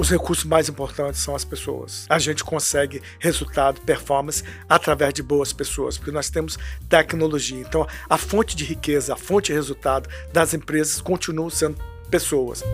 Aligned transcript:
os 0.00 0.08
recursos 0.08 0.46
mais 0.46 0.66
importantes 0.66 1.20
são 1.20 1.34
as 1.34 1.44
pessoas. 1.44 2.06
A 2.08 2.18
gente 2.18 2.42
consegue 2.42 3.02
resultado, 3.18 3.82
performance 3.82 4.42
através 4.66 5.12
de 5.12 5.22
boas 5.22 5.52
pessoas, 5.52 5.98
porque 5.98 6.10
nós 6.10 6.30
temos 6.30 6.58
tecnologia. 6.88 7.60
Então, 7.60 7.86
a 8.08 8.16
fonte 8.16 8.56
de 8.56 8.64
riqueza, 8.64 9.12
a 9.12 9.16
fonte 9.16 9.48
de 9.48 9.52
resultado 9.52 10.08
das 10.32 10.54
empresas 10.54 11.02
continuam 11.02 11.50
sendo 11.50 11.76
pessoas. 12.10 12.64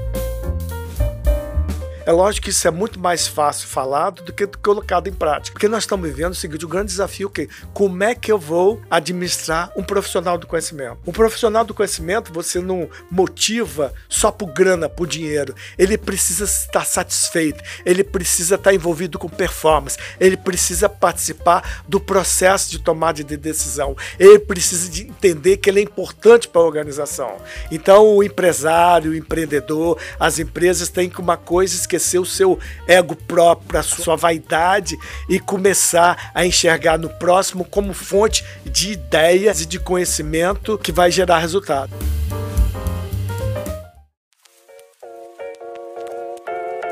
É 2.07 2.13
lógico 2.13 2.45
que 2.45 2.51
isso 2.51 2.69
é 2.69 2.71
muito 2.71 3.01
mais 3.01 3.27
fácil 3.27 3.67
falado 3.67 4.23
do 4.23 4.33
que 4.33 4.47
colocado 4.47 5.09
em 5.09 5.13
prática. 5.13 5.53
Porque 5.53 5.67
nós 5.67 5.83
estamos 5.83 6.09
vivendo 6.09 6.31
o 6.31 6.37
seguinte: 6.37 6.65
o 6.65 6.69
grande 6.69 6.87
desafio 6.87 7.29
é 7.29 7.35
que 7.35 7.49
como 7.75 8.05
é 8.05 8.15
que 8.15 8.31
eu 8.31 8.39
vou 8.39 8.81
administrar 8.89 9.73
um 9.77 9.83
profissional 9.83 10.39
do 10.39 10.47
conhecimento? 10.47 10.99
Um 11.05 11.11
profissional 11.11 11.65
do 11.65 11.75
conhecimento 11.75 12.33
você 12.33 12.61
não 12.61 12.89
motiva 13.11 13.93
só 14.09 14.31
por 14.31 14.53
grana, 14.53 14.89
por 14.89 15.09
dinheiro. 15.09 15.53
Ele 15.77 15.99
precisa 15.99 16.45
estar 16.45 16.85
satisfeito, 16.85 17.61
ele 17.85 18.05
precisa 18.05 18.55
estar 18.55 18.73
envolvido 18.73 19.19
com 19.19 19.29
performance, 19.29 19.99
ele 20.21 20.37
precisa 20.37 20.89
participar 20.89 21.83
do 21.89 21.99
processo 21.99 22.71
de 22.71 22.79
tomada 22.79 23.25
de 23.25 23.37
decisão, 23.37 23.97
ele 24.17 24.39
precisa 24.39 24.89
de 24.89 25.03
entender 25.09 25.57
que 25.57 25.69
ele 25.69 25.81
é 25.81 25.83
importante 25.83 26.47
para 26.47 26.61
a 26.61 26.65
organização. 26.65 27.37
Então, 27.69 28.15
o 28.15 28.23
empresário, 28.23 29.11
o 29.11 29.17
empreendedor, 29.17 29.99
as 30.21 30.39
empresas 30.39 30.89
têm 30.89 31.11
que 31.11 31.21
uma 31.21 31.37
coisa 31.37 31.75
esquecer 31.75 31.96
esquecer 31.97 32.19
o 32.19 32.27
seu 32.27 32.59
ego 32.87 33.17
próprio, 33.17 33.81
a 33.81 33.83
sua 33.83 34.17
vaidade 34.17 34.97
e 35.29 35.41
começar 35.41 36.31
a 36.35 36.47
enxergar 36.47 36.99
no 36.99 37.09
próximo 37.09 37.65
como 37.65 37.93
fonte 37.93 38.45
de 38.65 38.93
ideias 38.93 39.61
e 39.61 39.67
de 39.67 39.81
conhecimento 39.81 40.79
que 40.79 40.93
vai 40.93 41.11
gerar 41.11 41.39
resultado. 41.39 41.93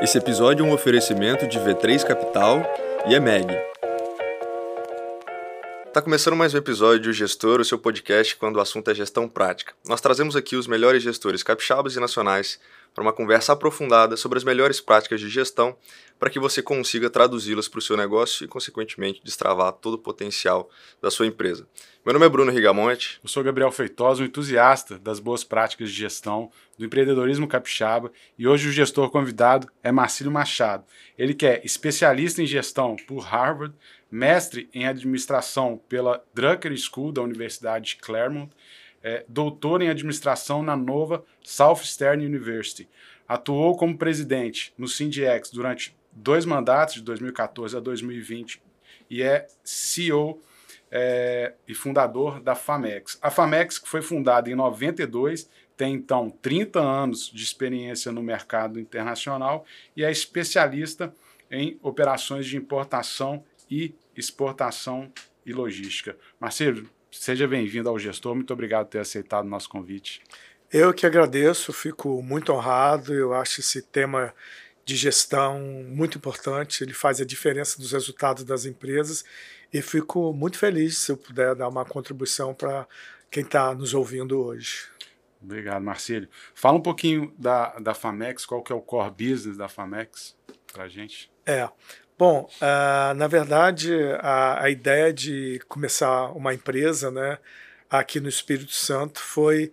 Esse 0.01 0.17
episódio 0.17 0.65
é 0.65 0.69
um 0.69 0.73
oferecimento 0.73 1.47
de 1.47 1.57
V3 1.59 2.03
Capital 2.03 2.61
e 3.07 3.15
EMEG. 3.15 3.47
Está 5.87 6.01
começando 6.01 6.35
mais 6.35 6.53
um 6.53 6.57
episódio 6.57 7.03
do 7.03 7.13
Gestor, 7.13 7.61
o 7.61 7.65
seu 7.65 7.79
podcast 7.79 8.35
quando 8.35 8.57
o 8.57 8.59
assunto 8.59 8.91
é 8.91 8.93
gestão 8.93 9.29
prática. 9.29 9.73
Nós 9.87 10.01
trazemos 10.01 10.35
aqui 10.35 10.57
os 10.57 10.67
melhores 10.67 11.01
gestores 11.01 11.41
capixabas 11.41 11.95
e 11.95 12.01
nacionais 12.01 12.59
para 12.95 13.01
uma 13.01 13.11
conversa 13.11 13.51
aprofundada 13.51 14.15
sobre 14.15 14.37
as 14.37 14.45
melhores 14.45 14.79
práticas 14.79 15.19
de 15.19 15.27
gestão 15.27 15.75
para 16.17 16.29
que 16.29 16.39
você 16.39 16.61
consiga 16.61 17.09
traduzi-las 17.09 17.67
para 17.67 17.79
o 17.79 17.81
seu 17.81 17.97
negócio 17.97 18.45
e, 18.45 18.47
consequentemente, 18.47 19.21
destravar 19.21 19.73
todo 19.73 19.95
o 19.95 19.99
potencial 19.99 20.69
da 21.01 21.11
sua 21.11 21.27
empresa. 21.27 21.67
Meu 22.05 22.13
nome 22.13 22.25
é 22.25 22.29
Bruno 22.29 22.51
Rigamonte. 22.51 23.19
Eu 23.21 23.27
sou 23.27 23.43
Gabriel 23.43 23.69
Feitosa, 23.69 24.23
um 24.23 24.25
entusiasta 24.25 24.97
das 24.97 25.19
boas 25.19 25.43
práticas 25.43 25.89
de 25.89 25.97
gestão, 25.97 26.49
do 26.77 26.85
empreendedorismo 26.85 27.49
capixaba, 27.49 28.13
e 28.39 28.47
hoje 28.47 28.69
o 28.69 28.71
gestor 28.71 29.09
convidado 29.09 29.67
é 29.83 29.91
Marcílio 29.91 30.31
Machado. 30.31 30.85
Ele 31.17 31.33
que 31.33 31.45
é 31.45 31.61
especialista 31.65 32.41
em 32.41 32.45
gestão 32.45 32.95
por 32.95 33.19
Harvard, 33.19 33.75
mestre 34.09 34.69
em 34.73 34.87
administração 34.87 35.81
pela 35.89 36.23
Drucker 36.33 36.73
School 36.77 37.11
da 37.11 37.21
Universidade 37.21 37.87
de 37.87 37.95
Claremont, 37.97 38.49
é, 39.05 39.23
doutor 39.29 39.83
em 39.83 39.89
administração 39.89 40.63
na 40.63 40.75
nova 40.75 41.23
Southeastern 41.43 42.25
University. 42.25 42.89
Atuou 43.27 43.77
como 43.77 43.95
presidente 43.95 44.73
no 44.75 44.87
Sindiex 44.87 45.51
durante 45.51 45.95
dois 46.11 46.43
mandatos, 46.43 46.95
de 46.95 47.03
2014 47.03 47.77
a 47.77 47.79
2020, 47.79 48.59
e 49.07 49.21
é 49.21 49.45
CEO 49.63 50.41
é, 50.89 51.53
e 51.67 51.75
fundador 51.75 52.41
da 52.41 52.55
FAMEX. 52.55 53.19
A 53.21 53.29
FAMEX, 53.29 53.77
que 53.77 53.87
foi 53.87 54.01
fundada 54.01 54.49
em 54.49 54.55
92, 54.55 55.47
tem 55.77 55.93
então 55.93 56.31
30 56.41 56.79
anos 56.79 57.29
de 57.31 57.43
experiência 57.43 58.11
no 58.11 58.23
mercado 58.23 58.79
internacional 58.79 59.65
e 59.95 60.03
é 60.03 60.09
especialista 60.09 61.13
em 61.51 61.77
operações 61.83 62.47
de 62.47 62.57
importação 62.57 63.43
e 63.69 63.93
exportação 64.15 65.11
e 65.45 65.53
logística. 65.53 66.17
Marcelo, 66.39 66.89
Seja 67.19 67.47
bem-vindo 67.47 67.89
ao 67.89 67.97
Gestor, 67.97 68.35
muito 68.35 68.53
obrigado 68.53 68.85
por 68.85 68.91
ter 68.91 68.99
aceitado 68.99 69.45
o 69.45 69.49
nosso 69.49 69.69
convite. 69.69 70.21
Eu 70.71 70.93
que 70.93 71.05
agradeço, 71.05 71.71
fico 71.71 72.21
muito 72.21 72.51
honrado. 72.51 73.13
Eu 73.13 73.33
acho 73.33 73.61
esse 73.61 73.81
tema 73.81 74.33
de 74.83 74.95
gestão 74.95 75.59
muito 75.87 76.17
importante, 76.19 76.83
ele 76.83 76.93
faz 76.93 77.19
a 77.19 77.25
diferença 77.25 77.79
dos 77.79 77.91
resultados 77.91 78.43
das 78.43 78.65
empresas 78.65 79.25
e 79.73 79.81
fico 79.81 80.31
muito 80.31 80.59
feliz 80.59 80.99
se 80.99 81.11
eu 81.11 81.17
puder 81.17 81.55
dar 81.55 81.67
uma 81.67 81.83
contribuição 81.83 82.53
para 82.53 82.87
quem 83.31 83.43
está 83.43 83.73
nos 83.73 83.95
ouvindo 83.95 84.39
hoje. 84.39 84.87
Obrigado, 85.41 85.81
Marcílio. 85.81 86.29
Fala 86.53 86.77
um 86.77 86.81
pouquinho 86.81 87.33
da, 87.37 87.79
da 87.79 87.95
FAMEX, 87.95 88.45
qual 88.45 88.61
que 88.61 88.71
é 88.71 88.75
o 88.75 88.81
core 88.81 89.09
business 89.09 89.57
da 89.57 89.67
FAMEX 89.67 90.37
para 90.71 90.83
a 90.83 90.87
gente? 90.87 91.31
É, 91.45 91.67
Bom, 92.17 92.49
uh, 92.61 93.13
na 93.13 93.27
verdade, 93.27 93.91
a, 94.19 94.63
a, 94.63 94.69
ideia 94.69 95.11
de 95.11 95.59
começar 95.67 96.31
uma 96.31 96.53
empresa 96.53 97.11
né, 97.11 97.37
aqui 97.89 98.21
no 98.21 98.29
Espírito 98.29 98.71
Santo 98.71 99.19
foi 99.19 99.69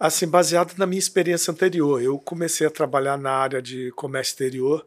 assim 0.00 0.26
baseada 0.26 0.72
na 0.78 0.86
minha 0.86 0.98
experiência 0.98 1.52
anterior. 1.52 2.00
Eu 2.02 2.18
comecei 2.18 2.66
a 2.66 2.70
trabalhar 2.70 3.18
na 3.18 3.32
área 3.32 3.60
de 3.60 3.90
comércio 3.92 4.32
exterior 4.32 4.86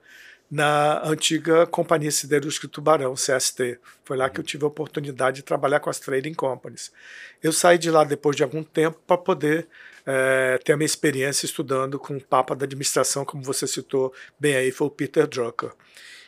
na 0.50 1.06
antiga 1.08 1.68
Companhia 1.68 2.10
Siderúrgica 2.10 2.68
Tubarão, 2.68 3.14
CST. 3.14 3.80
Foi 4.04 4.18
lá 4.18 4.28
que 4.28 4.40
eu 4.40 4.44
tive 4.44 4.64
a 4.64 4.68
oportunidade 4.68 5.38
de 5.38 5.44
trabalhar 5.44 5.80
com 5.80 5.92
as 5.92 6.00
trading 6.00 6.34
companies. 6.34 6.92
Eu 7.44 7.54
saí 7.54 7.78
de 7.78 7.92
lá 7.92 8.04
depois 8.04 8.36
de 8.36 8.42
algum 8.44 8.64
tempo 8.64 9.00
para 9.06 9.18
poder 9.18 9.68
é, 10.04 10.58
ter 10.64 10.74
a 10.74 10.78
minha 10.78 10.86
experiência 10.86 11.46
estudando 11.46 12.00
com 12.00 12.16
o 12.16 12.24
Papa 12.24 12.56
da 12.56 12.66
Administração, 12.66 13.24
como 13.24 13.44
você 13.44 13.68
citou 13.68 14.12
bem 14.40 14.56
aí, 14.56 14.72
foi 14.72 14.88
o 14.88 14.92
Peter 14.92 15.28
Drucker. 15.28 15.72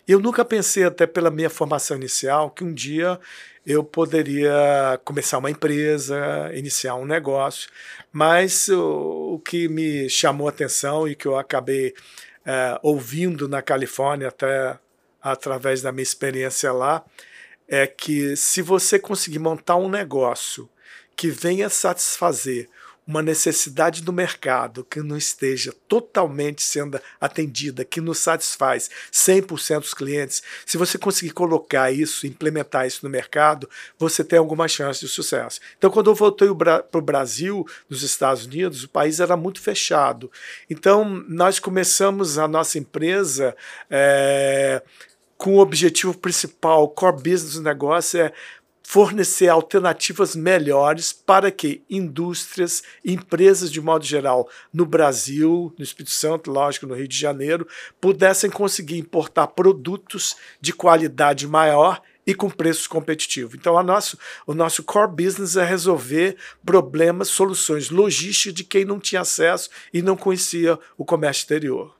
Eu 0.09 0.19
nunca 0.19 0.43
pensei, 0.43 0.83
até 0.83 1.05
pela 1.05 1.29
minha 1.29 1.51
formação 1.51 1.95
inicial, 1.95 2.49
que 2.49 2.63
um 2.63 2.73
dia 2.73 3.19
eu 3.63 3.83
poderia 3.83 4.99
começar 5.05 5.37
uma 5.37 5.51
empresa, 5.51 6.49
iniciar 6.55 6.95
um 6.95 7.05
negócio, 7.05 7.69
mas 8.11 8.69
o, 8.69 9.35
o 9.35 9.39
que 9.39 9.67
me 9.67 10.09
chamou 10.09 10.47
a 10.47 10.49
atenção 10.49 11.07
e 11.07 11.13
que 11.13 11.27
eu 11.27 11.37
acabei 11.37 11.93
é, 12.43 12.79
ouvindo 12.81 13.47
na 13.47 13.61
Califórnia, 13.61 14.29
até 14.29 14.79
através 15.21 15.83
da 15.83 15.91
minha 15.91 16.01
experiência 16.01 16.71
lá, 16.71 17.05
é 17.67 17.85
que 17.85 18.35
se 18.35 18.63
você 18.63 18.97
conseguir 18.97 19.37
montar 19.37 19.75
um 19.75 19.89
negócio 19.89 20.67
que 21.15 21.29
venha 21.29 21.69
satisfazer 21.69 22.67
uma 23.09 23.23
necessidade 23.23 24.03
do 24.03 24.13
mercado 24.13 24.83
que 24.83 25.01
não 25.01 25.17
esteja 25.17 25.73
totalmente 25.87 26.61
sendo 26.61 27.01
atendida, 27.19 27.83
que 27.83 27.99
nos 27.99 28.19
satisfaz 28.19 28.87
100% 29.11 29.79
dos 29.79 29.95
clientes, 29.95 30.43
se 30.63 30.77
você 30.77 30.95
conseguir 30.95 31.31
colocar 31.31 31.91
isso, 31.91 32.27
implementar 32.27 32.85
isso 32.85 32.99
no 33.01 33.09
mercado, 33.09 33.67
você 33.97 34.23
tem 34.23 34.37
alguma 34.37 34.67
chance 34.67 34.99
de 34.99 35.07
sucesso. 35.07 35.59
Então, 35.75 35.89
quando 35.89 36.11
eu 36.11 36.13
voltei 36.13 36.49
para 36.53 36.85
o 36.93 37.01
Brasil, 37.01 37.65
nos 37.89 38.03
Estados 38.03 38.45
Unidos, 38.45 38.83
o 38.83 38.89
país 38.89 39.19
era 39.19 39.35
muito 39.35 39.59
fechado. 39.59 40.31
Então, 40.69 41.03
nós 41.27 41.57
começamos 41.57 42.37
a 42.37 42.47
nossa 42.47 42.77
empresa. 42.77 43.55
É, 43.89 44.83
com 45.35 45.55
o 45.55 45.59
objetivo 45.59 46.13
principal, 46.17 46.89
core 46.89 47.15
business 47.15 47.53
do 47.53 47.61
negócio 47.61 48.19
é 48.19 48.33
fornecer 48.91 49.47
alternativas 49.49 50.35
melhores 50.35 51.13
para 51.13 51.51
que 51.51 51.83
indústrias, 51.87 52.81
empresas 53.05 53.71
de 53.71 53.79
modo 53.79 54.03
geral, 54.03 54.49
no 54.73 54.83
Brasil, 54.83 55.71
no 55.77 55.83
Espírito 55.83 56.09
Santo, 56.09 56.49
lógico, 56.49 56.87
no 56.87 56.95
Rio 56.95 57.07
de 57.07 57.15
Janeiro, 57.15 57.67
pudessem 58.01 58.49
conseguir 58.49 58.97
importar 58.97 59.45
produtos 59.45 60.35
de 60.59 60.73
qualidade 60.73 61.45
maior 61.45 62.01
e 62.25 62.33
com 62.33 62.49
preços 62.49 62.87
competitivos. 62.87 63.53
Então, 63.53 63.77
a 63.77 63.83
nosso, 63.83 64.17
o 64.47 64.55
nosso 64.55 64.81
core 64.81 65.11
business 65.11 65.55
é 65.55 65.63
resolver 65.63 66.35
problemas, 66.65 67.27
soluções 67.27 67.91
logísticas 67.91 68.55
de 68.55 68.63
quem 68.63 68.85
não 68.85 68.99
tinha 68.99 69.21
acesso 69.21 69.69
e 69.93 70.01
não 70.01 70.17
conhecia 70.17 70.79
o 70.97 71.05
comércio 71.05 71.41
exterior. 71.41 71.95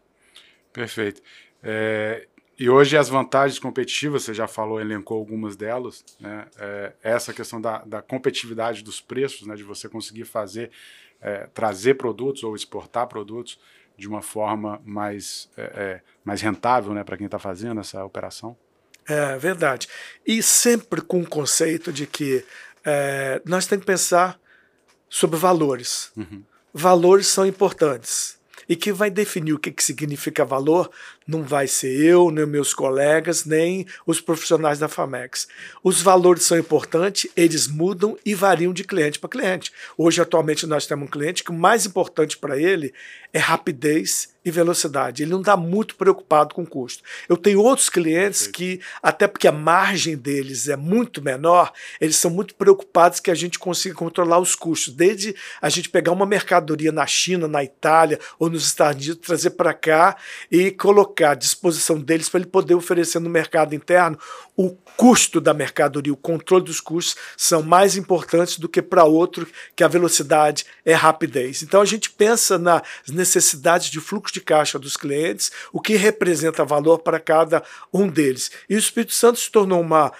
Perfeito. 0.74 1.22
É, 1.62 2.28
e 2.60 2.70
hoje 2.70 2.98
as 2.98 3.08
vantagens 3.08 3.58
competitivas, 3.58 4.24
você 4.24 4.34
já 4.34 4.46
falou, 4.46 4.82
elencou 4.82 5.18
algumas 5.18 5.56
delas, 5.56 6.04
né? 6.20 6.46
É, 6.58 6.94
essa 7.02 7.34
questão 7.34 7.62
da, 7.62 7.78
da, 7.86 8.02
competitividade 8.02 8.84
dos 8.84 9.00
preços, 9.00 9.48
né? 9.48 9.56
de 9.56 9.64
você 9.64 9.88
conseguir 9.88 10.26
fazer, 10.26 10.70
é, 11.22 11.48
trazer 11.54 11.94
produtos 11.94 12.44
ou 12.44 12.56
exportar 12.56 13.08
produtos 13.08 13.58
de 13.98 14.10
uma 14.10 14.22
forma 14.22 14.82
mais, 14.84 15.50
é, 15.56 15.62
é 15.62 16.02
mais 16.26 16.42
rentável 16.42 16.94
né? 16.94 17.04
para 17.04 17.16
quem 17.16 17.28
está 17.28 17.40
fazendo 17.40 17.80
essa 17.80 18.04
operação. 18.04 18.58
É 19.08 19.38
verdade. 19.38 19.88
E 20.28 20.44
sempre 20.44 21.02
com 21.02 21.22
o 21.22 21.28
conceito 21.28 21.94
de 21.94 22.06
que 22.06 22.46
é, 22.84 23.42
nós 23.46 23.68
temos 23.68 23.84
que 23.84 23.92
pensar 23.92 24.38
sobre 25.10 25.40
valores. 25.40 26.12
Uhum. 26.18 26.44
Valores 26.74 27.28
são 27.28 27.46
importantes. 27.46 28.38
E 28.68 28.76
quem 28.76 28.94
vai 28.94 29.10
definir 29.10 29.54
o 29.54 29.60
que, 29.60 29.72
que 29.72 29.84
significa 29.84 30.46
valor 30.46 30.92
não 31.30 31.44
vai 31.44 31.68
ser 31.68 31.96
eu, 32.04 32.32
nem 32.32 32.46
meus 32.46 32.74
colegas, 32.74 33.46
nem 33.46 33.86
os 34.06 34.20
profissionais 34.20 34.80
da 34.80 34.88
FAMEX. 34.88 35.48
Os 35.84 36.02
valores 36.02 36.44
são 36.44 36.58
importantes, 36.58 37.30
eles 37.36 37.68
mudam 37.68 38.18
e 38.26 38.34
variam 38.34 38.74
de 38.74 38.84
cliente 38.84 39.20
para 39.20 39.30
cliente. 39.30 39.72
Hoje, 39.96 40.22
atualmente, 40.22 40.66
nós 40.66 40.88
temos 40.88 41.08
um 41.08 41.12
cliente 41.12 41.44
que 41.44 41.52
o 41.52 41.54
mais 41.54 41.86
importante 41.86 42.36
para 42.36 42.60
ele 42.60 42.92
é 43.32 43.38
rapidez 43.38 44.30
e 44.44 44.50
velocidade. 44.50 45.22
Ele 45.22 45.32
não 45.32 45.42
está 45.42 45.56
muito 45.56 45.96
preocupado 45.96 46.56
com 46.56 46.66
custo. 46.66 47.04
Eu 47.28 47.38
tenho 47.38 47.62
outros 47.62 47.90
clientes 47.90 48.48
que, 48.48 48.80
até 49.04 49.28
porque 49.28 49.48
a 49.48 49.52
margem 49.52 50.18
deles 50.18 50.68
é 50.68 50.76
muito 50.76 51.22
menor, 51.22 51.72
eles 52.00 52.16
são 52.16 52.32
muito 52.32 52.56
preocupados 52.56 53.20
que 53.20 53.30
a 53.30 53.36
gente 53.36 53.60
consiga 53.60 53.96
controlar 53.96 54.40
os 54.40 54.56
custos. 54.56 54.94
Desde 54.94 55.36
a 55.62 55.70
gente 55.70 55.90
pegar 55.90 56.12
uma 56.12 56.26
mercadoria 56.26 56.92
na 56.92 57.06
China, 57.06 57.48
na 57.48 57.64
Itália 57.64 58.20
ou 58.40 58.50
nos 58.50 58.66
Estados 58.66 59.06
Unidos, 59.06 59.28
trazer 59.28 59.52
para 59.52 59.74
cá 59.74 60.18
e 60.50 60.72
colocar 60.72 61.19
à 61.24 61.34
disposição 61.34 62.00
deles 62.00 62.30
para 62.30 62.42
ele 62.42 62.50
poder 62.50 62.76
oferecer 62.76 63.20
no 63.20 63.30
mercado 63.30 63.76
interno 63.76 64.18
o 64.56 64.72
custo 64.98 65.40
da 65.40 65.54
mercadoria, 65.54 66.12
o 66.12 66.18
controle 66.18 66.66
dos 66.66 66.82
custos 66.82 67.16
são 67.38 67.64
mais 67.64 67.96
importantes 67.96 68.60
do 68.60 68.68
que 68.68 68.82
para 68.82 69.06
outro, 69.06 69.48
que 69.74 69.86
a 69.86 69.88
velocidade 69.88 70.66
é 70.86 70.94
rapidez. 70.94 71.64
Então 71.64 71.82
a 71.82 71.86
gente 71.86 72.10
pensa 72.12 72.58
nas 72.58 72.82
necessidades 73.08 73.90
de 73.90 74.02
fluxo 74.02 74.34
de 74.34 74.42
caixa 74.42 74.78
dos 74.78 74.98
clientes, 74.98 75.50
o 75.72 75.80
que 75.80 75.96
representa 75.96 76.66
valor 76.66 77.00
para 77.00 77.20
cada 77.20 77.64
um 77.94 78.08
deles. 78.10 78.52
E 78.70 78.76
o 78.76 78.80
Espírito 78.80 79.14
Santo 79.14 79.40
se 79.40 79.50
tornou 79.50 79.80
uma 79.80 80.12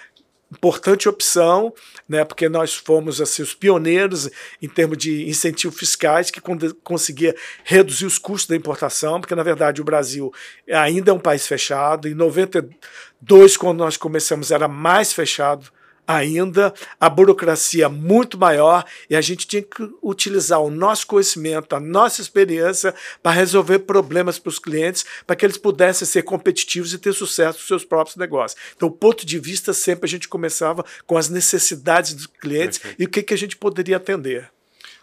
importante 0.52 1.08
opção, 1.08 1.72
né, 2.08 2.24
porque 2.24 2.48
nós 2.48 2.74
fomos 2.74 3.20
assim, 3.20 3.42
os 3.42 3.54
pioneiros 3.54 4.28
em 4.60 4.68
termos 4.68 4.98
de 4.98 5.28
incentivos 5.28 5.78
fiscais 5.78 6.30
que 6.30 6.40
conseguia 6.82 7.34
reduzir 7.64 8.06
os 8.06 8.18
custos 8.18 8.48
da 8.48 8.56
importação, 8.56 9.20
porque 9.20 9.34
na 9.34 9.42
verdade 9.42 9.80
o 9.80 9.84
Brasil 9.84 10.32
ainda 10.68 11.12
é 11.12 11.14
um 11.14 11.20
país 11.20 11.46
fechado. 11.46 12.08
Em 12.08 12.14
92, 12.14 13.56
quando 13.56 13.78
nós 13.78 13.96
começamos, 13.96 14.50
era 14.50 14.66
mais 14.66 15.12
fechado 15.12 15.70
ainda, 16.16 16.72
a 16.98 17.08
burocracia 17.08 17.88
muito 17.88 18.38
maior 18.38 18.84
e 19.08 19.16
a 19.16 19.20
gente 19.20 19.46
tinha 19.46 19.62
que 19.62 19.88
utilizar 20.02 20.60
o 20.60 20.70
nosso 20.70 21.06
conhecimento, 21.06 21.74
a 21.74 21.80
nossa 21.80 22.20
experiência 22.20 22.94
para 23.22 23.32
resolver 23.32 23.80
problemas 23.80 24.38
para 24.38 24.48
os 24.48 24.58
clientes, 24.58 25.04
para 25.26 25.36
que 25.36 25.44
eles 25.44 25.56
pudessem 25.56 26.06
ser 26.06 26.22
competitivos 26.22 26.92
e 26.92 26.98
ter 26.98 27.12
sucesso 27.12 27.58
nos 27.58 27.68
seus 27.68 27.84
próprios 27.84 28.16
negócios. 28.16 28.60
Então, 28.76 28.88
o 28.88 28.92
ponto 28.92 29.24
de 29.24 29.38
vista 29.38 29.72
sempre 29.72 30.06
a 30.06 30.08
gente 30.08 30.28
começava 30.28 30.84
com 31.06 31.16
as 31.16 31.28
necessidades 31.28 32.14
dos 32.14 32.26
clientes 32.26 32.78
Perfeito. 32.78 33.02
e 33.02 33.04
o 33.04 33.08
que, 33.08 33.22
que 33.22 33.34
a 33.34 33.38
gente 33.38 33.56
poderia 33.56 33.96
atender. 33.96 34.50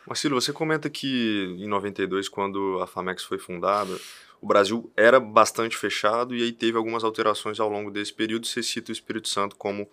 Marcelo, 0.05 0.39
você 0.39 0.53
comenta 0.53 0.89
que 0.89 1.55
em 1.59 1.67
92, 1.67 2.29
quando 2.29 2.79
a 2.81 2.87
Famex 2.87 3.23
foi 3.23 3.37
fundada, 3.37 3.93
o 4.41 4.47
Brasil 4.47 4.91
era 4.95 5.19
bastante 5.19 5.75
fechado 5.75 6.35
e 6.35 6.43
aí 6.43 6.51
teve 6.51 6.77
algumas 6.77 7.03
alterações 7.03 7.59
ao 7.59 7.69
longo 7.69 7.89
desse 7.89 8.13
período. 8.13 8.45
Você 8.45 8.61
cita 8.61 8.91
o 8.91 8.93
Espírito 8.93 9.27
Santo 9.27 9.55
como 9.55 9.89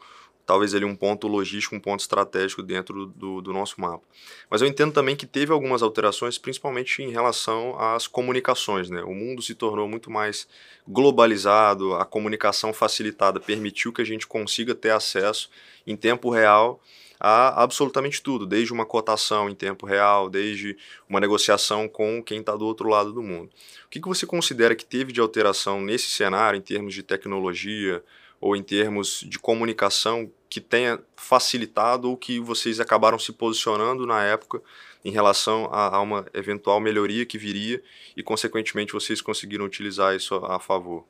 talvez 0.46 0.74
ali 0.74 0.84
um 0.84 0.94
ponto 0.94 1.26
logístico, 1.26 1.74
um 1.74 1.80
ponto 1.80 2.00
estratégico 2.00 2.62
dentro 2.62 3.06
do, 3.06 3.40
do 3.40 3.52
nosso 3.52 3.80
mapa. 3.80 4.04
Mas 4.50 4.60
eu 4.60 4.68
entendo 4.68 4.92
também 4.92 5.16
que 5.16 5.26
teve 5.26 5.52
algumas 5.52 5.82
alterações, 5.82 6.38
principalmente 6.38 7.02
em 7.02 7.10
relação 7.10 7.78
às 7.78 8.06
comunicações. 8.06 8.90
Né? 8.90 9.02
O 9.02 9.14
mundo 9.14 9.42
se 9.42 9.54
tornou 9.54 9.88
muito 9.88 10.10
mais 10.10 10.46
globalizado, 10.86 11.94
a 11.94 12.04
comunicação 12.04 12.72
facilitada 12.72 13.40
permitiu 13.40 13.92
que 13.92 14.02
a 14.02 14.06
gente 14.06 14.26
consiga 14.26 14.74
ter 14.74 14.90
acesso 14.90 15.48
em 15.86 15.96
tempo 15.96 16.30
real 16.30 16.80
a 17.18 17.62
absolutamente 17.62 18.22
tudo, 18.22 18.44
desde 18.44 18.72
uma 18.72 18.84
cotação 18.84 19.48
em 19.48 19.54
tempo 19.54 19.86
real, 19.86 20.28
desde 20.28 20.76
uma 21.08 21.20
negociação 21.20 21.88
com 21.88 22.22
quem 22.22 22.40
está 22.40 22.54
do 22.54 22.66
outro 22.66 22.88
lado 22.88 23.12
do 23.12 23.22
mundo. 23.22 23.50
O 23.86 23.88
que, 23.88 24.00
que 24.00 24.08
você 24.08 24.26
considera 24.26 24.74
que 24.74 24.84
teve 24.84 25.10
de 25.10 25.20
alteração 25.20 25.80
nesse 25.80 26.10
cenário, 26.10 26.58
em 26.58 26.60
termos 26.60 26.92
de 26.92 27.02
tecnologia, 27.02 28.04
ou 28.44 28.54
em 28.54 28.62
termos 28.62 29.24
de 29.26 29.38
comunicação 29.38 30.30
que 30.50 30.60
tenha 30.60 31.00
facilitado 31.16 32.10
ou 32.10 32.14
que 32.14 32.38
vocês 32.38 32.78
acabaram 32.78 33.18
se 33.18 33.32
posicionando 33.32 34.06
na 34.06 34.22
época 34.22 34.60
em 35.02 35.10
relação 35.10 35.64
a, 35.72 35.96
a, 35.96 36.00
uma 36.02 36.26
eventual 36.34 36.78
melhoria 36.78 37.24
que 37.24 37.38
viria 37.38 37.82
e, 38.14 38.22
consequentemente, 38.22 38.92
vocês 38.92 39.22
conseguiram 39.22 39.64
utilizar 39.64 40.14
isso 40.14 40.34
a, 40.34 40.60
favor? 40.60 41.06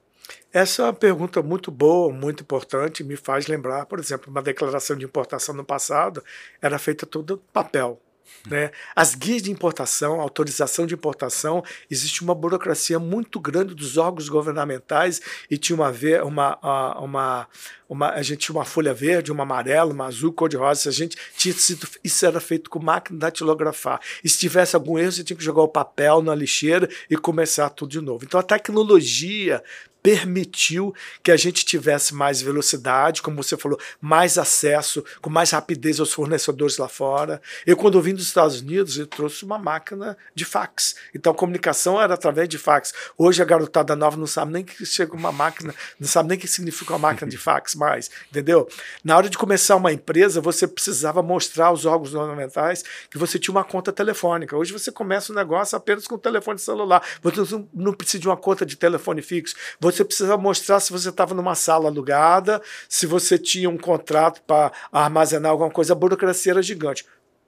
Essa 0.52 0.82
é 0.82 0.84
uma 0.84 0.92
pergunta 0.92 1.42
muito 1.42 1.72
boa, 1.72 2.12
muito 2.12 2.44
importante, 2.44 3.02
me 3.02 3.16
faz 3.16 3.48
lembrar, 3.48 3.86
por 3.86 3.98
exemplo, 3.98 4.30
uma 4.30 4.40
declaração 4.40 4.96
de 4.96 5.04
importação 5.04 5.56
no 5.56 5.64
passado 5.64 6.22
era 6.62 6.78
feita 6.78 7.04
toda 7.04 7.36
papel. 7.52 8.00
Né? 8.46 8.70
As 8.94 9.14
guias 9.14 9.42
de 9.42 9.50
importação, 9.50 10.20
autorização 10.20 10.86
de 10.86 10.94
importação, 10.94 11.62
existe 11.90 12.22
uma 12.22 12.34
burocracia 12.34 12.98
muito 12.98 13.40
grande 13.40 13.74
dos 13.74 13.96
órgãos 13.96 14.28
governamentais 14.28 15.20
e 15.50 15.56
tinha 15.56 15.76
uma, 15.76 15.90
uma, 16.22 16.98
uma, 17.00 17.48
uma, 17.88 18.10
a 18.10 18.22
gente 18.22 18.40
tinha 18.40 18.54
uma 18.56 18.64
folha 18.64 18.92
verde, 18.92 19.32
uma 19.32 19.44
amarela, 19.44 19.92
uma 19.92 20.06
azul, 20.06 20.32
cor 20.32 20.48
de 20.48 20.56
rosa. 20.56 20.90
A 20.90 20.92
gente 20.92 21.16
tinha 21.36 21.54
sido, 21.54 21.88
isso 22.02 22.26
era 22.26 22.38
feito 22.38 22.68
com 22.68 22.78
máquina 22.78 23.18
datilografar. 23.18 24.00
E 24.22 24.28
se 24.28 24.38
tivesse 24.38 24.76
algum 24.76 24.98
erro, 24.98 25.12
você 25.12 25.24
tinha 25.24 25.36
que 25.36 25.44
jogar 25.44 25.62
o 25.62 25.68
papel 25.68 26.20
na 26.20 26.34
lixeira 26.34 26.88
e 27.08 27.16
começar 27.16 27.70
tudo 27.70 27.92
de 27.92 28.00
novo. 28.00 28.24
Então 28.24 28.38
a 28.38 28.42
tecnologia 28.42 29.62
permitiu 30.04 30.94
que 31.22 31.32
a 31.32 31.36
gente 31.36 31.64
tivesse 31.64 32.14
mais 32.14 32.42
velocidade, 32.42 33.22
como 33.22 33.42
você 33.42 33.56
falou, 33.56 33.80
mais 33.98 34.36
acesso, 34.36 35.02
com 35.22 35.30
mais 35.30 35.50
rapidez 35.52 35.98
aos 35.98 36.12
fornecedores 36.12 36.76
lá 36.76 36.88
fora. 36.88 37.40
Eu, 37.66 37.74
quando 37.74 38.02
vim 38.02 38.12
dos 38.12 38.26
Estados 38.26 38.60
Unidos, 38.60 38.98
eu 38.98 39.06
trouxe 39.06 39.46
uma 39.46 39.58
máquina 39.58 40.14
de 40.34 40.44
fax. 40.44 40.94
Então 41.14 41.32
a 41.32 41.34
comunicação 41.34 41.98
era 41.98 42.12
através 42.12 42.50
de 42.50 42.58
fax. 42.58 42.92
Hoje 43.16 43.40
a 43.40 43.46
garotada 43.46 43.96
nova 43.96 44.18
não 44.18 44.26
sabe 44.26 44.52
nem 44.52 44.62
que 44.62 44.84
chega 44.84 45.14
uma 45.14 45.32
máquina, 45.32 45.74
não 45.98 46.06
sabe 46.06 46.28
nem 46.28 46.36
o 46.36 46.40
que 46.40 46.48
significa 46.48 46.92
uma 46.92 46.98
máquina 46.98 47.30
de 47.30 47.38
fax 47.38 47.74
mais, 47.74 48.10
entendeu? 48.30 48.68
Na 49.02 49.16
hora 49.16 49.30
de 49.30 49.38
começar 49.38 49.74
uma 49.74 49.90
empresa, 49.90 50.38
você 50.38 50.68
precisava 50.68 51.22
mostrar 51.22 51.68
aos 51.68 51.86
órgãos 51.86 52.12
governamentais 52.12 52.84
que 53.08 53.16
você 53.16 53.38
tinha 53.38 53.52
uma 53.52 53.64
conta 53.64 53.90
telefônica. 53.90 54.54
Hoje 54.54 54.70
você 54.70 54.92
começa 54.92 55.32
o 55.32 55.34
um 55.34 55.38
negócio 55.38 55.78
apenas 55.78 56.06
com 56.06 56.16
o 56.16 56.18
telefone 56.18 56.58
celular. 56.58 57.02
Você 57.22 57.64
não 57.72 57.94
precisa 57.94 58.20
de 58.20 58.28
uma 58.28 58.36
conta 58.36 58.66
de 58.66 58.76
telefone 58.76 59.22
fixo. 59.22 59.54
Você 59.80 59.93
você 59.94 60.04
precisa 60.04 60.36
mostrar 60.36 60.80
se 60.80 60.92
você 60.92 61.08
estava 61.08 61.34
numa 61.34 61.54
sala 61.54 61.88
alugada, 61.88 62.60
se 62.88 63.06
você 63.06 63.38
tinha 63.38 63.68
um 63.70 63.78
contrato 63.78 64.42
para 64.46 64.72
armazenar 64.92 65.50
alguma 65.50 65.70
coisa. 65.70 65.92
A 65.92 65.96
burocracia 65.96 66.52
era 66.52 66.62
gigante 66.62 67.04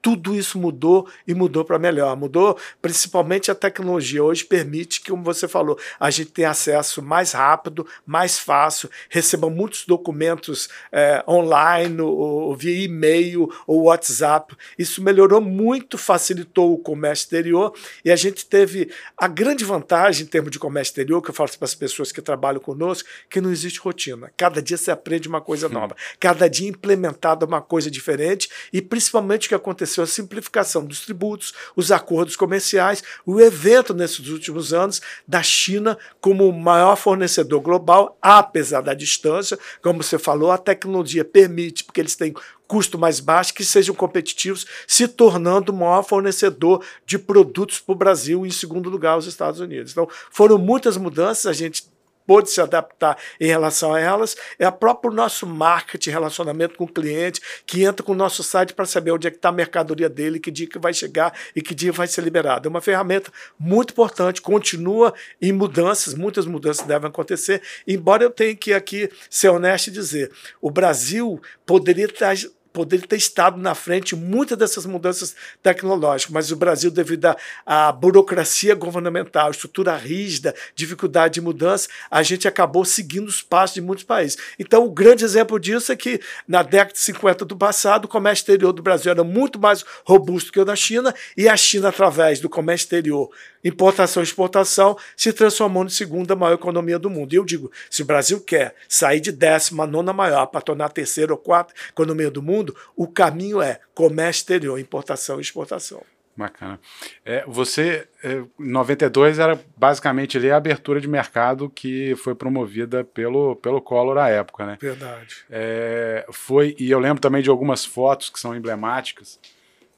tudo 0.06 0.36
isso 0.36 0.56
mudou 0.56 1.08
e 1.26 1.34
mudou 1.34 1.64
para 1.64 1.80
melhor. 1.80 2.16
Mudou 2.16 2.56
principalmente 2.80 3.50
a 3.50 3.56
tecnologia. 3.56 4.22
Hoje 4.22 4.44
permite 4.44 5.00
que, 5.00 5.10
como 5.10 5.24
você 5.24 5.48
falou, 5.48 5.76
a 5.98 6.10
gente 6.10 6.30
tenha 6.30 6.50
acesso 6.50 7.02
mais 7.02 7.32
rápido, 7.32 7.84
mais 8.06 8.38
fácil, 8.38 8.88
receba 9.10 9.50
muitos 9.50 9.84
documentos 9.84 10.68
é, 10.92 11.24
online, 11.26 12.00
ou, 12.00 12.16
ou 12.16 12.56
via 12.56 12.84
e-mail 12.84 13.52
ou 13.66 13.86
WhatsApp. 13.86 14.56
Isso 14.78 15.02
melhorou 15.02 15.40
muito, 15.40 15.98
facilitou 15.98 16.72
o 16.72 16.78
comércio 16.78 17.24
exterior 17.24 17.74
e 18.04 18.12
a 18.12 18.16
gente 18.16 18.46
teve 18.46 18.88
a 19.18 19.26
grande 19.26 19.64
vantagem 19.64 20.24
em 20.24 20.28
termos 20.28 20.52
de 20.52 20.60
comércio 20.60 20.92
exterior, 20.92 21.20
que 21.20 21.30
eu 21.30 21.34
falo 21.34 21.50
para 21.58 21.64
as 21.64 21.74
pessoas 21.74 22.12
que 22.12 22.22
trabalham 22.22 22.60
conosco, 22.60 23.08
que 23.28 23.40
não 23.40 23.50
existe 23.50 23.80
rotina. 23.80 24.30
Cada 24.36 24.62
dia 24.62 24.76
você 24.76 24.92
aprende 24.92 25.26
uma 25.26 25.40
coisa 25.40 25.68
nova, 25.68 25.96
cada 26.20 26.48
dia 26.48 26.68
implementada 26.68 27.44
uma 27.44 27.60
coisa 27.60 27.90
diferente 27.90 28.48
e 28.72 28.80
principalmente 28.80 29.46
o 29.46 29.48
que 29.48 29.54
aconteceu 29.56 29.95
aconteceu 29.96 30.04
a 30.04 30.06
simplificação 30.06 30.84
dos 30.84 31.00
tributos, 31.00 31.52
os 31.74 31.90
acordos 31.90 32.36
comerciais, 32.36 33.02
o 33.24 33.40
evento 33.40 33.94
nesses 33.94 34.28
últimos 34.28 34.72
anos 34.72 35.00
da 35.26 35.42
China 35.42 35.96
como 36.20 36.48
o 36.48 36.52
maior 36.52 36.96
fornecedor 36.96 37.60
global, 37.60 38.18
apesar 38.20 38.82
da 38.82 38.94
distância, 38.94 39.58
como 39.82 40.02
você 40.02 40.18
falou, 40.18 40.50
a 40.50 40.58
tecnologia 40.58 41.24
permite, 41.24 41.84
porque 41.84 42.00
eles 42.00 42.16
têm 42.16 42.34
custo 42.66 42.98
mais 42.98 43.20
baixo, 43.20 43.54
que 43.54 43.64
sejam 43.64 43.94
competitivos, 43.94 44.66
se 44.88 45.06
tornando 45.06 45.70
o 45.70 45.76
maior 45.76 46.02
fornecedor 46.02 46.84
de 47.04 47.16
produtos 47.16 47.78
para 47.78 47.92
o 47.92 47.96
Brasil, 47.96 48.44
em 48.44 48.50
segundo 48.50 48.90
lugar, 48.90 49.16
os 49.16 49.26
Estados 49.26 49.60
Unidos. 49.60 49.92
Então, 49.92 50.08
foram 50.30 50.58
muitas 50.58 50.96
mudanças, 50.96 51.46
a 51.46 51.52
gente 51.52 51.84
pôde 52.26 52.50
se 52.50 52.60
adaptar 52.60 53.16
em 53.40 53.46
relação 53.46 53.94
a 53.94 54.00
elas, 54.00 54.36
é 54.58 54.66
o 54.68 54.72
próprio 54.72 55.12
nosso 55.12 55.46
marketing, 55.46 56.10
relacionamento 56.10 56.76
com 56.76 56.84
o 56.84 56.88
cliente, 56.88 57.40
que 57.64 57.84
entra 57.84 58.04
com 58.04 58.12
o 58.12 58.16
nosso 58.16 58.42
site 58.42 58.74
para 58.74 58.84
saber 58.84 59.12
onde 59.12 59.28
é 59.28 59.30
que 59.30 59.36
está 59.36 59.48
a 59.50 59.52
mercadoria 59.52 60.08
dele, 60.08 60.40
que 60.40 60.50
dia 60.50 60.66
que 60.66 60.78
vai 60.78 60.92
chegar 60.92 61.32
e 61.54 61.62
que 61.62 61.74
dia 61.74 61.92
vai 61.92 62.06
ser 62.06 62.22
liberado. 62.22 62.68
É 62.68 62.70
uma 62.70 62.80
ferramenta 62.80 63.32
muito 63.58 63.92
importante, 63.92 64.42
continua 64.42 65.14
em 65.40 65.52
mudanças, 65.52 66.14
muitas 66.14 66.46
mudanças 66.46 66.86
devem 66.86 67.08
acontecer, 67.08 67.62
embora 67.86 68.22
eu 68.22 68.30
tenha 68.30 68.54
que 68.54 68.72
aqui 68.72 69.08
ser 69.30 69.48
honesto 69.48 69.88
e 69.88 69.90
dizer, 69.90 70.32
o 70.60 70.70
Brasil 70.70 71.40
poderia 71.64 72.06
estar 72.06 72.34
poderia 72.76 73.06
ter 73.06 73.16
estado 73.16 73.56
na 73.56 73.74
frente 73.74 74.14
muitas 74.14 74.58
dessas 74.58 74.84
mudanças 74.84 75.34
tecnológicas, 75.62 76.30
mas 76.30 76.52
o 76.52 76.56
Brasil, 76.56 76.90
devido 76.90 77.34
à 77.64 77.90
burocracia 77.90 78.74
governamental, 78.74 79.50
estrutura 79.50 79.96
rígida, 79.96 80.54
dificuldade 80.74 81.34
de 81.34 81.40
mudança, 81.40 81.88
a 82.10 82.22
gente 82.22 82.46
acabou 82.46 82.84
seguindo 82.84 83.28
os 83.28 83.40
passos 83.40 83.76
de 83.76 83.80
muitos 83.80 84.04
países. 84.04 84.36
Então, 84.58 84.84
o 84.84 84.90
grande 84.90 85.24
exemplo 85.24 85.58
disso 85.58 85.90
é 85.90 85.96
que 85.96 86.20
na 86.46 86.62
década 86.62 86.92
de 86.92 86.98
50 86.98 87.46
do 87.46 87.56
passado, 87.56 88.04
o 88.04 88.08
comércio 88.08 88.42
exterior 88.42 88.74
do 88.74 88.82
Brasil 88.82 89.10
era 89.10 89.24
muito 89.24 89.58
mais 89.58 89.82
robusto 90.04 90.52
que 90.52 90.60
o 90.60 90.64
da 90.64 90.76
China, 90.76 91.14
e 91.34 91.48
a 91.48 91.56
China, 91.56 91.88
através 91.88 92.40
do 92.40 92.50
comércio 92.50 92.84
exterior, 92.84 93.30
importação 93.66 94.22
e 94.22 94.24
exportação, 94.24 94.96
se 95.16 95.32
transformou 95.32 95.84
na 95.84 95.90
segunda 95.90 96.36
maior 96.36 96.54
economia 96.54 96.98
do 96.98 97.10
mundo. 97.10 97.32
E 97.32 97.36
eu 97.36 97.44
digo, 97.44 97.70
se 97.90 98.02
o 98.02 98.04
Brasil 98.04 98.40
quer 98.40 98.74
sair 98.88 99.20
de 99.20 99.32
décima, 99.32 99.86
nona 99.86 100.12
maior, 100.12 100.46
para 100.46 100.60
tornar 100.60 100.86
a 100.86 100.90
terceira 100.90 101.32
ou 101.32 101.38
quarta 101.38 101.74
economia 101.88 102.30
do 102.30 102.42
mundo, 102.42 102.74
o 102.94 103.08
caminho 103.08 103.60
é 103.60 103.80
comércio 103.94 104.40
exterior, 104.40 104.78
importação 104.78 105.38
e 105.38 105.42
exportação. 105.42 106.02
Bacana. 106.36 106.78
É, 107.24 107.44
você, 107.46 108.06
é, 108.22 108.42
em 108.60 108.70
92, 108.70 109.38
era 109.38 109.58
basicamente 109.74 110.36
ali 110.36 110.50
a 110.50 110.56
abertura 110.58 111.00
de 111.00 111.08
mercado 111.08 111.70
que 111.70 112.14
foi 112.16 112.34
promovida 112.34 113.02
pelo, 113.02 113.56
pelo 113.56 113.80
Collor 113.80 114.18
à 114.18 114.28
época, 114.28 114.66
né? 114.66 114.76
Verdade. 114.78 115.34
É, 115.48 116.26
foi, 116.30 116.76
e 116.78 116.90
eu 116.90 116.98
lembro 116.98 117.22
também 117.22 117.42
de 117.42 117.48
algumas 117.48 117.86
fotos 117.86 118.28
que 118.28 118.38
são 118.38 118.54
emblemáticas, 118.54 119.40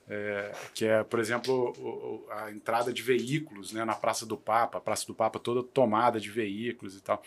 é, 0.08 0.52
que 0.74 0.86
é, 0.86 1.04
por 1.04 1.20
exemplo, 1.20 1.72
o, 1.78 2.26
a 2.30 2.50
entrada 2.50 2.92
de 2.92 3.02
veículos 3.02 3.72
né, 3.72 3.84
na 3.84 3.94
Praça 3.94 4.24
do 4.24 4.36
Papa, 4.36 4.78
a 4.78 4.80
Praça 4.80 5.06
do 5.06 5.14
Papa 5.14 5.38
toda 5.38 5.62
tomada 5.62 6.18
de 6.18 6.30
veículos 6.30 6.96
e 6.96 7.02
tal. 7.02 7.22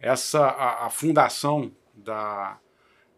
Essa, 0.00 0.40
a, 0.40 0.86
a 0.86 0.90
fundação 0.90 1.70
da, 1.94 2.58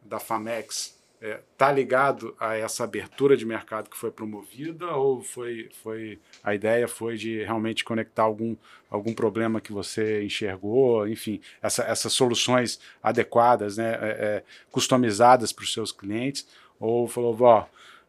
da 0.03 0.21
FAMEX 0.21 0.97
é, 1.21 1.41
tá 1.57 1.73
ligado 1.73 2.37
a 2.39 2.57
essa 2.57 2.85
abertura 2.85 3.37
de 3.37 3.47
mercado 3.47 3.89
que 3.89 3.97
foi 3.97 4.11
promovida 4.11 4.93
ou 4.93 5.23
foi, 5.23 5.71
foi 5.83 6.19
a 6.45 6.55
ideia 6.55 6.87
foi 6.87 7.17
de 7.17 7.43
realmente 7.43 7.85
conectar 7.85 8.23
algum, 8.23 8.55
algum 8.91 9.15
problema 9.15 9.61
que 9.61 9.73
você 9.73 10.23
enxergou, 10.23 11.09
enfim, 11.09 11.41
essa, 11.63 11.85
essas 11.85 12.13
soluções 12.13 12.79
adequadas, 13.03 13.79
né, 13.79 13.95
é, 13.95 14.09
é, 14.09 14.45
customizadas 14.71 15.53
para 15.53 15.65
os 15.65 15.73
seus 15.73 15.91
clientes, 15.91 16.47
ou 16.79 17.09
falou, 17.09 17.35
ó, 17.41 17.67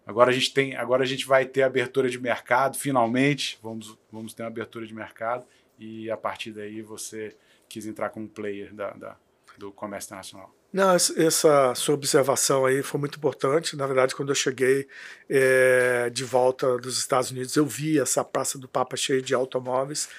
agora 0.07 0.31
a 0.31 0.33
gente 0.33 0.53
tem, 0.53 0.75
agora 0.75 1.03
a 1.03 1.05
gente 1.05 1.27
vai 1.27 1.45
ter 1.45 1.61
abertura 1.61 2.09
de 2.09 2.19
mercado, 2.19 2.77
finalmente, 2.77 3.59
vamos, 3.61 3.97
vamos 4.11 4.33
ter 4.33 4.41
uma 4.41 4.49
abertura 4.49 4.87
de 4.87 4.93
mercado 4.93 5.45
e 5.77 6.09
a 6.09 6.17
partir 6.17 6.51
daí 6.51 6.81
você 6.81 7.35
quis 7.69 7.85
entrar 7.85 8.09
como 8.09 8.27
player 8.27 8.73
da, 8.73 8.91
da 8.91 9.17
do 9.57 9.71
comércio 9.71 10.09
internacional. 10.09 10.53
Não, 10.71 10.93
essa 10.93 11.73
sua 11.75 11.95
observação 11.95 12.65
aí 12.65 12.83
foi 12.83 12.99
muito 12.99 13.17
importante. 13.17 13.75
Na 13.75 13.87
verdade, 13.87 14.15
quando 14.15 14.29
eu 14.29 14.35
cheguei 14.35 14.87
é, 15.29 16.09
de 16.11 16.23
volta 16.23 16.77
dos 16.77 16.99
Estados 16.99 17.31
Unidos, 17.31 17.55
eu 17.55 17.65
vi 17.65 17.99
essa 17.99 18.23
Praça 18.23 18.59
do 18.59 18.67
Papa 18.67 18.95
cheia 18.95 19.21
de 19.21 19.33
automóveis 19.33 20.09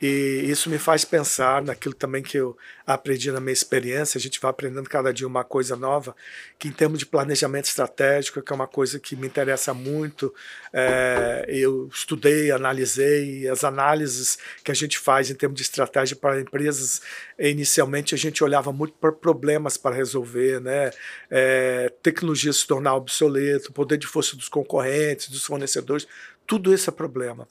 e 0.00 0.44
isso 0.46 0.68
me 0.68 0.78
faz 0.78 1.06
pensar 1.06 1.62
naquilo 1.62 1.94
também 1.94 2.22
que 2.22 2.36
eu 2.36 2.56
aprendi 2.86 3.32
na 3.32 3.40
minha 3.40 3.52
experiência. 3.52 4.18
A 4.18 4.20
gente 4.20 4.38
vai 4.38 4.50
aprendendo 4.50 4.88
cada 4.90 5.12
dia 5.12 5.26
uma 5.26 5.42
coisa 5.42 5.74
nova, 5.74 6.14
que 6.58 6.68
em 6.68 6.72
termos 6.72 6.98
de 6.98 7.06
planejamento 7.06 7.64
estratégico, 7.64 8.42
que 8.42 8.52
é 8.52 8.54
uma 8.54 8.66
coisa 8.66 9.00
que 9.00 9.16
me 9.16 9.26
interessa 9.26 9.72
muito, 9.72 10.34
é, 10.70 11.46
eu 11.48 11.88
estudei, 11.90 12.50
analisei 12.50 13.48
as 13.48 13.64
análises 13.64 14.38
que 14.62 14.70
a 14.70 14.74
gente 14.74 14.98
faz 14.98 15.30
em 15.30 15.34
termos 15.34 15.56
de 15.56 15.62
estratégia 15.62 16.14
para 16.14 16.40
empresas. 16.40 17.00
Inicialmente, 17.38 18.14
a 18.14 18.18
gente 18.18 18.44
olhava 18.44 18.72
muito 18.72 18.92
para 18.94 19.10
problemas 19.12 19.78
para 19.78 19.96
resolver, 19.96 20.60
né? 20.60 20.90
É, 21.30 21.90
tecnologia 22.02 22.52
se 22.52 22.66
tornar 22.66 22.94
obsoleto, 22.96 23.72
poder 23.72 23.96
de 23.96 24.06
força 24.06 24.36
dos 24.36 24.48
concorrentes, 24.48 25.30
dos 25.30 25.44
fornecedores, 25.44 26.06
tudo 26.46 26.72
isso 26.72 26.90
é 26.90 26.92
problema. 26.92 27.48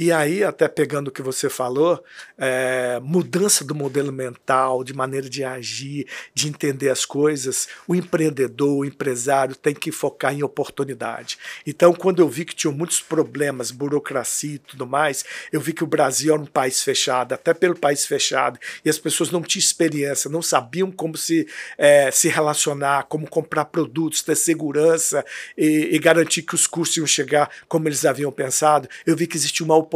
E 0.00 0.10
aí, 0.10 0.42
até 0.42 0.66
pegando 0.66 1.08
o 1.08 1.10
que 1.10 1.20
você 1.20 1.50
falou, 1.50 2.02
é, 2.38 2.98
mudança 3.02 3.62
do 3.62 3.74
modelo 3.74 4.10
mental, 4.10 4.82
de 4.82 4.94
maneira 4.94 5.28
de 5.28 5.44
agir, 5.44 6.06
de 6.32 6.48
entender 6.48 6.88
as 6.88 7.04
coisas, 7.04 7.68
o 7.86 7.94
empreendedor, 7.94 8.78
o 8.78 8.84
empresário 8.86 9.54
tem 9.54 9.74
que 9.74 9.92
focar 9.92 10.32
em 10.32 10.42
oportunidade. 10.42 11.36
Então, 11.66 11.92
quando 11.92 12.22
eu 12.22 12.30
vi 12.30 12.46
que 12.46 12.54
tinham 12.54 12.72
muitos 12.72 12.98
problemas, 12.98 13.70
burocracia 13.70 14.54
e 14.54 14.58
tudo 14.58 14.86
mais, 14.86 15.22
eu 15.52 15.60
vi 15.60 15.74
que 15.74 15.84
o 15.84 15.86
Brasil 15.86 16.32
era 16.32 16.42
um 16.42 16.46
país 16.46 16.82
fechado, 16.82 17.34
até 17.34 17.52
pelo 17.52 17.78
país 17.78 18.06
fechado, 18.06 18.58
e 18.82 18.88
as 18.88 18.98
pessoas 18.98 19.30
não 19.30 19.42
tinham 19.42 19.60
experiência, 19.60 20.30
não 20.30 20.40
sabiam 20.40 20.90
como 20.90 21.14
se, 21.14 21.46
é, 21.76 22.10
se 22.10 22.30
relacionar, 22.30 23.02
como 23.02 23.28
comprar 23.28 23.66
produtos, 23.66 24.22
ter 24.22 24.34
segurança 24.34 25.22
e, 25.58 25.90
e 25.92 25.98
garantir 25.98 26.40
que 26.40 26.54
os 26.54 26.66
custos 26.66 26.96
iam 26.96 27.06
chegar 27.06 27.50
como 27.68 27.86
eles 27.86 28.06
haviam 28.06 28.32
pensado. 28.32 28.88
Eu 29.04 29.14
vi 29.14 29.26
que 29.26 29.36
existia 29.36 29.66
uma 29.66 29.76
oportunidade. 29.76 29.89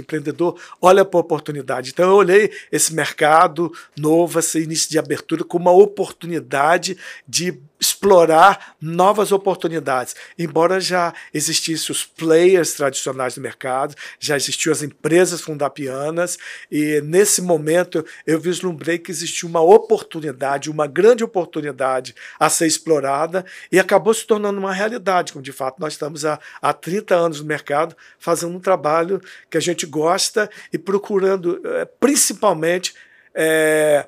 O 0.00 0.02
empreendedor 0.02 0.60
olha 0.80 1.04
para 1.04 1.18
a 1.18 1.20
oportunidade. 1.20 1.90
Então 1.90 2.08
eu 2.10 2.16
olhei 2.16 2.50
esse 2.70 2.94
mercado 2.94 3.72
novo, 3.96 4.38
esse 4.38 4.62
início 4.62 4.90
de 4.90 4.98
abertura, 4.98 5.44
como 5.44 5.70
uma 5.70 5.82
oportunidade 5.82 6.96
de 7.26 7.58
explorar 7.80 8.74
novas 8.80 9.32
oportunidades. 9.32 10.14
Embora 10.38 10.80
já 10.80 11.12
existissem 11.32 11.92
os 11.92 12.04
players 12.04 12.72
tradicionais 12.72 13.34
do 13.34 13.40
mercado, 13.40 13.94
já 14.18 14.36
existiam 14.36 14.72
as 14.72 14.82
empresas 14.82 15.40
fundapianas, 15.40 16.38
e 16.70 17.00
nesse 17.02 17.40
momento 17.40 18.04
eu 18.26 18.40
vislumbrei 18.40 18.98
que 18.98 19.10
existia 19.10 19.48
uma 19.48 19.60
oportunidade, 19.60 20.70
uma 20.70 20.86
grande 20.86 21.22
oportunidade 21.22 22.14
a 22.38 22.48
ser 22.48 22.66
explorada, 22.66 23.44
e 23.70 23.78
acabou 23.78 24.12
se 24.12 24.26
tornando 24.26 24.58
uma 24.58 24.72
realidade, 24.72 25.32
como 25.32 25.42
de 25.42 25.52
fato 25.52 25.80
nós 25.80 25.92
estamos 25.92 26.24
há, 26.24 26.38
há 26.60 26.72
30 26.72 27.14
anos 27.14 27.40
no 27.40 27.46
mercado 27.46 27.96
fazendo 28.18 28.56
um 28.56 28.60
trabalho 28.60 29.20
que 29.50 29.56
a 29.56 29.60
gente 29.60 29.86
gosta 29.86 30.50
e 30.72 30.78
procurando, 30.78 31.60
eh, 31.64 31.84
principalmente, 32.00 32.94
é, 33.34 34.06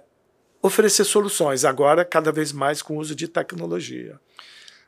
oferecer 0.63 1.05
soluções, 1.05 1.65
agora 1.65 2.05
cada 2.05 2.31
vez 2.31 2.53
mais 2.53 2.83
com 2.83 2.97
o 2.97 3.01
uso 3.01 3.15
de 3.15 3.29
tecnologia. 3.29 4.19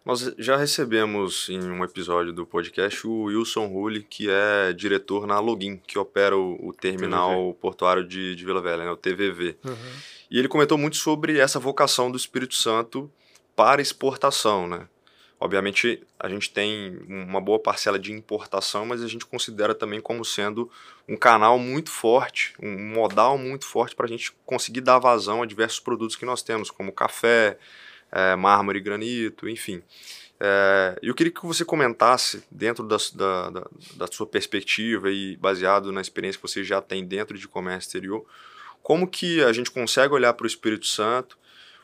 Nós 0.05 0.35
já 0.37 0.57
recebemos 0.57 1.49
em 1.49 1.63
um 1.63 1.85
episódio 1.85 2.33
do 2.33 2.45
podcast 2.45 3.07
o 3.07 3.25
Wilson 3.25 3.67
Rulli, 3.67 4.03
que 4.03 4.29
é 4.29 4.73
diretor 4.73 5.29
na 5.29 5.39
Login, 5.39 5.81
que 5.87 5.97
opera 5.97 6.37
o, 6.37 6.69
o 6.69 6.73
terminal 6.73 7.55
portuário 7.61 8.05
de, 8.05 8.35
de, 8.35 8.45
Vila 8.45 8.61
Velha, 8.61 8.85
né, 8.85 8.91
o 8.91 8.97
TVV. 8.97 9.57
Uhum. 9.65 9.77
E 10.29 10.39
ele 10.41 10.49
comentou 10.49 10.77
muito 10.77 10.97
sobre 10.97 11.39
essa 11.39 11.61
vocação 11.61 12.11
do 12.11 12.17
Espírito 12.17 12.57
Santo 12.57 13.09
para 13.55 13.81
exportação, 13.81 14.67
né? 14.67 14.89
Obviamente, 15.43 16.01
a 16.21 16.29
gente 16.29 16.53
tem 16.53 17.03
uma 17.09 17.41
boa 17.41 17.59
parcela 17.59 17.99
de 17.99 18.13
importação, 18.13 18.87
mas 18.87 19.03
a 19.03 19.09
gente 19.09 19.27
considera 19.27 19.75
também 19.75 20.01
como 20.01 20.25
sendo 20.25 20.71
um 21.09 21.17
canal 21.17 21.59
muito 21.59 21.91
forte, 21.91 22.55
um 22.63 22.95
modal 22.95 23.37
muito 23.37 23.67
forte 23.67 23.93
para 23.97 24.07
a 24.07 24.09
gente 24.09 24.33
conseguir 24.47 24.83
dar 24.83 25.01
vazão 25.01 25.43
a 25.43 25.47
diversos 25.47 25.81
produtos 25.81 26.15
que 26.15 26.25
nós 26.25 26.45
temos, 26.45 26.71
como 26.71 26.93
café, 26.93 27.59
é, 28.13 28.37
mármore 28.37 28.79
e 28.79 28.83
granito, 28.83 29.49
enfim. 29.49 29.83
É, 30.39 30.97
eu 31.03 31.13
queria 31.13 31.33
que 31.33 31.45
você 31.45 31.65
comentasse, 31.65 32.45
dentro 32.49 32.87
da, 32.87 32.97
da, 33.13 33.51
da, 33.51 33.67
da 33.97 34.07
sua 34.13 34.29
perspectiva 34.29 35.11
e 35.11 35.37
baseado 35.39 35.91
na 35.91 36.01
experiência 36.01 36.41
que 36.41 36.47
você 36.47 36.63
já 36.63 36.81
tem 36.81 37.05
dentro 37.05 37.37
de 37.37 37.49
comércio 37.49 37.89
exterior, 37.89 38.25
como 38.81 39.09
que 39.09 39.43
a 39.43 39.53
gente 39.53 39.73
consegue 39.73 40.15
olhar 40.15 40.35
para 40.35 40.45
o 40.45 40.47
Espírito 40.47 40.87
Santo 40.87 41.37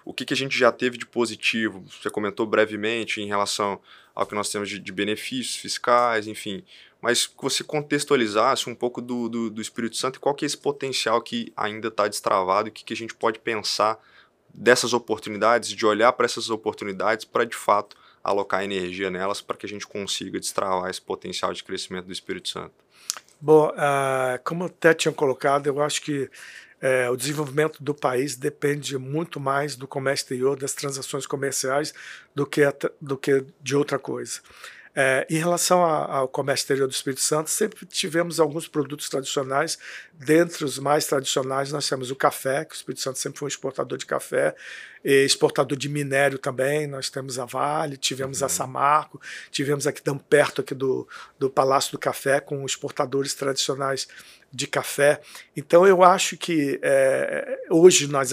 o 0.09 0.15
que, 0.15 0.25
que 0.25 0.33
a 0.33 0.37
gente 0.37 0.59
já 0.59 0.73
teve 0.73 0.97
de 0.97 1.05
positivo? 1.05 1.85
Você 1.87 2.09
comentou 2.09 2.47
brevemente 2.47 3.21
em 3.21 3.27
relação 3.27 3.79
ao 4.15 4.27
que 4.27 4.35
nós 4.35 4.49
temos 4.49 4.67
de, 4.67 4.79
de 4.79 4.91
benefícios 4.91 5.57
fiscais, 5.57 6.27
enfim, 6.27 6.65
mas 6.99 7.27
que 7.27 7.43
você 7.43 7.63
contextualizasse 7.63 8.71
um 8.71 8.75
pouco 8.75 9.03
do, 9.03 9.29
do, 9.29 9.51
do, 9.51 9.61
Espírito 9.61 9.99
Santo 9.99 10.17
e 10.17 10.19
qual 10.19 10.35
que 10.35 10.47
é 10.47 10.47
esse 10.47 10.57
potencial 10.57 11.21
que 11.21 11.53
ainda 11.55 11.89
está 11.89 12.09
destravado 12.09 12.71
o 12.71 12.73
que, 12.73 12.85
que 12.85 12.95
a 12.95 12.97
gente 12.97 13.15
pode 13.15 13.39
pensar 13.39 14.03
dessas 14.49 14.95
oportunidades, 14.95 15.69
de 15.69 15.85
olhar 15.85 16.15
para 16.15 16.25
essas 16.25 16.49
oportunidades 16.49 17.27
para 17.27 17.45
de 17.45 17.55
fato 17.55 17.95
alocar 18.25 18.65
energia 18.65 19.11
nelas 19.11 19.43
para 19.43 19.59
que 19.59 19.67
a 19.67 19.69
gente 19.69 19.87
consiga 19.87 20.41
destravar 20.41 20.89
esse 20.89 21.03
potencial 21.03 21.53
de 21.53 21.63
crescimento 21.63 22.07
do 22.07 22.13
Espírito 22.13 22.49
Santo. 22.49 22.73
Bom, 23.39 23.69
uh, 23.69 24.43
como 24.43 24.65
até 24.65 24.95
tinha 24.95 25.13
colocado, 25.13 25.67
eu 25.67 25.83
acho 25.83 26.01
que 26.01 26.31
é, 26.81 27.11
o 27.11 27.17
desenvolvimento 27.17 27.83
do 27.83 27.95
país 27.95 28.37
depende 28.37 28.97
muito 28.97 29.41
mais 29.41 29.75
do 29.75 29.87
comércio 29.87 30.25
exterior, 30.25 30.57
das 30.57 30.73
transações 30.73 31.27
comerciais, 31.27 31.93
do 32.35 32.47
que, 32.47 32.63
do 33.01 33.17
que 33.17 33.45
de 33.61 33.77
outra 33.77 33.99
coisa. 33.99 34.41
É, 35.01 35.25
em 35.31 35.39
relação 35.39 35.81
ao 35.83 36.27
comércio 36.27 36.65
exterior 36.65 36.89
do 36.89 36.93
Espírito 36.93 37.21
Santo, 37.21 37.51
sempre 37.51 37.87
tivemos 37.87 38.41
alguns 38.41 38.67
produtos 38.67 39.09
tradicionais. 39.09 39.79
Dentre 40.13 40.65
os 40.65 40.79
mais 40.79 41.07
tradicionais, 41.07 41.71
nós 41.71 41.89
temos 41.89 42.11
o 42.11 42.17
café, 42.17 42.65
que 42.65 42.75
o 42.75 42.77
Espírito 42.77 43.01
Santo 43.01 43.19
sempre 43.19 43.39
foi 43.39 43.47
um 43.47 43.49
exportador 43.49 43.97
de 43.97 44.07
café, 44.07 44.57
exportador 45.05 45.77
de 45.77 45.89
minério 45.89 46.39
também. 46.39 46.87
Nós 46.87 47.11
temos 47.11 47.39
a 47.39 47.45
Vale, 47.45 47.97
tivemos 47.97 48.41
uhum. 48.41 48.47
a 48.47 48.49
Samarco, 48.49 49.21
tivemos 49.51 49.87
aqui 49.87 50.03
tão 50.03 50.19
perto 50.19 50.61
aqui 50.61 50.75
do, 50.75 51.09
do 51.39 51.49
Palácio 51.51 51.93
do 51.93 51.99
Café, 51.99 52.41
com 52.41 52.65
exportadores 52.65 53.35
tradicionais 53.35 54.09
de 54.53 54.67
café. 54.67 55.21
Então 55.57 55.87
eu 55.87 56.03
acho 56.03 56.37
que 56.37 56.79
é, 56.83 57.59
hoje 57.69 58.07
nós 58.07 58.33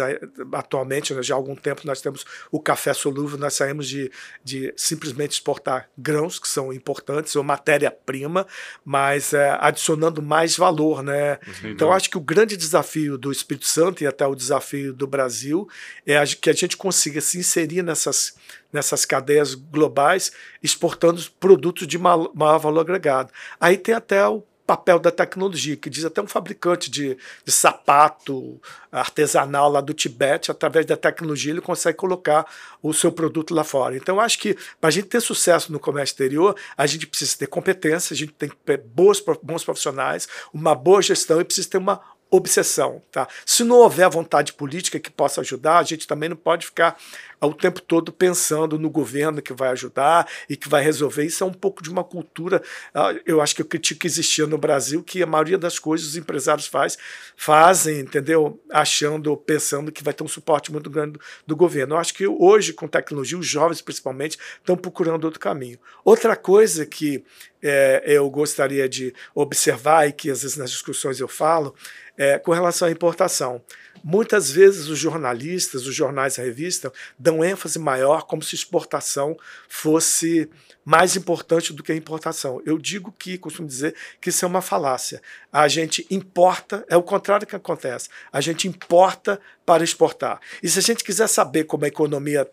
atualmente, 0.53 1.13
né, 1.13 1.21
já 1.21 1.35
há 1.35 1.37
algum 1.37 1.55
tempo 1.55 1.81
nós 1.83 2.01
temos 2.01 2.25
o 2.51 2.59
café 2.59 2.93
solúvel, 2.93 3.37
nós 3.37 3.53
saímos 3.53 3.87
de, 3.87 4.09
de 4.43 4.73
simplesmente 4.77 5.33
exportar 5.33 5.89
grãos 5.97 6.39
que 6.39 6.47
são 6.47 6.71
importantes 6.71 7.35
ou 7.35 7.43
matéria-prima, 7.43 8.47
mas 8.83 9.33
é, 9.33 9.57
adicionando 9.59 10.21
mais 10.21 10.55
valor, 10.55 11.03
né? 11.03 11.37
Então 11.63 11.89
eu 11.89 11.93
acho 11.93 12.09
que 12.09 12.17
o 12.17 12.21
grande 12.21 12.55
desafio 12.55 13.17
do 13.17 13.31
Espírito 13.31 13.65
Santo 13.65 14.03
e 14.03 14.07
até 14.07 14.25
o 14.25 14.35
desafio 14.35 14.93
do 14.93 15.07
Brasil 15.07 15.67
é 16.05 16.23
que 16.25 16.49
a 16.49 16.53
gente 16.55 16.77
consiga 16.77 17.21
se 17.21 17.37
inserir 17.37 17.83
nessas 17.83 18.35
nessas 18.71 19.05
cadeias 19.05 19.55
globais 19.55 20.31
exportando 20.61 21.21
produtos 21.39 21.87
de 21.87 21.97
maior 21.97 22.59
valor 22.59 22.81
agregado. 22.81 23.31
Aí 23.59 23.77
tem 23.77 23.95
até 23.95 24.27
o 24.27 24.43
papel 24.65 24.97
da 24.97 25.11
tecnologia, 25.11 25.77
que 25.77 25.89
diz 25.89 26.03
até 26.03 26.21
um 26.21 26.27
fabricante 26.27 26.89
de, 26.89 27.17
de 27.45 27.51
sapato 27.51 28.59
artesanal 28.91 29.69
lá 29.69 29.79
do 29.79 29.93
Tibete, 29.93 30.49
através 30.49 30.85
da 30.85 30.97
tecnologia, 30.97 31.51
ele 31.51 31.61
consegue 31.61 31.97
colocar 31.97 32.45
o 32.81 32.93
seu 32.93 33.11
produto 33.11 33.53
lá 33.53 33.63
fora. 33.63 33.95
Então, 33.95 34.19
acho 34.19 34.39
que 34.39 34.57
para 34.81 34.87
a 34.87 34.91
gente 34.91 35.07
ter 35.07 35.21
sucesso 35.21 35.71
no 35.71 35.79
comércio 35.79 36.13
exterior, 36.13 36.55
a 36.75 36.87
gente 36.87 37.05
precisa 37.05 37.37
ter 37.37 37.47
competência, 37.47 38.13
a 38.13 38.17
gente 38.17 38.33
tem 38.33 38.49
que 38.49 38.55
ter 38.55 38.79
boas, 38.79 39.23
bons 39.43 39.63
profissionais, 39.63 40.27
uma 40.51 40.73
boa 40.73 41.01
gestão 41.01 41.39
e 41.39 41.45
precisa 41.45 41.69
ter 41.69 41.77
uma 41.77 42.01
obsessão. 42.35 43.01
Tá? 43.11 43.27
Se 43.45 43.63
não 43.63 43.77
houver 43.77 44.09
vontade 44.09 44.53
política 44.53 44.99
que 44.99 45.09
possa 45.09 45.41
ajudar, 45.41 45.79
a 45.79 45.83
gente 45.83 46.07
também 46.07 46.29
não 46.29 46.37
pode 46.37 46.65
ficar 46.65 46.97
o 47.41 47.53
tempo 47.53 47.81
todo 47.81 48.11
pensando 48.11 48.79
no 48.79 48.89
governo 48.89 49.41
que 49.41 49.53
vai 49.53 49.69
ajudar 49.69 50.27
e 50.49 50.55
que 50.55 50.67
vai 50.67 50.83
resolver. 50.83 51.25
Isso 51.25 51.43
é 51.43 51.47
um 51.47 51.53
pouco 51.53 51.83
de 51.83 51.89
uma 51.89 52.03
cultura, 52.03 52.61
ah, 52.93 53.13
eu 53.25 53.41
acho 53.41 53.55
que 53.55 53.61
eu 53.61 53.65
critico 53.65 54.01
que 54.01 54.07
existia 54.07 54.47
no 54.47 54.57
Brasil, 54.57 55.03
que 55.03 55.21
a 55.21 55.27
maioria 55.27 55.57
das 55.57 55.79
coisas 55.79 56.07
os 56.07 56.15
empresários 56.15 56.67
faz, 56.67 56.97
fazem, 57.35 57.99
entendeu? 57.99 58.59
Achando, 58.71 59.35
pensando 59.37 59.91
que 59.91 60.03
vai 60.03 60.13
ter 60.13 60.23
um 60.23 60.27
suporte 60.27 60.71
muito 60.71 60.89
grande 60.89 61.13
do, 61.13 61.19
do 61.47 61.55
governo. 61.55 61.95
Eu 61.95 61.99
acho 61.99 62.13
que 62.13 62.27
hoje, 62.27 62.73
com 62.73 62.87
tecnologia, 62.87 63.37
os 63.37 63.47
jovens 63.47 63.81
principalmente 63.81 64.37
estão 64.57 64.75
procurando 64.75 65.25
outro 65.25 65.39
caminho. 65.39 65.79
Outra 66.03 66.35
coisa 66.35 66.85
que 66.85 67.23
é, 67.67 68.03
eu 68.05 68.29
gostaria 68.29 68.87
de 68.87 69.11
observar 69.33 70.07
e 70.07 70.11
que 70.11 70.29
às 70.29 70.43
vezes 70.43 70.55
nas 70.55 70.69
discussões 70.69 71.19
eu 71.19 71.27
falo, 71.27 71.73
é, 72.15 72.37
com 72.37 72.51
relação 72.51 72.87
à 72.87 72.91
importação. 72.91 73.59
Muitas 74.03 74.51
vezes 74.51 74.87
os 74.87 74.99
jornalistas, 74.99 75.87
os 75.87 75.95
jornais 75.95 76.37
e 76.37 76.41
revista 76.41 76.93
dão 77.17 77.43
ênfase 77.43 77.79
maior 77.79 78.27
como 78.27 78.43
se 78.43 78.53
exportação 78.53 79.35
fosse 79.67 80.47
mais 80.83 81.15
importante 81.15 81.73
do 81.73 81.81
que 81.81 81.91
a 81.91 81.95
importação. 81.95 82.61
Eu 82.67 82.77
digo 82.77 83.11
que, 83.11 83.35
costumo 83.35 83.67
dizer, 83.67 83.95
que 84.21 84.29
isso 84.29 84.45
é 84.45 84.47
uma 84.47 84.61
falácia. 84.61 85.19
A 85.51 85.67
gente 85.67 86.05
importa, 86.11 86.85
é 86.87 86.95
o 86.95 87.01
contrário 87.01 87.47
que 87.47 87.55
acontece. 87.55 88.09
A 88.31 88.39
gente 88.39 88.67
importa 88.67 89.41
para 89.65 89.83
exportar. 89.83 90.39
E 90.61 90.69
se 90.69 90.77
a 90.77 90.83
gente 90.83 91.03
quiser 91.03 91.27
saber 91.27 91.63
como 91.63 91.85
a 91.85 91.87
economia 91.87 92.47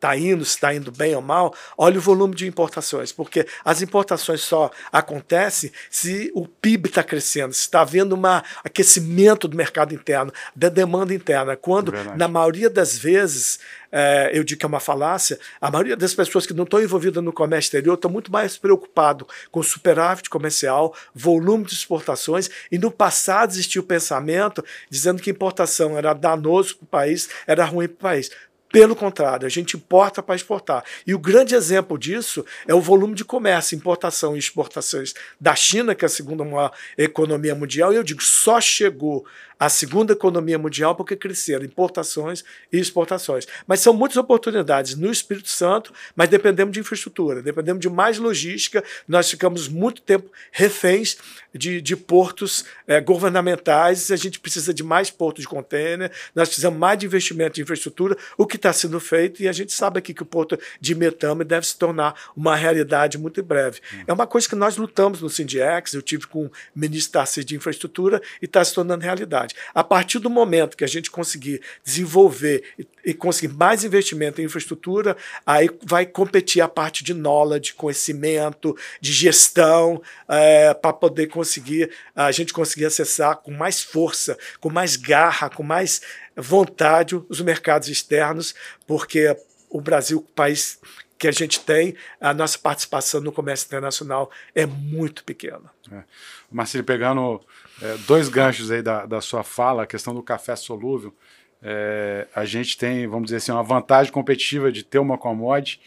está 0.00 0.16
indo, 0.16 0.44
se 0.44 0.54
está 0.54 0.74
indo 0.74 0.90
bem 0.90 1.14
ou 1.14 1.20
mal, 1.20 1.54
olha 1.76 1.98
o 1.98 2.00
volume 2.00 2.34
de 2.34 2.46
importações, 2.46 3.12
porque 3.12 3.46
as 3.62 3.82
importações 3.82 4.40
só 4.40 4.70
acontecem 4.90 5.70
se 5.90 6.32
o 6.34 6.48
PIB 6.48 6.88
está 6.88 7.04
crescendo, 7.04 7.52
se 7.52 7.60
está 7.60 7.82
havendo 7.82 8.16
um 8.16 8.22
aquecimento 8.64 9.46
do 9.46 9.56
mercado 9.56 9.94
interno, 9.94 10.32
da 10.56 10.70
demanda 10.70 11.14
interna. 11.14 11.54
Quando, 11.54 11.92
na 12.16 12.26
maioria 12.26 12.70
das 12.70 12.96
vezes, 12.96 13.60
é, 13.92 14.30
eu 14.32 14.42
digo 14.42 14.60
que 14.60 14.66
é 14.66 14.68
uma 14.68 14.80
falácia, 14.80 15.38
a 15.60 15.70
maioria 15.70 15.96
das 15.96 16.14
pessoas 16.14 16.46
que 16.46 16.54
não 16.54 16.64
estão 16.64 16.80
envolvidas 16.80 17.22
no 17.22 17.32
comércio 17.32 17.68
exterior 17.68 17.94
estão 17.94 18.10
muito 18.10 18.32
mais 18.32 18.56
preocupados 18.56 19.26
com 19.50 19.62
superávit 19.62 20.30
comercial, 20.30 20.94
volume 21.14 21.64
de 21.64 21.74
exportações, 21.74 22.48
e 22.72 22.78
no 22.78 22.90
passado 22.90 23.50
existia 23.50 23.80
o 23.80 23.84
pensamento 23.84 24.64
dizendo 24.88 25.20
que 25.20 25.30
importação 25.30 25.98
era 25.98 26.14
danoso 26.14 26.76
para 26.76 26.84
o 26.84 26.88
país, 26.88 27.28
era 27.46 27.64
ruim 27.64 27.88
para 27.88 27.94
o 27.94 27.98
país. 27.98 28.30
Pelo 28.72 28.94
contrário, 28.94 29.46
a 29.46 29.50
gente 29.50 29.76
importa 29.76 30.22
para 30.22 30.36
exportar. 30.36 30.84
E 31.04 31.12
o 31.12 31.18
grande 31.18 31.56
exemplo 31.56 31.98
disso 31.98 32.44
é 32.68 32.74
o 32.74 32.80
volume 32.80 33.14
de 33.14 33.24
comércio, 33.24 33.76
importação 33.76 34.36
e 34.36 34.38
exportações 34.38 35.12
da 35.40 35.56
China, 35.56 35.92
que 35.92 36.04
é 36.04 36.06
a 36.06 36.08
segunda 36.08 36.44
maior 36.44 36.72
economia 36.96 37.54
mundial. 37.54 37.92
E 37.92 37.96
eu 37.96 38.04
digo, 38.04 38.22
só 38.22 38.60
chegou 38.60 39.26
a 39.60 39.68
segunda 39.68 40.14
economia 40.14 40.58
mundial 40.58 40.96
porque 40.96 41.14
cresceram 41.14 41.66
importações 41.66 42.42
e 42.72 42.78
exportações. 42.78 43.46
Mas 43.66 43.80
são 43.80 43.92
muitas 43.92 44.16
oportunidades 44.16 44.96
no 44.96 45.12
Espírito 45.12 45.50
Santo, 45.50 45.92
mas 46.16 46.30
dependemos 46.30 46.72
de 46.72 46.80
infraestrutura, 46.80 47.42
dependemos 47.42 47.82
de 47.82 47.90
mais 47.90 48.16
logística. 48.16 48.82
Nós 49.06 49.30
ficamos 49.30 49.68
muito 49.68 50.00
tempo 50.00 50.30
reféns 50.50 51.18
de, 51.54 51.80
de 51.80 51.96
portos 51.96 52.64
é, 52.86 53.00
governamentais, 53.00 54.10
a 54.10 54.16
gente 54.16 54.38
precisa 54.40 54.72
de 54.72 54.82
mais 54.82 55.10
portos 55.10 55.42
de 55.42 55.48
contêiner, 55.48 56.10
nós 56.34 56.48
precisamos 56.48 56.78
mais 56.78 56.98
de 56.98 57.06
investimento 57.06 57.60
em 57.60 57.62
infraestrutura, 57.62 58.16
o 58.38 58.46
que 58.46 58.56
está 58.56 58.72
sendo 58.72 58.98
feito, 59.00 59.42
e 59.42 59.48
a 59.48 59.52
gente 59.52 59.72
sabe 59.72 59.98
aqui 59.98 60.14
que 60.14 60.22
o 60.22 60.26
porto 60.26 60.58
de 60.80 60.94
Metame 60.94 61.44
deve 61.44 61.66
se 61.66 61.76
tornar 61.76 62.14
uma 62.36 62.54
realidade 62.54 63.18
muito 63.18 63.40
em 63.40 63.42
breve. 63.42 63.80
Hum. 63.92 64.04
É 64.06 64.12
uma 64.12 64.26
coisa 64.26 64.48
que 64.48 64.54
nós 64.54 64.76
lutamos 64.76 65.20
no 65.20 65.28
Sindiex, 65.28 65.92
eu 65.92 66.02
tive 66.02 66.26
com 66.26 66.46
o 66.46 66.50
ministro 66.74 67.12
Tarcísio 67.12 67.44
de 67.44 67.56
Infraestrutura, 67.56 68.22
e 68.40 68.44
está 68.44 68.64
se 68.64 68.74
tornando 68.74 69.02
realidade. 69.02 69.49
A 69.74 69.82
partir 69.82 70.18
do 70.18 70.30
momento 70.30 70.76
que 70.76 70.84
a 70.84 70.88
gente 70.88 71.10
conseguir 71.10 71.60
desenvolver 71.84 72.62
e, 73.04 73.14
conseguir 73.14 73.54
mais 73.54 73.84
investimento 73.84 74.40
em 74.40 74.44
infraestrutura, 74.44 75.16
aí 75.46 75.70
vai 75.84 76.06
competir 76.06 76.62
a 76.62 76.68
parte 76.68 77.02
de 77.02 77.14
knowledge, 77.14 77.74
conhecimento, 77.74 78.76
de 79.00 79.12
gestão, 79.12 80.02
é, 80.28 80.74
para 80.74 80.92
poder 80.92 81.28
conseguir 81.28 81.90
a 82.14 82.30
gente 82.30 82.52
conseguir 82.52 82.86
acessar 82.86 83.36
com 83.36 83.50
mais 83.50 83.82
força, 83.82 84.36
com 84.60 84.70
mais 84.70 84.96
garra, 84.96 85.48
com 85.48 85.62
mais 85.62 86.02
vontade 86.36 87.20
os 87.28 87.40
mercados 87.40 87.88
externos, 87.88 88.54
porque 88.86 89.36
o 89.68 89.80
Brasil, 89.80 90.26
país 90.34 90.78
que 91.20 91.28
a 91.28 91.32
gente 91.32 91.60
tem, 91.60 91.94
a 92.18 92.32
nossa 92.32 92.58
participação 92.58 93.20
no 93.20 93.30
comércio 93.30 93.66
internacional 93.66 94.30
é 94.54 94.64
muito 94.64 95.22
pequena. 95.22 95.70
É. 95.92 96.02
Marcelo, 96.50 96.82
pegando 96.82 97.42
é, 97.82 97.94
dois 98.06 98.30
ganchos 98.30 98.70
aí 98.70 98.80
da, 98.80 99.04
da 99.04 99.20
sua 99.20 99.44
fala, 99.44 99.82
a 99.82 99.86
questão 99.86 100.14
do 100.14 100.22
café 100.22 100.56
solúvel, 100.56 101.14
é, 101.62 102.26
a 102.34 102.46
gente 102.46 102.78
tem, 102.78 103.06
vamos 103.06 103.26
dizer 103.26 103.36
assim, 103.36 103.52
uma 103.52 103.62
vantagem 103.62 104.10
competitiva 104.10 104.72
de 104.72 104.82
ter 104.82 104.98
uma 104.98 105.18
commodity 105.18 105.78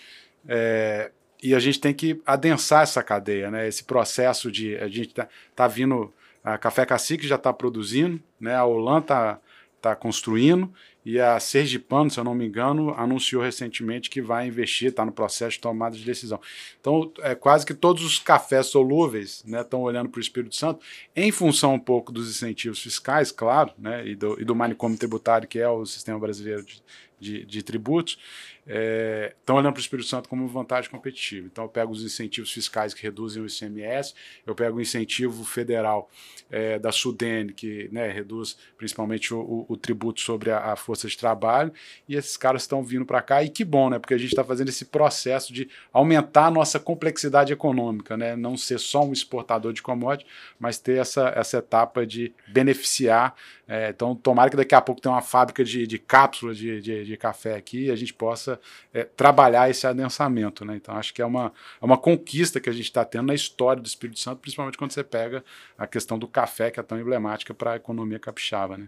é, 0.47 1.09
e 1.41 1.55
a 1.55 1.59
gente 1.59 1.79
tem 1.79 1.95
que 1.95 2.21
adensar 2.27 2.83
essa 2.83 3.01
cadeia, 3.01 3.49
né? 3.49 3.67
Esse 3.67 3.83
processo 3.83 4.51
de 4.51 4.77
a 4.77 4.87
gente 4.87 5.15
tá, 5.15 5.27
tá 5.55 5.67
vindo 5.67 6.13
a 6.43 6.59
Café 6.59 6.85
Cacique 6.85 7.27
já 7.27 7.35
está 7.35 7.51
produzindo, 7.51 8.21
né? 8.39 8.55
A 8.55 8.65
Olan 8.65 8.99
está 8.99 9.39
tá 9.83 9.95
construindo 9.95 10.73
e 11.05 11.19
a 11.19 11.37
Sergipano, 11.39 12.09
se 12.09 12.17
eu 12.17 12.23
não 12.23 12.33
me 12.33 12.45
engano, 12.45 12.93
anunciou 12.95 13.43
recentemente 13.43 14.09
que 14.09 14.21
vai 14.21 14.47
investir, 14.47 14.87
está 14.87 15.05
no 15.05 15.11
processo 15.11 15.51
de 15.51 15.59
tomada 15.59 15.97
de 15.97 16.05
decisão. 16.05 16.39
Então, 16.79 17.11
é 17.19 17.35
quase 17.35 17.65
que 17.65 17.73
todos 17.73 18.05
os 18.05 18.19
cafés 18.19 18.67
solúveis 18.67 19.43
estão 19.45 19.79
né, 19.79 19.85
olhando 19.85 20.09
para 20.09 20.19
o 20.19 20.21
Espírito 20.21 20.55
Santo, 20.55 20.79
em 21.13 21.29
função 21.31 21.73
um 21.73 21.79
pouco 21.79 22.11
dos 22.11 22.29
incentivos 22.29 22.81
fiscais, 22.81 23.31
claro, 23.31 23.71
né, 23.77 24.07
e, 24.07 24.15
do, 24.15 24.39
e 24.39 24.45
do 24.45 24.55
manicômio 24.55 24.97
tributário, 24.97 25.47
que 25.47 25.59
é 25.59 25.67
o 25.67 25.85
sistema 25.85 26.17
brasileiro 26.17 26.63
de, 26.63 26.81
de, 27.19 27.45
de 27.45 27.61
tributos, 27.61 28.17
estão 28.65 29.57
é, 29.57 29.59
olhando 29.59 29.73
para 29.73 29.79
o 29.79 29.81
Espírito 29.81 30.07
Santo 30.07 30.29
como 30.29 30.47
vantagem 30.47 30.89
competitiva. 30.89 31.47
Então, 31.51 31.65
eu 31.65 31.69
pego 31.69 31.91
os 31.91 32.03
incentivos 32.03 32.51
fiscais 32.51 32.93
que 32.93 33.03
reduzem 33.03 33.43
o 33.43 33.45
ICMS, 33.45 34.13
eu 34.45 34.55
pego 34.55 34.77
o 34.77 34.81
incentivo 34.81 35.43
federal 35.43 36.09
é, 36.49 36.79
da 36.79 36.91
Sudene, 36.91 37.51
que 37.51 37.89
né, 37.91 38.09
reduz 38.09 38.57
principalmente 38.77 39.33
o, 39.33 39.39
o, 39.39 39.65
o 39.69 39.77
tributo 39.77 40.21
sobre 40.21 40.49
a, 40.49 40.71
a, 40.71 40.75
força 40.75 41.07
de 41.07 41.17
trabalho, 41.17 41.73
e 42.07 42.15
esses 42.15 42.37
caras 42.37 42.61
estão 42.61 42.81
vindo 42.83 43.05
para 43.05 43.21
cá, 43.21 43.43
e 43.43 43.49
que 43.49 43.65
bom, 43.65 43.89
né, 43.89 43.99
porque 43.99 44.13
a 44.13 44.17
gente 44.17 44.29
está 44.29 44.43
fazendo 44.43 44.69
esse 44.69 44.85
processo 44.85 45.51
de 45.51 45.69
aumentar 45.91 46.45
a 46.45 46.51
nossa 46.51 46.79
complexidade 46.79 47.51
econômica, 47.51 48.15
né, 48.15 48.35
não 48.35 48.55
ser 48.55 48.79
só 48.79 49.03
um 49.03 49.11
exportador 49.11 49.73
de 49.73 49.81
commodity, 49.81 50.29
mas 50.57 50.77
ter 50.77 50.99
essa, 50.99 51.33
essa 51.35 51.57
etapa 51.57 52.05
de 52.05 52.33
beneficiar. 52.47 53.35
É, 53.67 53.89
então, 53.89 54.15
tomara 54.15 54.49
que 54.49 54.57
daqui 54.57 54.75
a 54.75 54.81
pouco 54.81 55.01
tenha 55.01 55.13
uma 55.13 55.21
fábrica 55.21 55.63
de, 55.63 55.87
de 55.87 55.97
cápsulas 55.97 56.57
de, 56.57 56.81
de, 56.81 57.05
de 57.05 57.17
café 57.17 57.55
aqui 57.55 57.85
e 57.85 57.91
a 57.91 57.95
gente 57.95 58.13
possa 58.13 58.52
possa 58.53 58.59
é, 58.93 59.03
trabalhar 59.03 59.69
esse 59.69 59.85
adensamento. 59.85 60.65
Né? 60.65 60.75
Então, 60.75 60.95
acho 60.95 61.13
que 61.13 61.21
é 61.21 61.25
uma, 61.25 61.51
é 61.81 61.85
uma 61.85 61.97
conquista 61.97 62.59
que 62.59 62.69
a 62.69 62.73
gente 62.73 62.85
está 62.85 63.03
tendo 63.03 63.27
na 63.27 63.33
história 63.33 63.81
do 63.81 63.87
Espírito 63.87 64.19
Santo, 64.19 64.39
principalmente 64.39 64.77
quando 64.77 64.91
você 64.91 65.03
pega 65.03 65.43
a 65.77 65.87
questão 65.87 66.17
do 66.17 66.27
café, 66.27 66.71
que 66.71 66.79
é 66.79 66.83
tão 66.83 66.99
emblemática 66.99 67.53
para 67.53 67.73
a 67.73 67.75
economia 67.75 68.19
capixaba. 68.19 68.77
Né? 68.77 68.87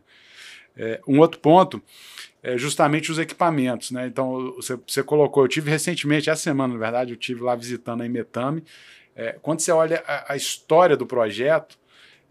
É, 0.78 1.02
um 1.08 1.20
outro 1.20 1.40
ponto 1.40 1.82
é 2.44 2.58
justamente 2.58 3.12
os 3.12 3.18
equipamentos. 3.20 3.92
Né? 3.92 4.08
Então, 4.08 4.54
você, 4.56 4.78
você 4.88 5.04
colocou, 5.04 5.44
eu 5.44 5.48
tive 5.48 5.70
recentemente, 5.70 6.30
essa 6.30 6.42
semana, 6.42 6.74
na 6.74 6.80
verdade, 6.80 7.12
eu 7.12 7.18
tive 7.18 7.42
lá 7.42 7.56
visitando 7.56 8.02
a 8.02 8.06
Imetame. 8.06 8.64
É, 9.16 9.38
quando 9.42 9.62
você 9.62 9.72
olha 9.72 10.04
a, 10.06 10.34
a 10.34 10.36
história 10.36 10.98
do 10.98 11.06
projeto, 11.06 11.78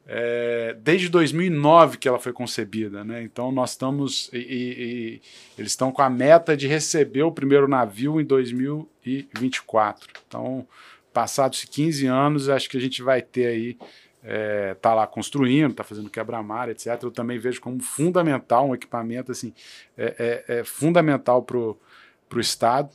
é, 0.07 0.77
desde 0.81 1.09
2009 1.09 1.97
que 1.97 2.07
ela 2.07 2.19
foi 2.19 2.33
concebida, 2.33 3.03
né? 3.05 3.23
Então 3.23 3.51
nós 3.51 3.71
estamos 3.71 4.29
e, 4.33 4.39
e, 4.39 4.43
e, 4.43 5.23
eles 5.59 5.73
estão 5.73 5.91
com 5.91 6.03
a 6.03 6.11
meta 6.11 6.57
de 6.57 6.67
receber 6.67 7.23
o 7.23 7.33
primeiro 7.33 7.67
navio 7.67 8.21
em 8.21 8.25
2024. 8.25 10.11
Então, 10.27 10.67
passados 11.13 11.65
15 11.65 12.07
anos, 12.07 12.49
acho 12.49 12.69
que 12.69 12.77
a 12.77 12.81
gente 12.81 13.03
vai 13.03 13.23
ter 13.23 13.47
aí 13.47 13.79
é, 14.23 14.75
tá 14.75 14.95
lá 14.95 15.07
construindo, 15.07 15.75
tá 15.75 15.85
fazendo 15.85 16.09
quebra-mar, 16.09 16.71
etc. 16.71 16.99
Eu 17.03 17.11
também 17.11 17.39
vejo 17.39 17.61
como 17.61 17.81
fundamental 17.81 18.69
um 18.69 18.75
equipamento 18.75 19.31
assim, 19.31 19.53
é, 19.97 20.45
é, 20.49 20.59
é 20.61 20.65
fundamental 20.65 21.43
para 21.43 21.59
o 21.59 22.41
Estado. 22.41 22.91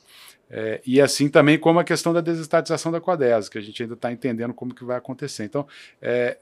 É, 0.52 0.82
e 0.84 1.00
assim 1.00 1.30
também 1.30 1.60
como 1.60 1.80
a 1.80 1.84
questão 1.84 2.12
da 2.12 2.22
desestatização 2.22 2.92
da 2.92 3.00
Codesa, 3.00 3.50
que 3.50 3.60
a 3.60 3.62
gente 3.62 3.84
ainda 3.84 3.94
está 3.94 4.12
entendendo 4.12 4.54
como 4.54 4.74
que 4.74 4.84
vai 4.84 4.98
acontecer. 4.98 5.44
Então, 5.44 5.68
é, 6.02 6.38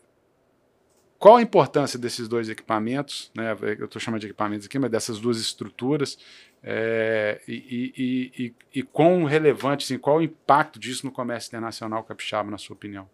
qual 1.19 1.38
a 1.38 1.41
importância 1.41 1.97
desses 1.97 2.27
dois 2.27 2.49
equipamentos? 2.49 3.32
Né? 3.36 3.56
Eu 3.80 3.86
estou 3.86 3.99
chamando 3.99 4.21
de 4.21 4.27
equipamentos 4.27 4.67
aqui, 4.67 4.77
mas 4.77 4.91
dessas 4.91 5.19
duas 5.19 5.39
estruturas. 5.39 6.17
É, 6.63 7.41
e, 7.47 7.53
e, 7.53 8.45
e, 8.45 8.53
e, 8.80 8.84
quão 8.84 9.23
relevante, 9.23 9.86
assim, 9.86 9.97
qual 9.97 10.17
o 10.17 10.21
impacto 10.21 10.80
disso 10.80 11.06
no 11.06 11.12
comércio 11.12 11.49
internacional 11.49 12.03
capixaba, 12.03 12.51
na 12.51 12.58
sua 12.58 12.75
opinião? 12.75 13.10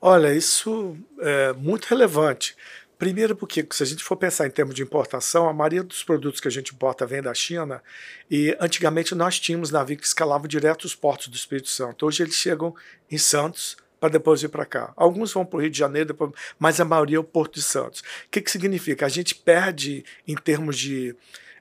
Olha, 0.00 0.32
isso 0.34 0.96
é 1.20 1.52
muito 1.52 1.86
relevante. 1.86 2.56
Primeiro 2.98 3.34
porque, 3.34 3.66
se 3.72 3.82
a 3.82 3.86
gente 3.86 4.04
for 4.04 4.16
pensar 4.16 4.46
em 4.46 4.50
termos 4.50 4.74
de 4.74 4.82
importação, 4.82 5.48
a 5.48 5.52
maioria 5.52 5.82
dos 5.82 6.04
produtos 6.04 6.40
que 6.40 6.48
a 6.48 6.50
gente 6.50 6.72
importa 6.72 7.04
vem 7.04 7.20
da 7.20 7.34
China 7.34 7.82
e 8.30 8.56
antigamente 8.60 9.14
nós 9.14 9.38
tínhamos 9.38 9.70
navios 9.70 10.00
que 10.00 10.06
escalavam 10.06 10.46
direto 10.46 10.84
os 10.84 10.94
portos 10.94 11.28
do 11.28 11.36
Espírito 11.36 11.68
Santo. 11.68 12.06
Hoje 12.06 12.22
eles 12.22 12.34
chegam 12.34 12.74
em 13.10 13.18
Santos 13.18 13.76
para 14.04 14.12
depois 14.12 14.42
vir 14.42 14.50
para 14.50 14.66
cá. 14.66 14.92
Alguns 14.96 15.32
vão 15.32 15.46
para 15.46 15.56
o 15.56 15.60
Rio 15.62 15.70
de 15.70 15.78
Janeiro, 15.78 16.08
depois, 16.08 16.30
mas 16.58 16.78
a 16.78 16.84
maioria 16.84 17.16
é 17.16 17.18
o 17.18 17.24
Porto 17.24 17.54
de 17.54 17.62
Santos. 17.62 18.00
O 18.00 18.04
que, 18.30 18.42
que 18.42 18.50
significa? 18.50 19.06
A 19.06 19.08
gente 19.08 19.34
perde 19.34 20.04
em 20.28 20.34
termos 20.34 20.76
de 20.76 21.16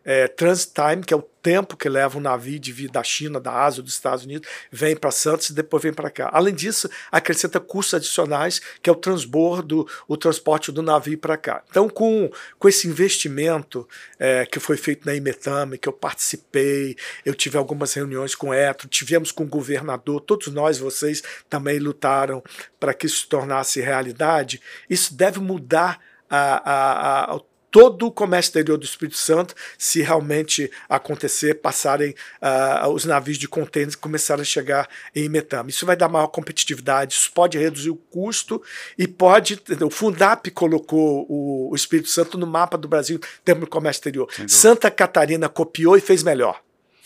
é, 0.05 0.27
transit 0.27 0.73
time, 0.73 1.03
que 1.03 1.13
é 1.13 1.17
o 1.17 1.21
tempo 1.43 1.75
que 1.75 1.89
leva 1.89 2.17
um 2.17 2.21
navio 2.21 2.57
de 2.57 2.71
vir 2.71 2.89
da 2.89 3.03
China, 3.03 3.39
da 3.39 3.51
Ásia, 3.51 3.83
dos 3.83 3.93
Estados 3.93 4.23
Unidos, 4.23 4.47
vem 4.71 4.95
para 4.95 5.11
Santos 5.11 5.49
e 5.49 5.53
depois 5.53 5.83
vem 5.83 5.93
para 5.93 6.09
cá. 6.09 6.29
Além 6.31 6.55
disso, 6.55 6.89
acrescenta 7.11 7.59
custos 7.59 7.95
adicionais, 7.95 8.61
que 8.81 8.89
é 8.89 8.93
o 8.93 8.95
transbordo, 8.95 9.85
o 10.07 10.15
transporte 10.15 10.71
do 10.71 10.81
navio 10.81 11.17
para 11.17 11.35
cá. 11.35 11.61
Então, 11.69 11.89
com, 11.89 12.31
com 12.57 12.69
esse 12.69 12.87
investimento 12.87 13.87
é, 14.17 14.45
que 14.45 14.59
foi 14.59 14.77
feito 14.77 15.05
na 15.05 15.13
Imetame, 15.13 15.77
que 15.77 15.89
eu 15.89 15.93
participei, 15.93 16.95
eu 17.25 17.35
tive 17.35 17.57
algumas 17.57 17.93
reuniões 17.93 18.33
com 18.33 18.49
o 18.49 18.53
Etro, 18.53 18.87
tivemos 18.87 19.31
com 19.31 19.43
o 19.43 19.47
governador, 19.47 20.21
todos 20.21 20.47
nós, 20.47 20.77
vocês, 20.77 21.21
também 21.49 21.77
lutaram 21.77 22.41
para 22.79 22.93
que 22.93 23.05
isso 23.05 23.21
se 23.21 23.27
tornasse 23.27 23.81
realidade, 23.81 24.61
isso 24.89 25.13
deve 25.13 25.39
mudar 25.39 25.99
a, 26.29 26.37
a, 26.37 27.35
a, 27.35 27.39
todo 27.73 28.05
o 28.05 28.11
comércio 28.11 28.49
exterior 28.49 28.77
do 28.77 28.85
Espírito 28.85 29.17
Santo, 29.17 29.55
se 29.79 30.03
realmente 30.03 30.69
acontecer, 30.87 31.55
passarem 31.55 32.13
uh, 32.39 32.87
os 32.89 33.03
navios 33.03 33.35
de 33.35 33.47
contêineres 33.47 33.95
começarem 33.95 34.43
a 34.43 34.45
chegar 34.45 34.87
em 35.15 35.27
Metama. 35.27 35.71
Isso 35.71 35.83
vai 35.83 35.95
dar 35.95 36.07
maior 36.07 36.27
competitividade, 36.27 37.15
isso 37.15 37.31
pode 37.33 37.57
reduzir 37.57 37.89
o 37.89 37.95
custo 37.95 38.61
e 38.95 39.07
pode. 39.07 39.59
O 39.81 39.89
Fundap 39.89 40.51
colocou 40.51 41.25
o, 41.27 41.71
o 41.71 41.75
Espírito 41.75 42.09
Santo 42.09 42.37
no 42.37 42.45
mapa 42.45 42.77
do 42.77 42.87
Brasil 42.87 43.17
em 43.17 43.43
termos 43.43 43.63
de 43.63 43.71
comércio 43.71 44.01
exterior. 44.01 44.29
Santa 44.47 44.91
Catarina 44.91 45.49
copiou 45.49 45.97
e 45.97 46.01
fez 46.01 46.21
melhor. 46.21 46.62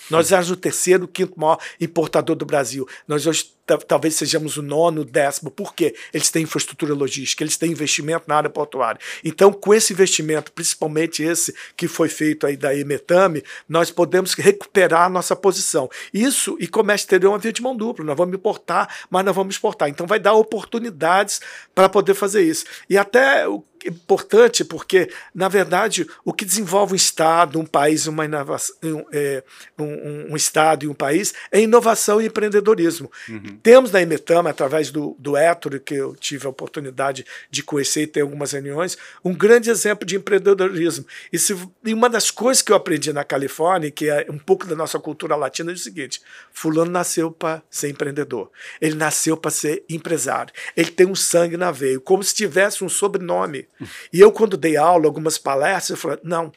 Nós 0.09 0.31
éramos 0.31 0.51
o 0.51 0.55
terceiro, 0.55 1.07
quinto 1.07 1.39
maior 1.39 1.59
importador 1.79 2.35
do 2.35 2.45
Brasil. 2.45 2.87
Nós 3.07 3.25
hoje 3.27 3.57
talvez 3.75 4.15
sejamos 4.15 4.55
o 4.55 4.61
nono, 4.61 5.01
o 5.01 5.05
décimo. 5.05 5.51
Por 5.51 5.73
quê? 5.73 5.93
Eles 6.13 6.29
têm 6.29 6.43
infraestrutura 6.43 6.93
logística, 6.93 7.43
eles 7.43 7.57
têm 7.57 7.71
investimento 7.71 8.23
na 8.27 8.35
área 8.35 8.49
portuária. 8.49 8.99
Então, 9.23 9.51
com 9.51 9.73
esse 9.73 9.91
investimento, 9.91 10.51
principalmente 10.51 11.21
esse 11.21 11.53
que 11.75 11.87
foi 11.87 12.07
feito 12.07 12.47
aí 12.47 12.55
da 12.55 12.73
Emetame, 12.73 13.43
nós 13.67 13.91
podemos 13.91 14.33
recuperar 14.33 15.03
a 15.03 15.09
nossa 15.09 15.35
posição. 15.35 15.89
Isso, 16.13 16.55
e 16.59 16.67
comércio 16.67 17.05
exterior 17.05 17.31
é 17.31 17.33
uma 17.33 17.39
via 17.39 17.51
de 17.51 17.61
mão 17.61 17.75
dupla. 17.75 18.05
Nós 18.05 18.15
vamos 18.15 18.35
importar, 18.35 18.95
mas 19.09 19.25
nós 19.25 19.35
vamos 19.35 19.55
exportar. 19.55 19.89
Então, 19.89 20.07
vai 20.07 20.19
dar 20.19 20.33
oportunidades 20.33 21.41
para 21.75 21.89
poder 21.89 22.13
fazer 22.13 22.43
isso. 22.43 22.65
E 22.89 22.97
até 22.97 23.45
importante 23.87 24.63
porque, 24.63 25.09
na 25.33 25.47
verdade, 25.47 26.07
o 26.23 26.33
que 26.33 26.45
desenvolve 26.45 26.93
um 26.93 26.95
Estado, 26.95 27.59
um 27.59 27.65
país, 27.65 28.07
uma 28.07 28.25
inovação, 28.25 28.75
um, 28.83 29.05
é, 29.11 29.43
um, 29.77 30.31
um, 30.31 30.35
Estado 30.35 30.85
e 30.85 30.87
um 30.87 30.93
país 30.93 31.33
é 31.51 31.59
inovação 31.59 32.21
e 32.21 32.25
empreendedorismo. 32.25 33.11
Uhum. 33.29 33.59
Temos 33.63 33.91
na 33.91 34.01
Imetama, 34.01 34.49
através 34.49 34.91
do, 34.91 35.15
do 35.19 35.37
Hétero, 35.37 35.79
que 35.79 35.95
eu 35.95 36.15
tive 36.15 36.45
a 36.45 36.49
oportunidade 36.49 37.25
de 37.49 37.63
conhecer 37.63 38.03
e 38.03 38.07
ter 38.07 38.21
algumas 38.21 38.51
reuniões, 38.51 38.97
um 39.23 39.33
grande 39.33 39.69
exemplo 39.69 40.05
de 40.05 40.15
empreendedorismo. 40.15 41.05
E, 41.31 41.39
se, 41.39 41.55
e 41.83 41.93
uma 41.93 42.09
das 42.09 42.31
coisas 42.31 42.61
que 42.61 42.71
eu 42.71 42.75
aprendi 42.75 43.13
na 43.13 43.23
Califórnia, 43.23 43.91
que 43.91 44.09
é 44.09 44.25
um 44.29 44.37
pouco 44.37 44.65
da 44.65 44.75
nossa 44.75 44.99
cultura 44.99 45.35
latina, 45.35 45.71
é 45.71 45.75
o 45.75 45.77
seguinte: 45.77 46.21
Fulano 46.51 46.91
nasceu 46.91 47.31
para 47.31 47.61
ser 47.69 47.89
empreendedor, 47.89 48.51
ele 48.81 48.95
nasceu 48.95 49.37
para 49.37 49.51
ser 49.51 49.83
empresário, 49.89 50.53
ele 50.75 50.91
tem 50.91 51.07
um 51.07 51.15
sangue 51.15 51.57
na 51.57 51.71
veia, 51.71 51.99
como 51.99 52.23
se 52.23 52.33
tivesse 52.33 52.83
um 52.83 52.89
sobrenome. 52.89 53.67
E 54.11 54.19
eu, 54.19 54.31
quando 54.31 54.57
dei 54.57 54.77
aula, 54.77 55.05
algumas 55.05 55.37
palestras, 55.37 55.91
eu 55.91 55.97
falei: 55.97 56.19
não, 56.23 56.51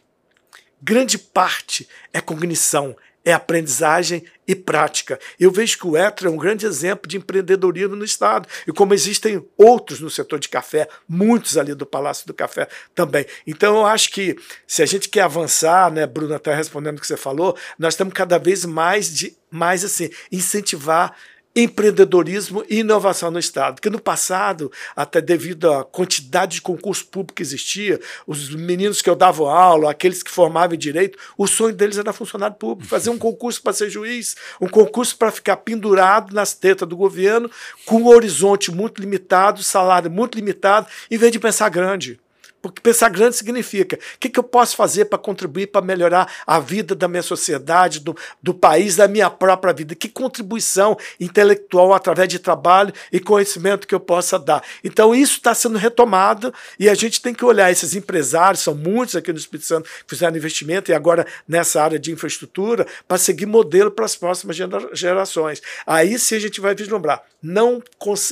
grande 0.83 1.18
parte 1.18 1.88
é 2.12 2.20
cognição, 2.20 2.96
é 3.24 3.33
aprendizagem 3.33 4.24
e 4.46 4.54
prática. 4.54 5.18
Eu 5.38 5.50
vejo 5.50 5.78
que 5.78 5.87
o 5.87 5.96
Etro 5.96 6.28
é 6.28 6.30
um 6.30 6.37
grande 6.37 6.66
exemplo 6.66 7.09
de 7.09 7.18
empreendedorismo 7.18 7.94
no 7.94 8.04
Estado. 8.04 8.48
E 8.66 8.72
como 8.72 8.94
existem 8.94 9.46
outros 9.56 10.00
no 10.00 10.11
setor 10.11 10.38
de 10.38 10.48
café, 10.48 10.88
muitos 11.09 11.59
ali 11.59 11.74
do 11.74 11.87
Palácio 11.87 12.26
do 12.26 12.35
Café 12.35 12.66
também. 12.94 13.26
Então 13.46 13.76
eu 13.76 13.87
acho 13.87 14.11
que 14.11 14.37
se 14.66 14.83
a 14.83 14.87
gente 14.87 15.09
quer 15.09 15.22
avançar, 15.22 15.92
né, 15.92 16.06
Bruno, 16.06 16.35
até 16.35 16.54
respondendo 16.54 16.98
o 16.98 17.00
que 17.00 17.06
você 17.06 17.16
falou, 17.16 17.56
nós 17.78 17.94
temos 17.94 18.14
cada 18.14 18.38
vez 18.38 18.64
mais 18.64 19.14
de 19.14 19.37
mais 19.50 19.85
assim, 19.85 20.11
incentivar 20.30 21.14
empreendedorismo 21.54 22.64
e 22.68 22.78
inovação 22.80 23.30
no 23.30 23.38
Estado. 23.38 23.74
Porque 23.74 23.90
no 23.90 24.00
passado, 24.00 24.70
até 24.94 25.20
devido 25.20 25.72
à 25.72 25.84
quantidade 25.84 26.56
de 26.56 26.62
concurso 26.62 27.06
público 27.06 27.34
que 27.34 27.42
existia, 27.42 28.00
os 28.26 28.54
meninos 28.54 29.02
que 29.02 29.10
eu 29.10 29.16
dava 29.16 29.50
aula, 29.50 29.90
aqueles 29.90 30.22
que 30.22 30.30
formavam 30.30 30.74
em 30.74 30.78
direito, 30.78 31.18
o 31.36 31.46
sonho 31.46 31.74
deles 31.74 31.98
era 31.98 32.12
funcionário 32.12 32.56
público, 32.56 32.88
fazer 32.88 33.10
um 33.10 33.18
concurso 33.18 33.62
para 33.62 33.72
ser 33.72 33.90
juiz, 33.90 34.36
um 34.60 34.68
concurso 34.68 35.16
para 35.16 35.30
ficar 35.30 35.56
pendurado 35.56 36.34
nas 36.34 36.54
tetas 36.54 36.88
do 36.88 36.96
governo, 36.96 37.50
com 37.84 38.02
um 38.02 38.08
horizonte 38.08 38.70
muito 38.70 39.00
limitado, 39.00 39.62
salário 39.62 40.10
muito 40.10 40.36
limitado, 40.36 40.86
em 41.10 41.18
vez 41.18 41.32
de 41.32 41.38
pensar 41.38 41.68
grande. 41.68 42.20
Porque 42.62 42.81
pensar 42.81 43.09
grande 43.09 43.37
significa 43.37 43.96
o 43.96 44.18
que, 44.18 44.29
que 44.29 44.38
eu 44.38 44.42
posso 44.42 44.77
fazer 44.77 45.07
para 45.07 45.18
contribuir 45.18 45.68
para 45.68 45.81
melhorar 45.81 46.31
a 46.46 46.61
vida 46.61 46.94
da 46.94 47.09
minha 47.09 47.23
sociedade, 47.23 48.01
do, 48.01 48.14
do 48.42 48.53
país, 48.53 48.96
da 48.96 49.09
minha 49.09 49.31
própria 49.31 49.73
vida? 49.73 49.94
Que 49.94 50.09
contribuição 50.09 50.96
intelectual 51.18 51.94
através 51.94 52.29
de 52.29 52.38
trabalho 52.38 52.92
e 53.11 53.18
conhecimento 53.18 53.87
que 53.87 53.94
eu 53.94 54.01
possa 54.01 54.38
dar? 54.38 54.62
Então, 54.85 55.14
isso 55.14 55.35
está 55.35 55.55
sendo 55.55 55.79
retomado 55.79 56.53
e 56.79 56.88
a 56.88 56.94
gente 56.94 57.23
tem 57.23 57.33
que 57.33 57.44
olhar. 57.44 57.70
Esses 57.70 57.94
empresários, 57.94 58.62
são 58.62 58.75
muitos 58.75 59.16
aqui 59.16 59.33
no 59.33 59.38
Espírito 59.38 59.66
Santo 59.66 59.88
que 59.88 60.05
fizeram 60.09 60.37
investimento 60.37 60.90
e 60.90 60.94
agora 60.94 61.27
nessa 61.49 61.83
área 61.83 61.99
de 61.99 62.12
infraestrutura, 62.12 62.87
para 63.09 63.16
seguir 63.18 63.46
modelo 63.46 63.90
para 63.90 64.05
as 64.05 64.16
próximas 64.16 64.57
gerações. 64.92 65.62
Aí 65.87 66.18
sim 66.18 66.37
a 66.37 66.40
gente 66.40 66.61
vai 66.61 66.75
vislumbrar. 66.75 67.23
Não, 67.42 67.83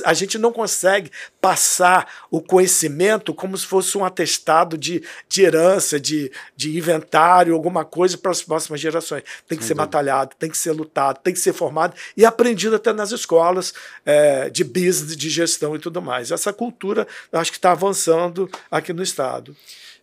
a 0.05 0.13
gente 0.13 0.37
não 0.37 0.51
consegue 0.51 1.11
passar 1.41 2.07
o 2.29 2.41
conhecimento 2.41 3.33
como 3.33 3.57
se 3.57 3.65
fosse 3.65 3.97
um 3.97 4.05
atestado 4.19 4.77
de, 4.77 5.01
de 5.27 5.41
herança, 5.43 5.99
de, 5.99 6.31
de 6.55 6.77
inventário, 6.77 7.53
alguma 7.53 7.85
coisa 7.85 8.17
para 8.17 8.31
as 8.31 8.41
próximas 8.41 8.81
gerações. 8.81 9.23
Tem 9.47 9.57
que 9.57 9.63
ser 9.63 9.73
batalhado, 9.73 10.35
tem 10.37 10.49
que 10.49 10.57
ser 10.57 10.71
lutado, 10.71 11.19
tem 11.23 11.33
que 11.33 11.39
ser 11.39 11.53
formado 11.53 11.95
e 12.17 12.25
aprendido 12.25 12.75
até 12.75 12.91
nas 12.91 13.11
escolas 13.11 13.73
é, 14.05 14.49
de 14.49 14.63
business, 14.63 15.15
de 15.15 15.29
gestão 15.29 15.75
e 15.75 15.79
tudo 15.79 16.01
mais. 16.01 16.31
Essa 16.31 16.51
cultura, 16.51 17.07
acho 17.31 17.51
que 17.51 17.57
está 17.57 17.71
avançando 17.71 18.49
aqui 18.69 18.91
no 18.91 19.01
Estado. 19.01 19.55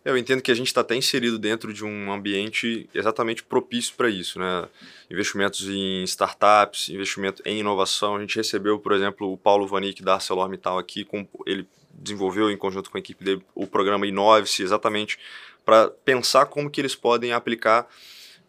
Eu 0.03 0.17
entendo 0.17 0.41
que 0.41 0.51
a 0.51 0.55
gente 0.55 0.67
está 0.67 0.81
até 0.81 0.95
inserido 0.95 1.37
dentro 1.37 1.73
de 1.73 1.83
um 1.83 2.11
ambiente 2.11 2.89
exatamente 2.93 3.43
propício 3.43 3.93
para 3.97 4.09
isso, 4.09 4.39
né? 4.39 4.65
Investimentos 5.11 5.67
em 5.67 6.03
startups, 6.03 6.87
investimento 6.87 7.41
em 7.45 7.59
inovação. 7.59 8.15
A 8.15 8.21
gente 8.21 8.37
recebeu, 8.37 8.79
por 8.79 8.93
exemplo, 8.93 9.33
o 9.33 9.37
Paulo 9.37 9.67
Vanik 9.67 10.01
da 10.01 10.13
ArcelorMittal 10.13 10.77
aqui, 10.77 11.03
com, 11.03 11.27
ele 11.45 11.67
desenvolveu 11.97 12.51
em 12.51 12.57
conjunto 12.57 12.89
com 12.89 12.97
a 12.97 12.99
equipe 12.99 13.23
dele 13.23 13.43
o 13.55 13.65
programa 13.65 14.05
Inove-se 14.05 14.63
exatamente 14.63 15.17
para 15.65 15.89
pensar 16.05 16.45
como 16.45 16.69
que 16.69 16.79
eles 16.79 16.95
podem 16.95 17.33
aplicar 17.33 17.87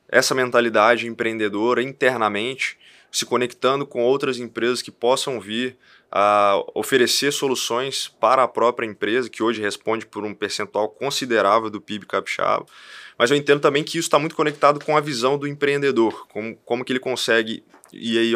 essa 0.08 0.34
mentalidade 0.34 1.06
empreendedora 1.06 1.82
internamente, 1.82 2.78
se 3.10 3.26
conectando 3.26 3.86
com 3.86 4.02
outras 4.02 4.38
empresas 4.38 4.80
que 4.80 4.90
possam 4.90 5.40
vir 5.40 5.76
a 6.10 6.62
oferecer 6.74 7.32
soluções 7.32 8.08
para 8.20 8.42
a 8.42 8.48
própria 8.48 8.86
empresa, 8.86 9.28
que 9.28 9.42
hoje 9.42 9.60
responde 9.60 10.06
por 10.06 10.24
um 10.24 10.32
percentual 10.32 10.88
considerável 10.88 11.68
do 11.68 11.80
PIB 11.80 12.06
capixaba. 12.06 12.64
Mas 13.18 13.30
eu 13.30 13.36
entendo 13.36 13.60
também 13.60 13.84
que 13.84 13.98
isso 13.98 14.06
está 14.06 14.18
muito 14.18 14.36
conectado 14.36 14.82
com 14.82 14.96
a 14.96 15.00
visão 15.00 15.36
do 15.36 15.46
empreendedor, 15.46 16.26
como, 16.28 16.56
como 16.64 16.84
que 16.84 16.92
ele 16.92 17.00
consegue, 17.00 17.62
e 17.92 18.18
aí 18.18 18.32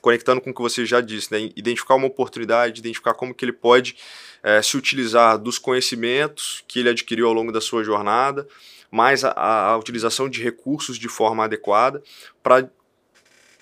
conectando 0.00 0.40
com 0.40 0.50
o 0.50 0.54
que 0.54 0.60
você 0.60 0.84
já 0.84 1.00
disse, 1.00 1.32
né, 1.32 1.50
identificar 1.56 1.94
uma 1.94 2.06
oportunidade, 2.06 2.80
identificar 2.80 3.14
como 3.14 3.34
que 3.34 3.44
ele 3.44 3.52
pode 3.52 3.96
é, 4.44 4.60
se 4.60 4.76
utilizar 4.76 5.38
dos 5.38 5.58
conhecimentos 5.58 6.62
que 6.68 6.80
ele 6.80 6.90
adquiriu 6.90 7.26
ao 7.26 7.32
longo 7.32 7.50
da 7.50 7.62
sua 7.62 7.82
jornada, 7.82 8.46
mais 8.90 9.24
a, 9.24 9.32
a 9.32 9.76
utilização 9.78 10.28
de 10.28 10.42
recursos 10.42 10.98
de 10.98 11.08
forma 11.08 11.44
adequada 11.44 12.02
para 12.42 12.68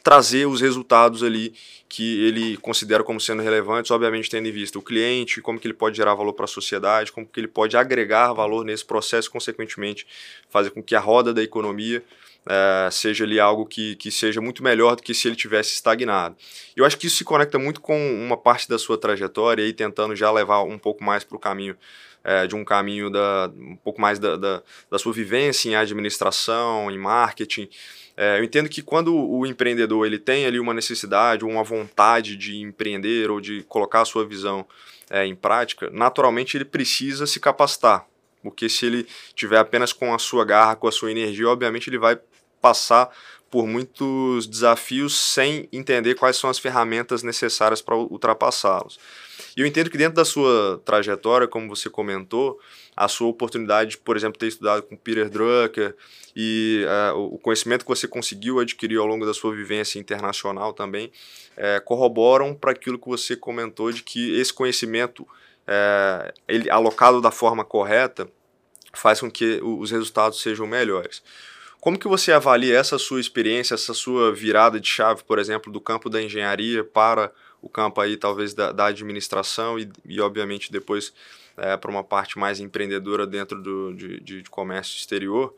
trazer 0.03 0.47
os 0.47 0.61
resultados 0.61 1.23
ali 1.23 1.55
que 1.89 2.25
ele 2.25 2.57
considera 2.57 3.05
como 3.05 3.21
sendo 3.21 3.43
relevantes, 3.43 3.93
obviamente 3.93 4.29
tendo 4.29 4.49
em 4.49 4.51
vista 4.51 4.79
o 4.79 4.83
cliente, 4.83 5.41
como 5.41 5.61
que 5.61 5.67
ele 5.69 5.75
pode 5.75 5.97
gerar 5.97 6.15
valor 6.15 6.33
para 6.33 6.47
a 6.47 6.49
sociedade, 6.49 7.13
como 7.13 7.27
que 7.27 7.39
ele 7.39 7.47
pode 7.47 7.77
agregar 7.77 8.33
valor 8.33 8.65
nesse 8.65 8.85
processo, 8.85 9.31
consequentemente 9.31 10.05
fazer 10.51 10.71
com 10.71 10.83
que 10.83 10.97
a 10.97 11.01
roda 11.01 11.33
da 11.33 11.43
economia 11.43 12.03
é, 12.47 12.89
seja 12.91 13.25
ali 13.25 13.39
algo 13.39 13.65
que, 13.67 13.97
que 13.97 14.11
seja 14.11 14.41
muito 14.41 14.63
melhor 14.63 14.97
do 14.97 15.03
que 15.03 15.15
se 15.15 15.29
ele 15.29 15.37
tivesse 15.37 15.75
estagnado. 15.75 16.37
Eu 16.77 16.85
acho 16.85 16.99
que 16.99 17.07
isso 17.07 17.17
se 17.17 17.25
conecta 17.25 17.59
muito 17.59 17.81
com 17.81 17.97
uma 18.15 18.37
parte 18.37 18.69
da 18.69 18.79
sua 18.79 18.99
trajetória 18.99 19.63
e 19.63 19.73
tentando 19.73 20.17
já 20.17 20.31
levar 20.31 20.63
um 20.63 20.79
pouco 20.79 21.05
mais 21.05 21.25
para 21.25 21.37
o 21.37 21.41
caminho 21.41 21.77
é, 22.25 22.47
de 22.47 22.55
um 22.55 22.65
caminho 22.65 23.11
da, 23.11 23.51
um 23.57 23.77
pouco 23.77 24.01
mais 24.01 24.19
da, 24.19 24.37
da, 24.37 24.63
da 24.91 24.99
sua 24.99 25.13
vivência 25.13 25.69
em 25.69 25.75
administração, 25.75 26.91
em 26.91 26.99
marketing. 26.99 27.69
É, 28.17 28.39
eu 28.39 28.45
entendo 28.45 28.69
que 28.69 28.83
quando 28.83 29.15
o 29.15 29.47
empreendedor 29.47 30.07
ele 30.07 30.19
tem 30.19 30.45
ali 30.45 30.61
uma 30.61 30.75
necessidade 30.75 31.45
ou 31.45 31.51
uma 31.51 31.65
vontade 31.65 32.37
de 32.37 32.61
empreender 32.61 33.31
ou 33.31 33.41
de 33.41 33.63
colocar 33.65 34.03
a 34.03 34.05
sua 34.05 34.27
visão 34.27 34.67
é, 35.11 35.27
em 35.27 35.35
prática, 35.35 35.91
naturalmente 35.93 36.57
ele 36.57 36.65
precisa 36.65 37.27
se 37.27 37.41
capacitar. 37.41 38.07
Porque 38.43 38.69
se 38.69 38.87
ele 38.87 39.07
tiver 39.35 39.59
apenas 39.59 39.93
com 39.93 40.13
a 40.13 40.19
sua 40.19 40.45
garra, 40.45 40.75
com 40.75 40.89
a 40.89 40.93
sua 40.93 41.11
energia, 41.11 41.49
obviamente 41.49 41.89
ele 41.89 41.99
vai 41.99 42.19
passar 42.63 43.11
por 43.51 43.67
muitos 43.67 44.47
desafios 44.47 45.15
sem 45.15 45.69
entender 45.71 46.15
quais 46.15 46.39
são 46.39 46.49
as 46.49 46.59
ferramentas 46.59 47.23
necessárias 47.23 47.83
para 47.83 47.95
ultrapassá-los. 47.95 48.99
E 49.55 49.61
eu 49.61 49.67
entendo 49.67 49.91
que 49.91 49.99
dentro 49.99 50.15
da 50.15 50.25
sua 50.25 50.81
trajetória, 50.87 51.47
como 51.47 51.69
você 51.69 51.91
comentou, 51.91 52.59
a 52.97 53.09
sua 53.09 53.29
oportunidade, 53.29 53.99
por 53.99 54.17
exemplo, 54.17 54.39
ter 54.39 54.47
estudado 54.47 54.83
com 54.83 54.97
Peter 54.97 55.29
Drucker 55.29 55.95
e 56.35 56.83
uh, 57.13 57.19
o 57.19 57.39
conhecimento 57.39 57.85
que 57.85 57.91
você 57.91 58.09
conseguiu 58.09 58.59
adquirir 58.59 58.99
ao 58.99 59.07
longo 59.07 59.27
da 59.27 59.35
sua 59.35 59.55
vivência 59.55 59.99
internacional 59.99 60.73
também, 60.73 61.13
uh, 61.59 61.85
corroboram 61.85 62.55
para 62.55 62.73
aquilo 62.73 62.99
que 62.99 63.09
você 63.09 63.37
comentou 63.37 63.93
de 63.93 64.03
que 64.03 64.39
esse 64.41 64.53
conhecimento, 64.53 65.25
uh, 65.25 66.33
ele 66.49 66.71
alocado 66.71 67.21
da 67.21 67.31
forma 67.31 67.67
correta, 67.67 68.27
faz 68.95 69.21
com 69.21 69.31
que 69.31 69.61
os 69.63 69.91
resultados 69.91 70.41
sejam 70.41 70.67
melhores. 70.67 71.23
Como 71.83 71.99
que 71.99 72.07
você 72.07 72.31
avalia 72.31 72.79
essa 72.79 72.97
sua 72.97 73.21
experiência, 73.21 73.75
essa 73.75 73.93
sua 73.93 74.33
virada 74.33 74.79
de 74.79 74.87
chave, 74.89 75.25
por 75.25 75.37
exemplo, 75.37 75.73
do 75.73 75.81
campo 75.81 76.09
da 76.09 76.23
engenharia 76.23 76.85
para 76.85 77.33
o 77.61 77.69
campo 77.69 78.01
aí 78.01 78.17
talvez 78.17 78.55
da, 78.55 78.71
da 78.71 78.87
administração 78.87 79.77
e, 79.77 79.91
e, 80.05 80.21
obviamente 80.21 80.71
depois 80.71 81.13
é, 81.57 81.77
para 81.77 81.91
uma 81.91 82.05
parte 82.05 82.39
mais 82.39 82.61
empreendedora 82.61 83.27
dentro 83.27 83.61
do, 83.61 83.93
de, 83.95 84.21
de, 84.21 84.43
de 84.43 84.49
comércio 84.49 84.97
exterior? 84.97 85.57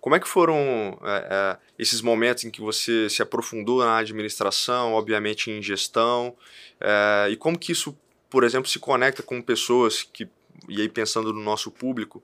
Como 0.00 0.16
é 0.16 0.18
que 0.18 0.26
foram 0.26 0.98
é, 1.04 1.28
é, 1.30 1.56
esses 1.78 2.00
momentos 2.00 2.44
em 2.44 2.50
que 2.50 2.62
você 2.62 3.10
se 3.10 3.20
aprofundou 3.20 3.80
na 3.80 3.98
administração, 3.98 4.94
obviamente 4.94 5.50
em 5.50 5.60
gestão, 5.60 6.34
é, 6.80 7.28
e 7.30 7.36
como 7.36 7.58
que 7.58 7.72
isso, 7.72 7.94
por 8.30 8.44
exemplo, 8.44 8.66
se 8.66 8.78
conecta 8.78 9.22
com 9.22 9.42
pessoas 9.42 10.02
que, 10.02 10.26
e 10.70 10.80
aí 10.80 10.88
pensando 10.88 11.34
no 11.34 11.42
nosso 11.42 11.70
público, 11.70 12.22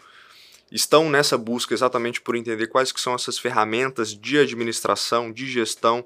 estão 0.72 1.10
nessa 1.10 1.36
busca 1.36 1.74
exatamente 1.74 2.20
por 2.20 2.34
entender 2.34 2.66
quais 2.66 2.90
que 2.90 3.00
são 3.00 3.14
essas 3.14 3.38
ferramentas 3.38 4.16
de 4.16 4.38
administração, 4.38 5.30
de 5.30 5.46
gestão, 5.46 6.04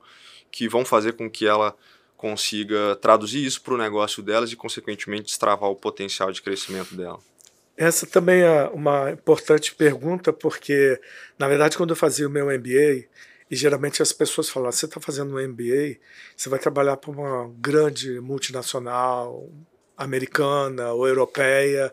que 0.50 0.68
vão 0.68 0.84
fazer 0.84 1.12
com 1.12 1.30
que 1.30 1.46
ela 1.46 1.74
consiga 2.16 2.96
traduzir 2.96 3.44
isso 3.44 3.62
para 3.62 3.74
o 3.74 3.78
negócio 3.78 4.22
delas 4.22 4.50
e, 4.50 4.56
consequentemente, 4.56 5.24
destravar 5.26 5.70
o 5.70 5.76
potencial 5.76 6.32
de 6.32 6.42
crescimento 6.42 6.94
dela. 6.94 7.18
Essa 7.76 8.06
também 8.06 8.40
é 8.40 8.64
uma 8.68 9.10
importante 9.10 9.74
pergunta, 9.74 10.32
porque, 10.32 10.98
na 11.38 11.46
verdade, 11.46 11.76
quando 11.76 11.90
eu 11.90 11.96
fazia 11.96 12.26
o 12.26 12.30
meu 12.30 12.46
MBA, 12.46 13.04
e 13.50 13.54
geralmente 13.54 14.02
as 14.02 14.12
pessoas 14.12 14.48
falam: 14.48 14.72
você 14.72 14.86
está 14.86 15.00
fazendo 15.00 15.36
um 15.36 15.48
MBA, 15.48 15.98
você 16.34 16.48
vai 16.48 16.58
trabalhar 16.58 16.96
para 16.96 17.10
uma 17.10 17.52
grande 17.58 18.18
multinacional, 18.20 19.48
americana 19.96 20.92
ou 20.92 21.06
europeia, 21.06 21.92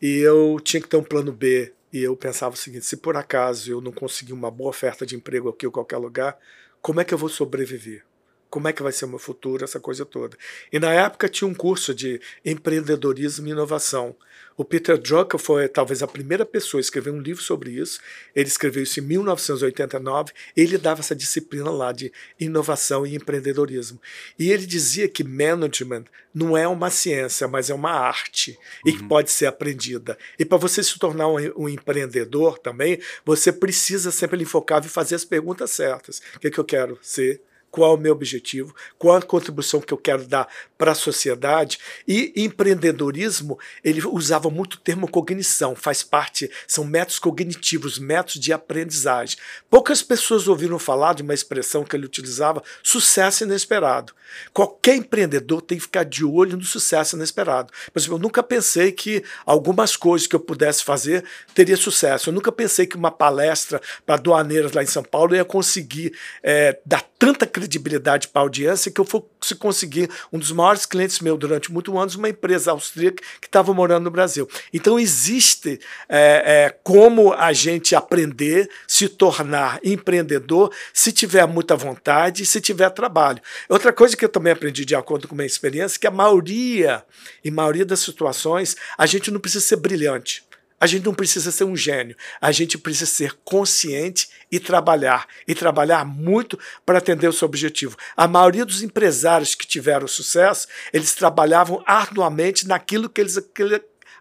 e 0.00 0.18
eu 0.18 0.58
tinha 0.62 0.80
que 0.80 0.88
ter 0.88 0.96
um 0.96 1.04
plano 1.04 1.32
B. 1.32 1.72
E 1.92 2.02
eu 2.02 2.16
pensava 2.16 2.54
o 2.54 2.58
seguinte: 2.58 2.86
se 2.86 2.96
por 2.96 3.16
acaso 3.16 3.70
eu 3.70 3.80
não 3.80 3.92
conseguir 3.92 4.32
uma 4.32 4.50
boa 4.50 4.70
oferta 4.70 5.04
de 5.04 5.16
emprego 5.16 5.48
aqui 5.48 5.66
ou 5.66 5.72
qualquer 5.72 5.98
lugar, 5.98 6.38
como 6.80 7.00
é 7.00 7.04
que 7.04 7.12
eu 7.12 7.18
vou 7.18 7.28
sobreviver? 7.28 8.04
Como 8.50 8.68
é 8.68 8.72
que 8.72 8.82
vai 8.82 8.92
ser 8.92 9.04
o 9.04 9.08
meu 9.08 9.18
futuro, 9.18 9.64
essa 9.64 9.80
coisa 9.80 10.04
toda. 10.04 10.36
E 10.72 10.78
na 10.78 10.92
época 10.92 11.28
tinha 11.28 11.48
um 11.48 11.54
curso 11.54 11.94
de 11.94 12.20
empreendedorismo 12.44 13.46
e 13.46 13.52
inovação. 13.52 14.16
O 14.60 14.64
Peter 14.64 14.98
Drucker 14.98 15.40
foi 15.40 15.66
talvez 15.68 16.02
a 16.02 16.06
primeira 16.06 16.44
pessoa 16.44 16.80
a 16.80 16.82
escrever 16.82 17.10
um 17.10 17.18
livro 17.18 17.42
sobre 17.42 17.70
isso. 17.70 17.98
Ele 18.36 18.46
escreveu 18.46 18.82
isso 18.82 19.00
em 19.00 19.02
1989. 19.02 20.32
Ele 20.54 20.76
dava 20.76 21.00
essa 21.00 21.16
disciplina 21.16 21.70
lá 21.70 21.92
de 21.92 22.12
inovação 22.38 23.06
e 23.06 23.14
empreendedorismo. 23.14 23.98
E 24.38 24.50
ele 24.52 24.66
dizia 24.66 25.08
que 25.08 25.24
management 25.24 26.04
não 26.34 26.56
é 26.58 26.68
uma 26.68 26.90
ciência, 26.90 27.48
mas 27.48 27.70
é 27.70 27.74
uma 27.74 27.92
arte 27.92 28.50
uhum. 28.84 28.90
e 28.90 28.92
que 28.92 29.02
uhum. 29.02 29.08
pode 29.08 29.30
ser 29.30 29.46
aprendida. 29.46 30.18
E 30.38 30.44
para 30.44 30.58
você 30.58 30.82
se 30.82 30.98
tornar 30.98 31.28
um, 31.28 31.38
um, 31.56 31.66
empreendedor 31.66 32.58
também, 32.58 33.00
você 33.24 33.50
precisa 33.50 34.10
sempre 34.10 34.42
enfocar 34.42 34.84
e 34.84 34.90
fazer 34.90 35.14
as 35.14 35.24
perguntas 35.24 35.70
certas. 35.70 36.20
O 36.36 36.38
que, 36.38 36.48
é 36.48 36.50
que 36.50 36.60
eu 36.60 36.64
quero 36.66 36.98
ser? 37.00 37.40
Qual 37.70 37.92
é 37.92 37.94
o 37.94 38.00
meu 38.00 38.12
objetivo, 38.12 38.74
qual 38.98 39.16
a 39.16 39.22
contribuição 39.22 39.80
que 39.80 39.92
eu 39.92 39.98
quero 39.98 40.26
dar 40.26 40.48
para 40.80 40.92
a 40.92 40.94
sociedade. 40.94 41.78
E 42.08 42.32
empreendedorismo, 42.36 43.58
ele 43.84 44.00
usava 44.06 44.48
muito 44.48 44.74
o 44.74 44.78
termo 44.78 45.06
cognição, 45.06 45.76
faz 45.76 46.02
parte, 46.02 46.50
são 46.66 46.84
métodos 46.84 47.18
cognitivos, 47.18 47.98
métodos 47.98 48.40
de 48.40 48.52
aprendizagem. 48.52 49.36
Poucas 49.68 50.02
pessoas 50.02 50.48
ouviram 50.48 50.78
falar 50.78 51.14
de 51.14 51.22
uma 51.22 51.34
expressão 51.34 51.84
que 51.84 51.94
ele 51.94 52.06
utilizava, 52.06 52.62
sucesso 52.82 53.44
inesperado. 53.44 54.14
Qualquer 54.54 54.96
empreendedor 54.96 55.60
tem 55.60 55.76
que 55.76 55.84
ficar 55.84 56.04
de 56.04 56.24
olho 56.24 56.56
no 56.56 56.64
sucesso 56.64 57.16
inesperado. 57.16 57.72
Por 57.92 57.98
exemplo, 57.98 58.16
eu 58.16 58.20
nunca 58.20 58.42
pensei 58.42 58.92
que 58.92 59.22
algumas 59.44 59.96
coisas 59.96 60.26
que 60.26 60.36
eu 60.36 60.40
pudesse 60.40 60.84
fazer 60.84 61.24
teria 61.54 61.76
sucesso. 61.76 62.30
Eu 62.30 62.32
nunca 62.32 62.50
pensei 62.50 62.86
que 62.86 62.96
uma 62.96 63.10
palestra 63.10 63.80
para 64.06 64.16
doaneiras 64.16 64.72
lá 64.72 64.82
em 64.82 64.86
São 64.86 65.02
Paulo 65.02 65.34
ia 65.34 65.44
conseguir 65.44 66.16
é, 66.42 66.78
dar 66.86 67.09
tanta 67.20 67.46
credibilidade 67.46 68.28
para 68.28 68.40
a 68.40 68.44
audiência 68.44 68.90
que 68.90 68.98
eu 68.98 69.04
fosse 69.04 69.54
conseguir 69.58 70.08
um 70.32 70.38
dos 70.38 70.50
maiores 70.52 70.86
clientes 70.86 71.20
meus 71.20 71.38
durante 71.38 71.70
muitos 71.70 71.94
anos, 71.94 72.14
uma 72.14 72.30
empresa 72.30 72.70
austríaca 72.70 73.22
que 73.38 73.46
estava 73.46 73.74
morando 73.74 74.04
no 74.04 74.10
Brasil. 74.10 74.48
Então 74.72 74.98
existe 74.98 75.78
é, 76.08 76.42
é, 76.46 76.78
como 76.82 77.34
a 77.34 77.52
gente 77.52 77.94
aprender, 77.94 78.70
se 78.88 79.06
tornar 79.06 79.78
empreendedor, 79.84 80.72
se 80.94 81.12
tiver 81.12 81.46
muita 81.46 81.76
vontade, 81.76 82.46
se 82.46 82.58
tiver 82.58 82.88
trabalho. 82.88 83.42
Outra 83.68 83.92
coisa 83.92 84.16
que 84.16 84.24
eu 84.24 84.28
também 84.30 84.54
aprendi 84.54 84.86
de 84.86 84.94
acordo 84.94 85.28
com 85.28 85.34
a 85.34 85.36
minha 85.36 85.46
experiência, 85.46 85.98
é 85.98 86.00
que 86.00 86.06
a 86.06 86.10
maioria, 86.10 87.04
em 87.44 87.50
maioria 87.50 87.84
das 87.84 88.00
situações, 88.00 88.76
a 88.96 89.04
gente 89.04 89.30
não 89.30 89.38
precisa 89.38 89.62
ser 89.62 89.76
brilhante. 89.76 90.42
A 90.80 90.86
gente 90.86 91.04
não 91.04 91.12
precisa 91.12 91.52
ser 91.52 91.64
um 91.64 91.76
gênio, 91.76 92.16
a 92.40 92.50
gente 92.50 92.78
precisa 92.78 93.04
ser 93.04 93.36
consciente 93.44 94.28
e 94.50 94.58
trabalhar, 94.58 95.26
e 95.46 95.54
trabalhar 95.54 96.06
muito 96.06 96.58
para 96.86 96.98
atender 96.98 97.28
o 97.28 97.32
seu 97.34 97.46
objetivo. 97.46 97.96
A 98.16 98.26
maioria 98.26 98.64
dos 98.64 98.82
empresários 98.82 99.54
que 99.54 99.66
tiveram 99.66 100.08
sucesso, 100.08 100.66
eles 100.90 101.14
trabalhavam 101.14 101.82
arduamente 101.86 102.66
naquilo 102.66 103.10
que 103.10 103.20
eles 103.20 103.38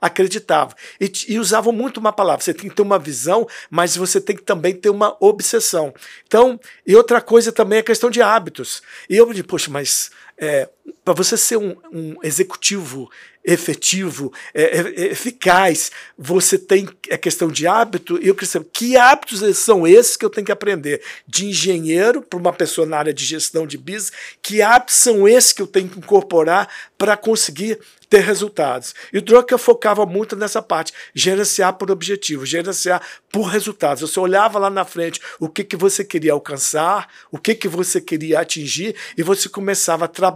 acreditavam. 0.02 0.76
E, 1.00 1.12
e, 1.30 1.40
usavam 1.40 1.72
muito 1.72 1.98
uma 1.98 2.12
palavra. 2.12 2.44
Você 2.44 2.54
tem 2.54 2.70
que 2.70 2.76
ter 2.76 2.82
uma 2.82 3.00
visão, 3.00 3.48
mas 3.70 3.96
você 3.96 4.20
tem 4.20 4.36
que 4.36 4.44
também 4.44 4.76
ter 4.76 4.90
uma 4.90 5.16
obsessão. 5.20 5.94
Então, 6.26 6.60
e 6.86 6.96
outra 6.96 7.22
coisa 7.22 7.52
também 7.52 7.78
é 7.78 7.82
a 7.82 7.86
questão 7.86 8.10
de 8.10 8.22
hábitos. 8.22 8.82
E 9.10 9.16
eu 9.16 9.28
me 9.28 9.44
poxa, 9.44 9.72
mas 9.72 10.12
é, 10.40 10.70
para 11.04 11.14
você 11.14 11.36
ser 11.38 11.58
um, 11.58 11.76
um 11.92 12.16
executivo 12.24 13.10
efetivo, 13.44 14.32
é, 14.54 14.64
é, 14.64 14.80
é, 14.80 15.06
eficaz, 15.12 15.92
você 16.18 16.58
tem 16.58 16.88
a 17.12 17.18
questão 17.18 17.48
de 17.48 17.66
hábito, 17.66 18.20
e 18.22 18.28
eu 18.28 18.46
saber 18.46 18.68
que 18.72 18.98
hábitos 18.98 19.58
são 19.58 19.88
esses 19.88 20.18
que 20.18 20.26
eu 20.26 20.30
tenho 20.30 20.46
que 20.46 20.52
aprender 20.52 21.02
de 21.28 21.48
engenheiro 21.48 22.22
para 22.22 22.38
uma 22.38 22.54
pessoa 22.54 22.86
na 22.86 22.98
área 22.98 23.14
de 23.14 23.26
gestão 23.26 23.66
de 23.66 23.78
business, 23.78 24.12
que 24.42 24.62
hábitos 24.62 24.96
são 24.96 25.28
esses 25.28 25.54
que 25.54 25.62
eu 25.62 25.68
tenho 25.68 25.88
que 25.88 26.00
incorporar 26.00 26.68
para 26.98 27.16
conseguir 27.16 27.80
ter 28.10 28.22
resultados. 28.22 28.96
E 29.14 29.20
o 29.20 29.22
Drucker 29.22 29.58
focava 29.58 30.06
muito 30.06 30.36
nessa 30.36 30.62
parte, 30.62 30.92
gerenciar 31.14 31.74
por 31.74 31.92
objetivo, 31.92 32.46
gerenciar 32.46 33.02
por 33.32 33.44
resultados. 33.44 34.02
Você 34.02 34.20
olhava 34.20 34.58
lá 34.58 34.70
na 34.70 34.84
frente 34.84 35.22
o 35.40 35.48
que, 35.48 35.64
que 35.64 35.78
você 35.78 36.04
queria 36.04 36.34
alcançar, 36.34 37.08
o 37.32 37.38
que, 37.38 37.54
que 37.54 37.68
você 37.68 38.02
queria 38.02 38.40
atingir, 38.40 38.96
e 39.16 39.22
você 39.22 39.48
começava 39.48 40.06
a 40.06 40.08
trabalhar 40.08 40.29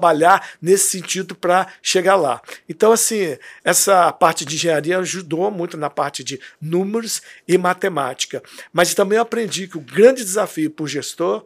nesse 0.61 0.89
sentido 0.89 1.35
para 1.35 1.67
chegar 1.81 2.15
lá. 2.15 2.41
Então, 2.67 2.91
assim, 2.91 3.37
essa 3.63 4.11
parte 4.11 4.45
de 4.45 4.55
engenharia 4.55 4.97
ajudou 4.99 5.49
muito 5.51 5.77
na 5.77 5.89
parte 5.89 6.23
de 6.23 6.39
números 6.61 7.21
e 7.47 7.57
matemática. 7.57 8.41
Mas 8.71 8.93
também 8.93 9.17
aprendi 9.17 9.67
que 9.67 9.77
o 9.77 9.81
grande 9.81 10.23
desafio 10.23 10.69
para 10.71 10.83
o 10.83 10.87
gestor 10.87 11.45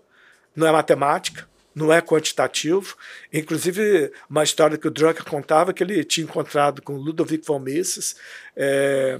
não 0.55 0.67
é 0.67 0.71
matemática, 0.71 1.47
não 1.75 1.93
é 1.93 2.01
quantitativo. 2.01 2.95
Inclusive, 3.31 4.11
uma 4.29 4.43
história 4.43 4.77
que 4.77 4.87
o 4.87 4.91
Drucker 4.91 5.25
contava 5.25 5.71
que 5.71 5.83
ele 5.83 6.03
tinha 6.03 6.25
encontrado 6.25 6.81
com 6.81 6.97
Ludovic 6.97 7.45
von 7.45 7.59
Mises 7.59 8.15
é, 8.55 9.19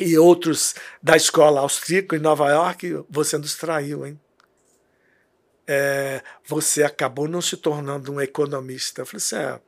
e 0.00 0.16
outros 0.16 0.74
da 1.02 1.16
escola 1.16 1.60
austríaca 1.60 2.16
em 2.16 2.20
Nova 2.20 2.48
York. 2.48 3.04
Você 3.10 3.36
nos 3.36 3.56
traiu, 3.56 4.06
hein? 4.06 4.20
É, 5.66 6.22
você 6.46 6.82
acabou 6.82 7.26
não 7.26 7.40
se 7.40 7.56
tornando 7.56 8.12
um 8.12 8.20
economista. 8.20 9.02
Eu 9.02 9.06
falei 9.06 9.18
assim, 9.18 9.36
é, 9.36 9.60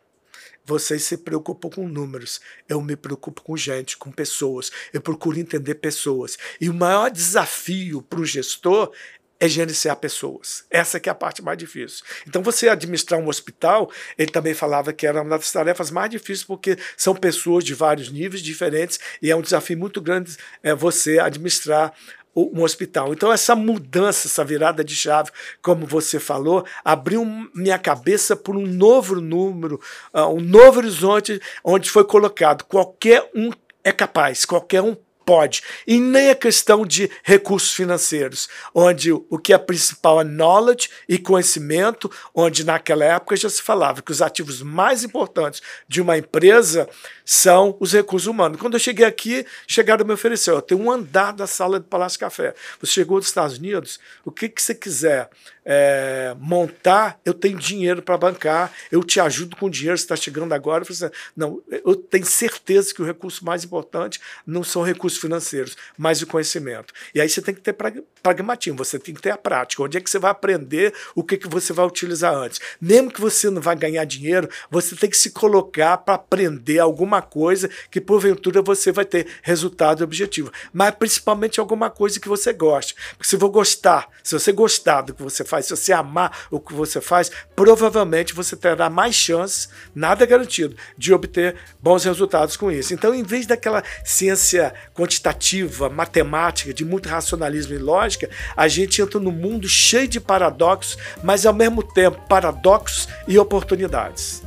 vocês 0.65 1.05
se 1.05 1.19
preocupam 1.19 1.71
com 1.71 1.89
números, 1.89 2.41
eu 2.69 2.83
me 2.83 2.97
preocupo 2.97 3.41
com 3.41 3.57
gente, 3.57 3.97
com 3.97 4.11
pessoas, 4.11 4.73
eu 4.93 5.01
procuro 5.01 5.39
entender 5.39 5.77
pessoas. 5.77 6.37
E 6.61 6.69
o 6.69 6.75
maior 6.75 7.09
desafio 7.09 8.03
para 8.03 8.21
o 8.21 8.27
gestor 8.27 8.93
é 9.39 9.49
gerenciar 9.49 9.97
pessoas. 9.97 10.65
Essa 10.71 10.99
que 10.99 11.09
é 11.09 11.13
a 11.13 11.15
parte 11.15 11.43
mais 11.43 11.59
difícil. 11.59 12.05
Então, 12.27 12.43
você 12.43 12.69
administrar 12.69 13.21
um 13.21 13.29
hospital, 13.29 13.91
ele 14.17 14.31
também 14.31 14.55
falava 14.55 14.93
que 14.93 15.07
era 15.07 15.23
uma 15.23 15.37
das 15.37 15.53
tarefas 15.53 15.91
mais 15.91 16.11
difíceis, 16.11 16.45
porque 16.45 16.77
são 16.97 17.15
pessoas 17.15 17.63
de 17.63 17.75
vários 17.75 18.11
níveis 18.11 18.43
diferentes 18.43 18.99
e 19.21 19.31
é 19.31 19.37
um 19.37 19.43
desafio 19.43 19.79
muito 19.79 20.01
grande 20.01 20.37
é, 20.63 20.75
você 20.75 21.19
administrar 21.19 21.93
um 22.37 22.63
hospital. 22.63 23.13
Então, 23.13 23.33
essa 23.33 23.57
mudança, 23.57 24.29
essa 24.29 24.45
virada 24.45 24.85
de 24.85 24.95
chave, 24.95 25.31
como 25.63 25.87
você 25.87 26.21
falou, 26.21 26.65
abriu 26.85 27.25
minha 27.55 27.79
cabeça 27.79 28.37
por 28.37 28.57
um 28.57 28.67
novo 28.67 29.21
número, 29.21 29.81
uh, 30.13 30.27
um 30.27 30.41
novo 30.41 30.79
horizonte, 30.79 31.41
onde 31.65 31.91
foi 31.91 32.05
colocado 32.05 32.65
qualquer 32.65 33.31
um 33.35 33.51
é 33.83 33.93
capaz, 33.93 34.45
qualquer 34.45 34.83
um 34.83 34.97
pode. 35.27 35.63
E 35.85 35.99
nem 35.99 36.31
a 36.31 36.37
questão 36.37 36.87
de 36.87 37.11
recursos 37.25 37.73
financeiros, 37.73 38.49
onde 38.73 39.11
o 39.13 39.39
que 39.39 39.53
é 39.53 39.59
principal 39.59 40.21
é 40.21 40.25
knowledge 40.25 40.89
e 41.09 41.19
conhecimento, 41.19 42.09
onde 42.33 42.65
naquela 42.65 43.05
época 43.05 43.37
já 43.37 43.51
se 43.51 43.61
falava 43.61 44.01
que 44.01 44.13
os 44.13 44.23
ativos 44.23 44.63
mais 44.63 45.03
importantes 45.03 45.61
de 45.89 46.01
uma 46.01 46.17
empresa 46.17 46.89
são 47.25 47.77
os 47.81 47.93
recursos 47.93 48.29
humanos. 48.29 48.61
Quando 48.61 48.75
eu 48.75 48.81
cheguei 48.81 49.05
aqui, 49.05 49.45
chegaram 49.67 50.05
a 50.05 50.07
me 50.07 50.15
oferecer, 50.15 50.53
eu 50.53 50.63
tenho 50.63 50.81
um 50.81 50.91
andar 50.91 51.33
da 51.33 51.47
sala 51.47 51.81
do 51.81 51.87
Palácio 51.87 52.21
Café. 52.21 52.55
Você 52.81 52.93
chegou 52.93 53.19
dos 53.19 53.29
Estados 53.29 53.59
Unidos, 53.59 53.99
o 54.25 54.31
que, 54.31 54.49
que 54.49 54.63
você 54.63 54.75
quiser 54.75 55.29
é, 55.69 56.37
montar, 56.39 57.21
eu 57.25 57.35
tenho 57.35 57.59
dinheiro 57.59 58.01
para 58.01 58.17
bancar, 58.17 58.73
eu 58.93 59.03
te 59.03 59.19
ajudo 59.19 59.57
com 59.57 59.67
o 59.67 59.71
dinheiro, 59.71 59.97
está 59.97 60.15
chegando 60.15 60.53
agora. 60.53 60.85
Eu 60.85 60.93
assim, 60.93 61.15
não, 61.37 61.61
eu 61.69 61.97
tenho 61.97 62.25
certeza 62.25 62.95
que 62.95 63.03
o 63.03 63.05
recurso 63.05 63.45
mais 63.45 63.65
importante 63.65 64.21
não 64.47 64.63
são 64.63 64.83
recursos 64.83 65.21
financeiros, 65.21 65.77
mas 65.99 66.23
o 66.23 66.27
conhecimento. 66.27 66.95
E 67.13 67.21
aí 67.21 67.29
você 67.29 67.43
tem 67.43 67.53
que 67.53 67.61
ter 67.61 67.75
pragmatismo, 68.23 68.79
você 68.79 68.97
tem 68.97 69.13
que 69.13 69.21
ter 69.21 69.31
a 69.31 69.37
prática. 69.37 69.83
Onde 69.83 69.99
é 69.99 70.01
que 70.01 70.09
você 70.09 70.21
vai 70.21 70.31
aprender 70.31 70.95
o 71.17 71.25
que, 71.25 71.37
que 71.37 71.49
você 71.49 71.73
vai 71.73 71.85
utilizar 71.85 72.33
antes? 72.33 72.61
Mesmo 72.81 73.11
que 73.11 73.21
você 73.21 73.51
não 73.51 73.61
vai 73.61 73.75
ganhar 73.75 74.05
dinheiro, 74.05 74.49
você 74.71 74.95
tem 74.95 75.11
que 75.11 75.17
se 75.17 75.31
colocar 75.31 75.97
para 75.99 76.15
aprender 76.15 76.79
alguma 76.79 77.21
coisa 77.21 77.69
que 77.91 78.01
porventura 78.01 78.63
você 78.63 78.93
vai 78.93 79.05
ter 79.05 79.27
resultado 79.43 80.05
objetivo. 80.05 80.53
Mas 80.73 80.95
principalmente 80.95 81.59
alguma 81.59 81.91
coisa 81.91 82.21
que 82.21 82.29
você 82.29 82.53
goste. 82.53 82.95
Porque 83.17 83.29
se 83.29 83.37
você 83.37 83.57
gostar, 83.57 84.09
se 84.23 84.39
você 84.39 84.53
gostar 84.53 85.01
do 85.01 85.15
que 85.15 85.23
você 85.23 85.45
faz, 85.45 85.56
faz, 85.57 85.67
se 85.67 85.77
você 85.77 85.93
amar 85.93 86.47
o 86.51 86.61
que 86.61 86.75
você 86.75 87.01
faz, 87.01 87.31
provavelmente 87.55 88.35
você 88.35 88.57
terá 88.57 88.91
mais 88.91 89.15
chances, 89.15 89.69
nada 89.95 90.27
garantido, 90.27 90.77
de 90.97 91.13
obter 91.13 91.57
bons 91.81 92.05
resultados 92.05 92.57
com 92.57 92.71
isso. 92.71 92.93
Então, 92.93 93.15
em 93.15 93.23
vez 93.23 93.47
daquela 93.47 93.83
ciência 94.05 94.75
quantitativa, 94.95 95.89
matemática, 95.89 96.75
de 96.75 96.85
muito 96.85 97.09
racionalismo 97.09 97.75
e 97.75 97.79
lógica, 97.79 98.29
a 98.57 98.69
gente 98.69 99.01
entra 99.01 99.19
num 99.19 99.33
mundo 99.33 99.69
cheio 99.69 100.09
de 100.09 100.21
paradoxos, 100.21 100.99
mas 101.23 101.47
ao 101.47 101.55
mesmo 101.55 101.83
tempo 101.83 102.21
paradoxos 102.29 103.09
e 103.27 103.39
oportunidades. 103.39 104.43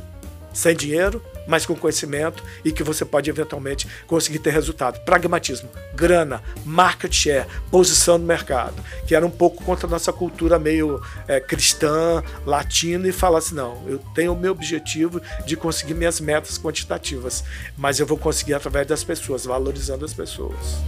Sem 0.52 0.74
dinheiro, 0.74 1.22
mas 1.50 1.66
com 1.66 1.74
conhecimento 1.74 2.44
e 2.64 2.70
que 2.70 2.84
você 2.84 3.04
pode 3.04 3.28
eventualmente 3.28 3.88
conseguir 4.06 4.38
ter 4.38 4.52
resultado. 4.52 5.00
Pragmatismo, 5.00 5.68
grana, 5.94 6.40
market 6.64 7.12
share, 7.12 7.46
posição 7.72 8.16
no 8.16 8.24
mercado, 8.24 8.80
que 9.06 9.16
era 9.16 9.26
um 9.26 9.30
pouco 9.30 9.64
contra 9.64 9.88
a 9.88 9.90
nossa 9.90 10.12
cultura 10.12 10.60
meio 10.60 11.02
é, 11.26 11.40
cristã, 11.40 12.22
latina, 12.46 13.08
e 13.08 13.12
falar 13.12 13.38
assim: 13.38 13.56
não, 13.56 13.82
eu 13.88 13.98
tenho 14.14 14.32
o 14.32 14.38
meu 14.38 14.52
objetivo 14.52 15.20
de 15.44 15.56
conseguir 15.56 15.94
minhas 15.94 16.20
metas 16.20 16.56
quantitativas, 16.56 17.42
mas 17.76 17.98
eu 17.98 18.06
vou 18.06 18.16
conseguir 18.16 18.54
através 18.54 18.86
das 18.86 19.02
pessoas, 19.02 19.44
valorizando 19.44 20.04
as 20.04 20.14
pessoas. 20.14 20.78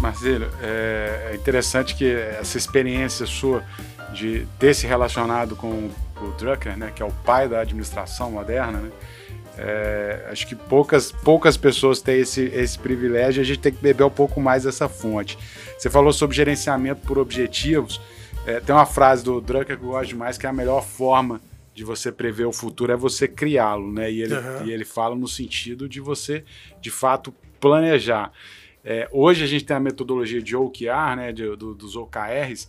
Marcelo, 0.00 0.50
é 0.62 1.32
interessante 1.34 1.94
que 1.94 2.10
essa 2.10 2.58
experiência 2.58 3.24
sua 3.26 3.62
de 4.12 4.46
ter 4.58 4.74
se 4.74 4.86
relacionado 4.86 5.54
com 5.54 5.90
o 6.24 6.32
Drucker, 6.32 6.76
né, 6.76 6.92
que 6.94 7.02
é 7.02 7.06
o 7.06 7.12
pai 7.24 7.48
da 7.48 7.60
administração 7.60 8.30
moderna, 8.30 8.78
né, 8.78 8.90
é, 9.58 10.26
acho 10.30 10.46
que 10.46 10.54
poucas, 10.54 11.12
poucas 11.12 11.56
pessoas 11.56 12.00
têm 12.00 12.20
esse, 12.20 12.44
esse 12.44 12.78
privilégio 12.78 13.40
e 13.40 13.42
a 13.42 13.44
gente 13.44 13.58
tem 13.58 13.72
que 13.72 13.82
beber 13.82 14.04
um 14.04 14.10
pouco 14.10 14.40
mais 14.40 14.64
dessa 14.64 14.88
fonte. 14.88 15.36
Você 15.76 15.90
falou 15.90 16.12
sobre 16.12 16.34
gerenciamento 16.34 17.02
por 17.06 17.18
objetivos. 17.18 18.00
É, 18.46 18.58
tem 18.60 18.74
uma 18.74 18.86
frase 18.86 19.22
do 19.22 19.40
Drucker 19.40 19.76
que 19.76 19.84
eu 19.84 19.90
gosto 19.90 20.08
demais, 20.08 20.38
que 20.38 20.46
é 20.46 20.48
a 20.48 20.52
melhor 20.52 20.82
forma 20.82 21.40
de 21.74 21.84
você 21.84 22.10
prever 22.10 22.46
o 22.46 22.52
futuro 22.52 22.92
é 22.92 22.96
você 22.96 23.28
criá-lo, 23.28 23.92
né? 23.92 24.10
E 24.10 24.22
ele, 24.22 24.34
uhum. 24.34 24.66
e 24.66 24.72
ele 24.72 24.84
fala 24.84 25.14
no 25.14 25.28
sentido 25.28 25.88
de 25.88 26.00
você, 26.00 26.44
de 26.80 26.90
fato, 26.90 27.32
planejar. 27.60 28.32
É, 28.84 29.08
hoje 29.12 29.44
a 29.44 29.46
gente 29.46 29.64
tem 29.64 29.76
a 29.76 29.80
metodologia 29.80 30.42
de 30.42 30.56
OKR, 30.56 31.16
né, 31.16 31.32
de, 31.32 31.54
do, 31.56 31.74
dos 31.74 31.96
OKRs, 31.96 32.68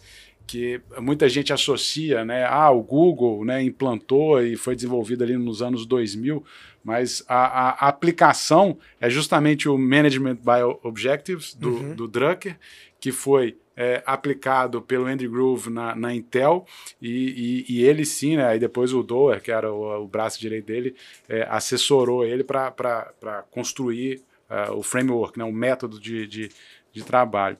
que 0.52 0.82
muita 1.00 1.30
gente 1.30 1.54
associa, 1.54 2.26
né? 2.26 2.44
Ah, 2.44 2.70
o 2.70 2.84
Google 2.84 3.46
né, 3.46 3.64
implantou 3.64 4.44
e 4.44 4.58
foi 4.58 4.76
desenvolvido 4.76 5.24
ali 5.24 5.38
nos 5.38 5.62
anos 5.62 5.86
2000, 5.86 6.44
mas 6.84 7.24
a, 7.26 7.86
a 7.86 7.88
aplicação 7.88 8.78
é 9.00 9.10
justamente 9.10 9.70
o 9.70 9.78
Management 9.78 10.36
by 10.36 10.62
Objectives 10.84 11.54
do, 11.54 11.70
uhum. 11.70 11.96
do 11.96 12.06
Drucker, 12.06 12.58
que 13.00 13.14
foi 13.14 13.56
é, 13.78 14.04
aplicado 14.06 14.82
pelo 14.82 15.06
Andy 15.06 15.26
Groove 15.26 15.70
na, 15.70 15.96
na 15.96 16.14
Intel, 16.14 16.66
e, 17.02 17.66
e, 17.70 17.78
e, 17.78 17.84
ele 17.86 18.04
sim, 18.04 18.36
né, 18.36 18.46
aí 18.46 18.60
depois 18.60 18.92
o 18.94 19.02
Doer, 19.02 19.42
que 19.42 19.54
era 19.54 19.72
o, 19.72 20.04
o 20.04 20.06
braço 20.06 20.38
direito 20.38 20.66
dele, 20.66 20.98
é, 21.30 21.48
assessorou 21.50 22.26
ele 22.26 22.44
para 22.44 23.46
construir 23.52 24.22
uh, 24.50 24.74
o 24.74 24.84
framework, 24.84 25.40
né, 25.40 25.46
o 25.46 25.54
método 25.54 25.98
de, 25.98 26.28
de, 26.28 26.50
de 26.92 27.04
trabalho. 27.06 27.58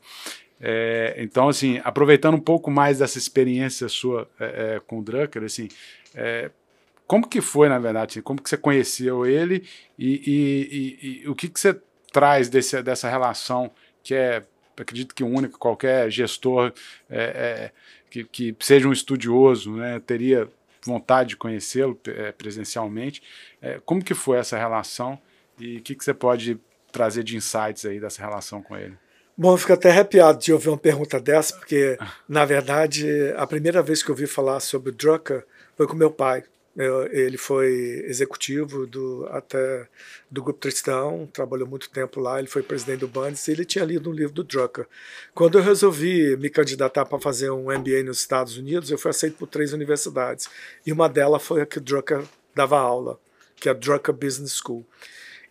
É, 0.64 1.16
então, 1.18 1.50
assim, 1.50 1.82
aproveitando 1.84 2.36
um 2.36 2.40
pouco 2.40 2.70
mais 2.70 3.00
dessa 3.00 3.18
experiência 3.18 3.90
sua 3.90 4.30
é, 4.40 4.76
é, 4.76 4.80
com 4.80 5.00
o 5.00 5.04
Drucker, 5.04 5.44
assim, 5.44 5.68
é, 6.14 6.52
como 7.08 7.28
que 7.28 7.42
foi, 7.42 7.68
na 7.68 7.80
verdade? 7.80 8.12
Assim, 8.12 8.22
como 8.22 8.42
que 8.42 8.48
você 8.48 8.58
conheceu 8.58 9.26
ele 9.26 9.68
e, 9.98 10.22
e, 10.26 11.22
e, 11.22 11.24
e 11.24 11.28
o 11.28 11.34
que, 11.34 11.50
que 11.50 11.60
você 11.60 11.82
traz 12.14 12.48
desse, 12.48 12.82
dessa 12.84 13.10
relação 13.10 13.72
que 14.04 14.14
é, 14.14 14.44
acredito 14.78 15.16
que 15.16 15.24
única, 15.24 15.58
qualquer 15.58 16.12
gestor 16.12 16.72
é, 17.10 17.24
é, 17.24 17.72
que, 18.10 18.24
que, 18.24 18.56
seja 18.60 18.88
um 18.88 18.94
estudioso 18.94 19.72
né, 19.78 20.00
teria 20.00 20.48
vontade 20.84 21.30
de 21.30 21.38
conhecê-lo 21.38 22.00
presencialmente. 22.38 23.22
como 23.86 24.04
que 24.04 24.16
foi 24.16 24.40
essa 24.40 24.58
relação 24.58 25.20
e 25.60 25.78
o 25.78 25.82
que, 25.82 25.94
que 25.94 26.04
você 26.04 26.14
pode 26.14 26.60
trazer 26.92 27.24
de 27.24 27.38
insights 27.38 27.86
aí 27.86 28.00
dessa 28.00 28.22
relação 28.22 28.64
com 28.64 28.76
ele? 28.76 28.98
Bom, 29.38 29.54
eu 29.54 29.58
fico 29.58 29.74
até 29.74 29.90
arrepiado 29.90 30.40
de 30.40 30.54
ouvir 30.54 30.70
uma 30.70 30.78
pergunta 30.78 31.20
dessa, 31.20 31.56
porque, 31.56 31.98
na 32.28 32.46
verdade, 32.46 33.08
a 33.38 33.48
primeira 33.48 33.82
vez 33.82 34.04
que 34.04 34.10
eu 34.10 34.14
ouvi 34.14 34.28
falar 34.28 34.60
sobre 34.60 34.92
Drucker 34.92 35.46
foi 35.76 35.88
com 35.88 35.96
meu 35.96 36.12
pai. 36.12 36.44
Eu, 36.76 37.06
ele 37.12 37.38
foi 37.38 38.06
executivo 38.08 38.88
do, 38.88 39.28
até 39.30 39.88
do 40.30 40.42
Grupo 40.42 40.60
Tristão, 40.60 41.28
trabalhou 41.34 41.68
muito 41.68 41.90
tempo 41.90 42.22
lá, 42.22 42.40
ele 42.40 42.48
foi 42.48 42.64
presidente 42.64 43.02
do 43.02 43.10
Bandes 43.10 43.46
e 43.48 43.52
ele 43.52 43.66
tinha 43.66 43.84
lido 43.84 44.10
um 44.10 44.14
livro 44.14 44.34
do 44.34 44.44
Drucker. 44.44 44.88
Quando 45.34 45.58
eu 45.58 45.64
resolvi 45.64 46.38
me 46.38 46.50
candidatar 46.50 47.06
para 47.06 47.20
fazer 47.20 47.50
um 47.50 47.66
MBA 47.66 48.04
nos 48.06 48.20
Estados 48.20 48.56
Unidos, 48.56 48.90
eu 48.90 48.98
fui 48.98 49.12
aceito 49.12 49.36
por 49.38 49.48
três 49.48 49.74
universidades. 49.74 50.48
E 50.86 50.94
uma 50.94 51.10
delas 51.10 51.44
foi 51.44 51.62
a 51.62 51.66
que 51.66 51.80
Drucker 51.80 52.24
dava 52.56 52.80
aula, 52.80 53.20
que 53.58 53.68
é 53.68 53.72
a 53.72 53.76
Drucker 53.76 54.14
Business 54.14 54.54
School. 54.54 54.86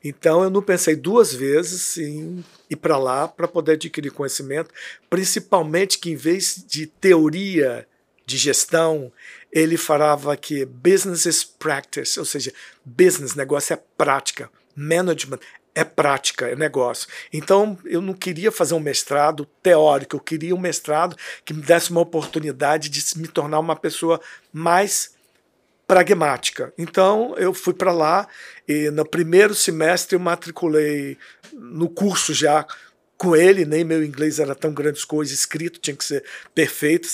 Então 0.03 0.43
eu 0.43 0.51
não 0.51 0.63
pensei 0.63 0.97
duas 0.97 1.33
vezes 1.33 1.99
em 1.99 2.45
ir 2.69 2.77
para 2.77 2.97
lá 2.97 3.29
para 3.29 3.47
poder 3.47 3.73
adquirir 3.73 4.11
conhecimento, 4.11 4.71
principalmente 5.09 5.99
que 5.99 6.11
em 6.11 6.17
vez 6.17 6.65
de 6.67 6.87
teoria 6.87 7.87
de 8.25 8.37
gestão, 8.37 9.13
ele 9.51 9.77
falava 9.77 10.37
que 10.37 10.65
business 10.65 11.27
is 11.27 11.43
practice, 11.43 12.19
ou 12.19 12.25
seja, 12.25 12.53
business, 12.85 13.35
negócio 13.35 13.75
é 13.75 13.83
prática, 13.99 14.49
management 14.77 15.41
é 15.75 15.85
prática, 15.85 16.49
é 16.49 16.55
negócio. 16.55 17.09
Então 17.33 17.77
eu 17.85 18.01
não 18.01 18.15
queria 18.15 18.53
fazer 18.53 18.75
um 18.75 18.81
mestrado 18.81 19.45
teórico, 19.63 20.17
eu 20.17 20.21
queria 20.21 20.55
um 20.55 20.61
mestrado 20.61 21.17
que 21.45 21.53
me 21.53 21.63
desse 21.63 21.91
uma 21.91 22.01
oportunidade 22.01 22.89
de 22.89 23.19
me 23.19 23.29
tornar 23.29 23.59
uma 23.59 23.77
pessoa 23.77 24.21
mais 24.53 25.15
pragmática. 25.91 26.73
Então 26.79 27.35
eu 27.37 27.53
fui 27.53 27.75
para 27.75 27.91
lá 27.91 28.29
e 28.69 28.91
no 28.91 29.05
primeiro 29.05 29.57
semestre 29.57 30.15
eu 30.15 30.21
matriculei 30.21 31.19
no 31.53 31.89
curso 31.89 32.33
já 32.33 32.65
com 33.19 33.35
ele, 33.35 33.65
nem 33.65 33.83
meu 33.83 34.03
inglês 34.05 34.39
era 34.39 34.55
tão 34.55 34.73
grandes 34.73 35.05
coisas, 35.05 35.37
escrito 35.37 35.81
tinha 35.81 35.97
que 35.97 36.05
ser 36.05 36.25
perfeito. 36.55 37.09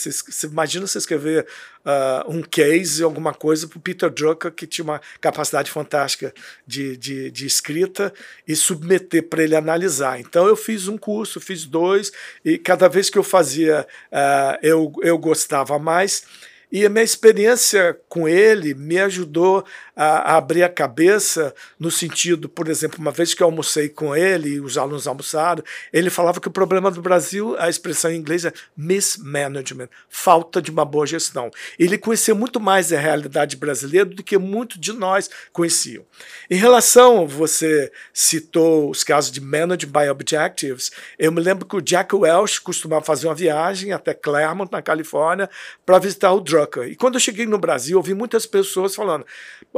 Imagina 0.45 0.87
você 0.87 0.99
escrever 0.99 1.47
uh, 1.87 2.31
um 2.31 2.43
case, 2.43 3.03
alguma 3.03 3.33
coisa 3.33 3.67
para 3.67 3.79
o 3.79 3.81
Peter 3.81 4.11
Drucker, 4.11 4.53
que 4.53 4.67
tinha 4.67 4.85
uma 4.85 5.01
capacidade 5.23 5.71
fantástica 5.71 6.35
de, 6.67 6.99
de, 6.99 7.31
de 7.31 7.47
escrita, 7.47 8.13
e 8.47 8.55
submeter 8.55 9.27
para 9.27 9.43
ele 9.43 9.57
analisar. 9.57 10.21
Então 10.21 10.47
eu 10.47 10.55
fiz 10.55 10.87
um 10.87 10.99
curso, 10.99 11.41
fiz 11.41 11.65
dois, 11.65 12.13
e 12.45 12.59
cada 12.59 12.89
vez 12.89 13.09
que 13.09 13.17
eu 13.17 13.25
fazia, 13.25 13.87
uh, 14.13 14.59
eu, 14.63 14.93
eu 15.03 15.17
gostava 15.17 15.79
mais. 15.79 16.25
E 16.71 16.85
a 16.85 16.89
minha 16.89 17.05
experiência 17.05 17.99
com 18.09 18.29
ele 18.29 18.75
me 18.75 18.99
ajudou 18.99 19.65
a, 19.97 20.37
abrir 20.37 20.63
a 20.63 20.69
cabeça 20.69 21.55
no 21.81 21.91
sentido, 21.91 22.49
por 22.49 22.69
exemplo, 22.69 23.01
uma 23.01 23.11
vez 23.11 23.33
que 23.33 23.43
eu 23.43 23.47
almocei 23.47 23.89
com 23.89 24.15
ele 24.15 24.61
os 24.61 24.77
alunos 24.77 25.07
almoçaram, 25.07 25.65
ele 25.93 26.11
falava 26.11 26.41
que 26.41 26.49
o 26.49 26.51
problema 26.51 26.91
do 26.91 27.01
Brasil, 27.01 27.57
a 27.59 27.69
expressão 27.69 28.11
em 28.11 28.17
inglês 28.17 28.45
é 28.45 28.53
mismanagement, 28.77 29.89
falta 30.09 30.61
de 30.61 30.71
uma 30.71 30.85
boa 30.85 31.07
gestão. 31.07 31.51
Ele 31.79 31.97
conhecia 31.97 32.35
muito 32.35 32.61
mais 32.61 32.93
a 32.93 33.01
realidade 33.01 33.57
brasileira 33.57 34.05
do 34.05 34.23
que 34.23 34.37
muito 34.37 34.79
de 34.79 34.93
nós 34.93 35.31
conheciam. 35.53 36.05
Em 36.51 36.57
relação, 36.57 37.27
você 37.27 37.91
citou 38.13 38.91
os 38.91 39.03
casos 39.03 39.31
de 39.31 39.41
Managed 39.41 39.87
by 39.87 40.09
Objectives, 40.11 40.91
eu 41.19 41.33
me 41.33 41.41
lembro 41.41 41.65
que 41.67 41.77
o 41.77 41.81
Jack 41.81 42.15
Welch 42.15 42.61
costumava 42.61 43.05
fazer 43.05 43.27
uma 43.27 43.35
viagem 43.35 43.93
até 43.93 44.13
Claremont, 44.13 44.71
na 44.71 44.83
Califórnia, 44.83 45.49
para 45.85 45.99
visitar 45.99 46.33
o 46.33 46.41
Drucker. 46.41 46.85
E 46.85 46.97
quando 46.97 47.15
eu 47.15 47.21
cheguei 47.21 47.47
no 47.47 47.59
Brasil, 47.59 47.97
ouvi 47.97 48.13
muitas 48.13 48.45
pessoas 48.45 48.95
falando: 48.95 49.25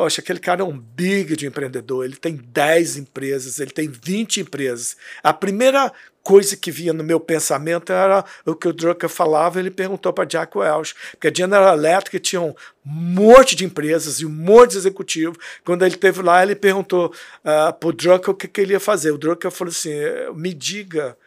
Poxa, 0.08 0.22
aquele 0.22 0.38
cara 0.38 0.62
é 0.62 0.64
um 0.64 0.78
big 0.78 1.36
de 1.36 1.46
empreendedor, 1.46 2.02
ele 2.02 2.16
tem 2.16 2.34
10 2.34 2.96
empresas, 2.96 3.60
ele 3.60 3.70
tem 3.70 3.88
20 3.88 4.40
empresas. 4.40 4.96
A 5.22 5.34
primeira 5.34 5.92
coisa 6.22 6.56
que 6.56 6.70
vinha 6.70 6.94
no 6.94 7.04
meu 7.04 7.20
pensamento 7.20 7.92
era 7.92 8.24
o 8.46 8.54
que 8.54 8.66
o 8.66 8.72
Drucker 8.72 9.10
falava, 9.10 9.60
ele 9.60 9.70
perguntou 9.70 10.10
para 10.10 10.24
Jack 10.24 10.56
Welch, 10.56 10.94
porque 11.10 11.28
a 11.28 11.34
General 11.34 11.76
Electric 11.76 12.20
tinha 12.20 12.40
um 12.40 12.54
monte 12.82 13.54
de 13.54 13.66
empresas 13.66 14.18
e 14.20 14.24
um 14.24 14.30
monte 14.30 14.70
de 14.70 14.78
executivo. 14.78 15.36
Quando 15.62 15.84
ele 15.84 15.98
teve 15.98 16.22
lá, 16.22 16.42
ele 16.42 16.56
perguntou 16.56 17.12
uh, 17.44 17.70
para 17.74 17.88
o 17.90 17.92
Drucker 17.92 18.30
o 18.30 18.34
que, 18.34 18.48
que 18.48 18.62
ele 18.62 18.72
ia 18.72 18.80
fazer. 18.80 19.10
O 19.10 19.18
Drucker 19.18 19.50
falou 19.50 19.70
assim, 19.70 19.92
me 20.34 20.54
diga 20.54 21.18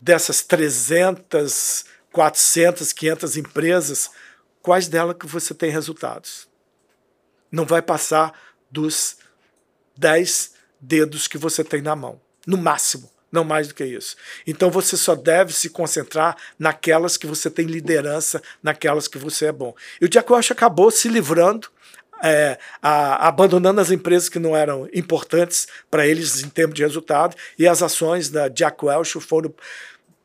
dessas 0.00 0.42
300, 0.42 1.86
400, 2.12 2.92
500 2.92 3.36
empresas, 3.36 4.10
quais 4.62 4.86
delas 4.86 5.16
que 5.18 5.26
você 5.26 5.52
tem 5.52 5.70
resultados? 5.70 6.51
Não 7.52 7.66
vai 7.66 7.82
passar 7.82 8.32
dos 8.70 9.18
10 9.96 10.54
dedos 10.80 11.28
que 11.28 11.38
você 11.38 11.62
tem 11.62 11.82
na 11.82 11.94
mão, 11.94 12.20
no 12.46 12.56
máximo, 12.56 13.08
não 13.30 13.44
mais 13.44 13.68
do 13.68 13.74
que 13.74 13.84
isso. 13.84 14.16
Então 14.46 14.70
você 14.70 14.96
só 14.96 15.14
deve 15.14 15.52
se 15.52 15.70
concentrar 15.70 16.36
naquelas 16.58 17.16
que 17.16 17.26
você 17.26 17.50
tem 17.50 17.66
liderança, 17.66 18.42
naquelas 18.62 19.06
que 19.06 19.18
você 19.18 19.46
é 19.46 19.52
bom. 19.52 19.74
E 20.00 20.06
o 20.06 20.08
Jack 20.08 20.32
Welch 20.32 20.52
acabou 20.52 20.90
se 20.90 21.08
livrando 21.08 21.68
é, 22.22 22.56
a, 22.80 23.26
abandonando 23.26 23.80
as 23.80 23.90
empresas 23.90 24.28
que 24.28 24.38
não 24.38 24.56
eram 24.56 24.88
importantes 24.94 25.66
para 25.90 26.06
eles 26.06 26.42
em 26.42 26.48
termos 26.48 26.76
de 26.76 26.82
resultado, 26.82 27.36
e 27.58 27.66
as 27.66 27.82
ações 27.82 28.28
da 28.28 28.48
Jack 28.48 28.84
Welch 28.84 29.20
foram 29.20 29.52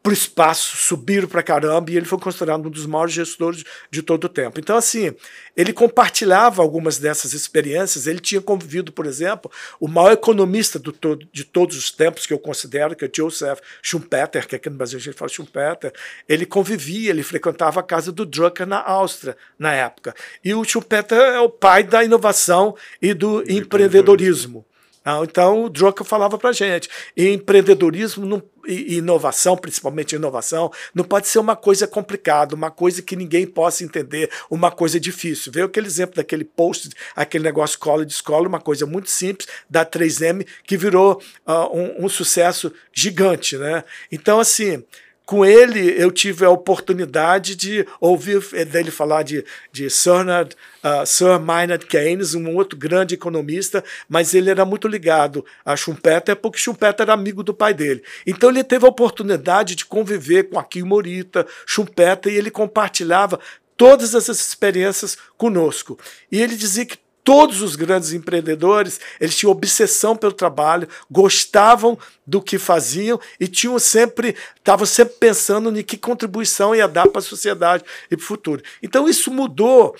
para 0.07 0.11
o 0.11 0.13
espaço, 0.13 0.77
subiram 0.77 1.27
para 1.27 1.43
caramba 1.43 1.91
e 1.91 1.97
ele 1.97 2.05
foi 2.05 2.17
considerado 2.17 2.65
um 2.65 2.69
dos 2.69 2.85
maiores 2.85 3.13
gestores 3.13 3.65
de 3.91 4.01
todo 4.01 4.23
o 4.23 4.29
tempo. 4.29 4.57
Então, 4.57 4.77
assim, 4.77 5.13
ele 5.55 5.73
compartilhava 5.73 6.61
algumas 6.61 6.97
dessas 6.97 7.33
experiências. 7.33 8.07
Ele 8.07 8.21
tinha 8.21 8.39
convivido, 8.39 8.89
por 8.89 9.05
exemplo, 9.05 9.51
o 9.81 9.87
maior 9.87 10.13
economista 10.13 10.79
todo, 10.79 11.27
de 11.29 11.43
todos 11.43 11.75
os 11.75 11.91
tempos, 11.91 12.25
que 12.25 12.33
eu 12.33 12.39
considero, 12.39 12.95
que 12.95 13.03
é 13.03 13.09
Joseph 13.13 13.59
Schumpeter, 13.81 14.47
que 14.47 14.55
aqui 14.55 14.69
no 14.69 14.77
Brasil 14.77 14.97
a 14.97 15.01
gente 15.01 15.17
fala 15.17 15.27
Schumpeter. 15.27 15.91
Ele 16.29 16.45
convivia, 16.45 17.09
ele 17.09 17.21
frequentava 17.21 17.81
a 17.81 17.83
casa 17.83 18.09
do 18.09 18.25
Drucker 18.25 18.65
na 18.65 18.81
Áustria, 18.81 19.35
na 19.59 19.73
época. 19.73 20.15
E 20.41 20.53
o 20.53 20.63
Schumpeter 20.63 21.19
é 21.19 21.39
o 21.41 21.49
pai 21.49 21.83
da 21.83 22.01
inovação 22.01 22.77
e 23.01 23.13
do 23.13 23.43
empreendedorismo. 23.51 24.65
Ah, 25.09 25.21
então, 25.23 25.63
o 25.63 25.69
Drucker 25.69 26.05
falava 26.05 26.37
para 26.37 26.51
gente, 26.51 26.89
empreendedorismo 27.15 28.25
não, 28.25 28.43
e 28.67 28.97
inovação, 28.97 29.55
principalmente 29.55 30.17
inovação, 30.17 30.69
não 30.93 31.05
pode 31.05 31.29
ser 31.29 31.39
uma 31.39 31.55
coisa 31.55 31.87
complicada, 31.87 32.53
uma 32.53 32.69
coisa 32.69 33.01
que 33.01 33.15
ninguém 33.15 33.47
possa 33.47 33.85
entender, 33.85 34.29
uma 34.49 34.69
coisa 34.69 34.99
difícil. 34.99 35.49
Veio 35.49 35.67
aquele 35.67 35.87
exemplo 35.87 36.17
daquele 36.17 36.43
post, 36.43 36.89
aquele 37.15 37.45
negócio 37.45 37.79
cola 37.79 38.05
de 38.05 38.11
escola, 38.11 38.49
uma 38.49 38.59
coisa 38.59 38.85
muito 38.85 39.09
simples 39.09 39.47
da 39.69 39.85
3M 39.85 40.45
que 40.65 40.75
virou 40.75 41.21
uh, 41.47 41.73
um, 41.73 42.03
um 42.05 42.09
sucesso 42.09 42.69
gigante. 42.91 43.55
Né? 43.55 43.85
Então, 44.11 44.41
assim, 44.41 44.83
com 45.27 45.45
ele 45.45 45.93
eu 46.01 46.09
tive 46.09 46.45
a 46.45 46.49
oportunidade 46.49 47.53
de 47.53 47.85
ouvir 47.99 48.39
dele 48.65 48.89
falar 48.89 49.23
de, 49.23 49.43
de 49.73 49.89
Sir, 49.89 50.23
uh, 50.23 51.05
Sir 51.05 51.37
Maynard 51.37 51.85
Keynes, 51.85 52.33
um 52.33 52.55
outro 52.55 52.79
grande 52.79 53.13
economista, 53.13 53.83
mas 54.07 54.33
ele 54.33 54.49
era 54.49 54.63
muito 54.63 54.87
ligado 54.87 55.45
a 55.65 55.75
Schumpeter 55.75 56.37
porque 56.37 56.57
Schumpeter 56.57 57.03
era 57.03 57.13
amigo 57.13 57.43
do 57.43 57.53
pai 57.53 57.73
dele. 57.73 58.01
Então 58.25 58.49
ele 58.49 58.63
teve 58.63 58.85
a 58.85 58.89
oportunidade 58.89 59.75
de 59.75 59.83
conviver 59.83 60.43
com 60.43 60.57
Akio 60.57 60.85
Morita, 60.85 61.45
Schumpeter, 61.65 62.31
e 62.31 62.37
ele 62.37 62.49
compartilhava 62.49 63.37
todas 63.75 64.15
essas 64.15 64.39
experiências 64.39 65.17
conosco. 65.37 65.99
E 66.31 66.41
ele 66.41 66.55
dizia 66.55 66.85
que 66.85 66.97
todos 67.27 67.61
os 67.61 67.75
grandes 67.75 68.13
empreendedores, 68.13 69.01
eles 69.19 69.35
tinham 69.35 69.51
obsessão 69.51 70.15
pelo 70.15 70.31
trabalho, 70.31 70.87
gostavam 71.11 71.99
do 72.25 72.41
que 72.41 72.57
faziam 72.57 73.19
e 73.37 73.49
tinham 73.49 73.77
sempre, 73.79 74.33
estavam 74.55 74.85
sempre 74.85 75.15
pensando 75.19 75.77
em 75.77 75.83
que 75.83 75.97
contribuição 75.97 76.73
ia 76.73 76.87
dar 76.87 77.05
para 77.09 77.19
a 77.19 77.21
sociedade 77.21 77.83
e 78.09 78.15
para 78.15 78.23
o 78.23 78.25
futuro. 78.25 78.63
Então 78.81 79.09
isso 79.09 79.29
mudou 79.29 79.93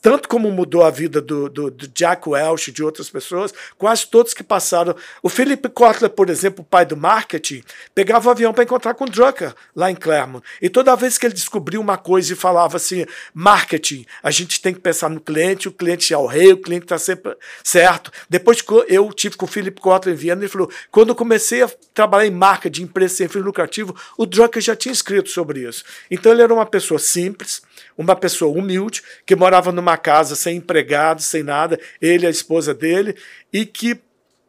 tanto 0.00 0.28
como 0.28 0.50
mudou 0.50 0.82
a 0.82 0.90
vida 0.90 1.20
do, 1.20 1.48
do, 1.48 1.70
do, 1.70 1.88
Jack 1.88 2.28
Welch 2.28 2.70
e 2.70 2.72
de 2.72 2.82
outras 2.82 3.08
pessoas, 3.08 3.54
quase 3.76 4.06
todos 4.06 4.34
que 4.34 4.42
passaram. 4.42 4.94
O 5.22 5.28
Philip 5.28 5.68
Kotler, 5.68 6.10
por 6.10 6.28
exemplo, 6.28 6.64
pai 6.64 6.84
do 6.84 6.96
marketing, 6.96 7.62
pegava 7.94 8.28
o 8.28 8.32
avião 8.32 8.52
para 8.52 8.64
encontrar 8.64 8.94
com 8.94 9.04
o 9.04 9.10
Drucker 9.10 9.54
lá 9.76 9.90
em 9.90 9.94
Claremont. 9.94 10.44
E 10.60 10.68
toda 10.68 10.96
vez 10.96 11.16
que 11.16 11.26
ele 11.26 11.34
descobriu 11.34 11.80
uma 11.80 11.96
coisa 11.96 12.32
e 12.32 12.36
falava 12.36 12.76
assim: 12.76 13.06
marketing, 13.32 14.04
a 14.22 14.30
gente 14.32 14.60
tem 14.60 14.74
que 14.74 14.80
pensar 14.80 15.08
no 15.08 15.20
cliente, 15.20 15.68
o 15.68 15.72
cliente 15.72 16.12
é 16.12 16.18
o 16.18 16.26
rei, 16.26 16.52
o 16.52 16.58
cliente 16.60 16.84
está 16.84 16.98
sempre 16.98 17.36
certo. 17.62 18.10
Depois 18.28 18.62
eu 18.88 19.12
tive 19.12 19.36
com 19.36 19.44
o 19.44 19.48
Philip 19.48 19.80
Kotler 19.80 20.14
em 20.14 20.18
Viena, 20.18 20.40
ele 20.40 20.48
falou: 20.48 20.70
quando 20.90 21.10
eu 21.10 21.14
comecei 21.14 21.62
a 21.62 21.70
trabalhar 21.94 22.26
em 22.26 22.32
marketing, 22.32 22.82
empresa 22.82 23.14
sem 23.14 23.28
fim 23.28 23.38
lucrativo, 23.38 23.94
o 24.16 24.26
Drucker 24.26 24.60
já 24.60 24.74
tinha 24.74 24.92
escrito 24.92 25.30
sobre 25.30 25.68
isso. 25.68 25.84
Então 26.10 26.32
ele 26.32 26.42
era 26.42 26.52
uma 26.52 26.66
pessoa 26.66 26.98
simples, 26.98 27.62
uma 27.96 28.16
pessoa 28.16 28.56
humilde, 28.56 29.02
que 29.26 29.36
morava 29.36 29.72
numa 29.72 29.96
casa 29.96 30.34
sem 30.34 30.56
empregado, 30.56 31.22
sem 31.22 31.42
nada, 31.42 31.78
ele 32.00 32.24
e 32.24 32.26
a 32.26 32.30
esposa 32.30 32.74
dele, 32.74 33.16
e 33.52 33.64
que 33.66 34.00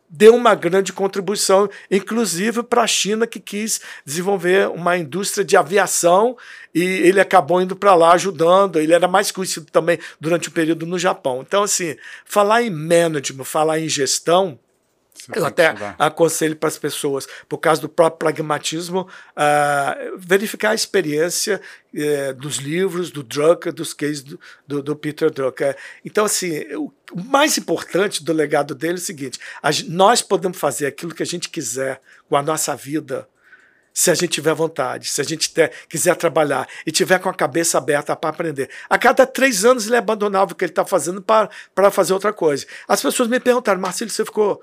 deu 0.09 0.35
uma 0.35 0.55
grande 0.55 0.91
contribuição, 0.91 1.69
inclusive 1.91 2.63
para 2.63 2.81
a 2.81 2.87
China, 2.87 3.27
que 3.27 3.39
quis 3.39 3.79
desenvolver 4.03 4.67
uma 4.69 4.97
indústria 4.97 5.45
de 5.45 5.55
aviação 5.55 6.35
e 6.73 6.81
ele 6.81 7.19
acabou 7.19 7.61
indo 7.61 7.75
para 7.75 7.93
lá 7.93 8.13
ajudando. 8.13 8.79
Ele 8.79 8.93
era 8.93 9.07
mais 9.07 9.31
conhecido 9.31 9.67
também 9.71 9.99
durante 10.19 10.47
o 10.47 10.51
período 10.51 10.85
no 10.85 10.97
Japão. 10.97 11.43
Então, 11.45 11.63
assim, 11.63 11.95
falar 12.25 12.63
em 12.63 12.71
management, 12.71 13.43
falar 13.43 13.79
em 13.79 13.87
gestão, 13.87 14.59
eu 15.35 15.45
até 15.45 15.75
aconselho 15.97 16.55
para 16.55 16.69
as 16.69 16.77
pessoas, 16.77 17.27
por 17.47 17.57
causa 17.57 17.81
do 17.81 17.89
próprio 17.89 18.19
pragmatismo, 18.19 19.01
uh, 19.01 20.17
verificar 20.17 20.71
a 20.71 20.75
experiência 20.75 21.61
uh, 21.93 22.33
dos 22.35 22.57
livros 22.57 23.11
do 23.11 23.23
Drucker, 23.23 23.73
dos 23.73 23.93
cases 23.93 24.23
do, 24.23 24.39
do, 24.67 24.81
do, 24.81 24.95
Peter 24.95 25.29
Drucker. 25.29 25.75
Então, 26.03 26.25
assim, 26.25 26.59
o, 26.75 26.91
o 27.11 27.23
mais 27.23 27.57
importante 27.57 28.23
do 28.23 28.33
legado 28.33 28.73
dele 28.73 28.93
é 28.93 28.95
o 28.95 28.97
seguinte: 28.99 29.39
a, 29.61 29.69
nós 29.87 30.21
podemos 30.21 30.57
fazer 30.57 30.87
aquilo 30.87 31.13
que 31.13 31.23
a 31.23 31.25
gente 31.25 31.49
quiser 31.49 32.01
com 32.27 32.35
a 32.35 32.43
nossa 32.43 32.75
vida, 32.75 33.27
se 33.93 34.09
a 34.09 34.13
gente 34.13 34.29
tiver 34.29 34.53
vontade, 34.53 35.09
se 35.09 35.19
a 35.19 35.23
gente 35.23 35.53
ter, 35.53 35.71
quiser 35.89 36.15
trabalhar 36.15 36.67
e 36.85 36.91
tiver 36.91 37.19
com 37.19 37.27
a 37.27 37.33
cabeça 37.33 37.77
aberta 37.77 38.15
para 38.15 38.29
aprender. 38.29 38.69
A 38.89 38.97
cada 38.97 39.25
três 39.25 39.65
anos 39.65 39.87
ele 39.87 39.97
abandonava 39.97 40.53
o 40.53 40.55
que 40.55 40.63
ele 40.63 40.71
está 40.71 40.85
fazendo 40.85 41.21
para 41.21 41.91
fazer 41.91 42.13
outra 42.13 42.31
coisa. 42.31 42.65
As 42.87 43.01
pessoas 43.01 43.27
me 43.27 43.39
perguntaram, 43.39 43.81
Marcelo, 43.81 44.09
você 44.09 44.23
ficou 44.23 44.61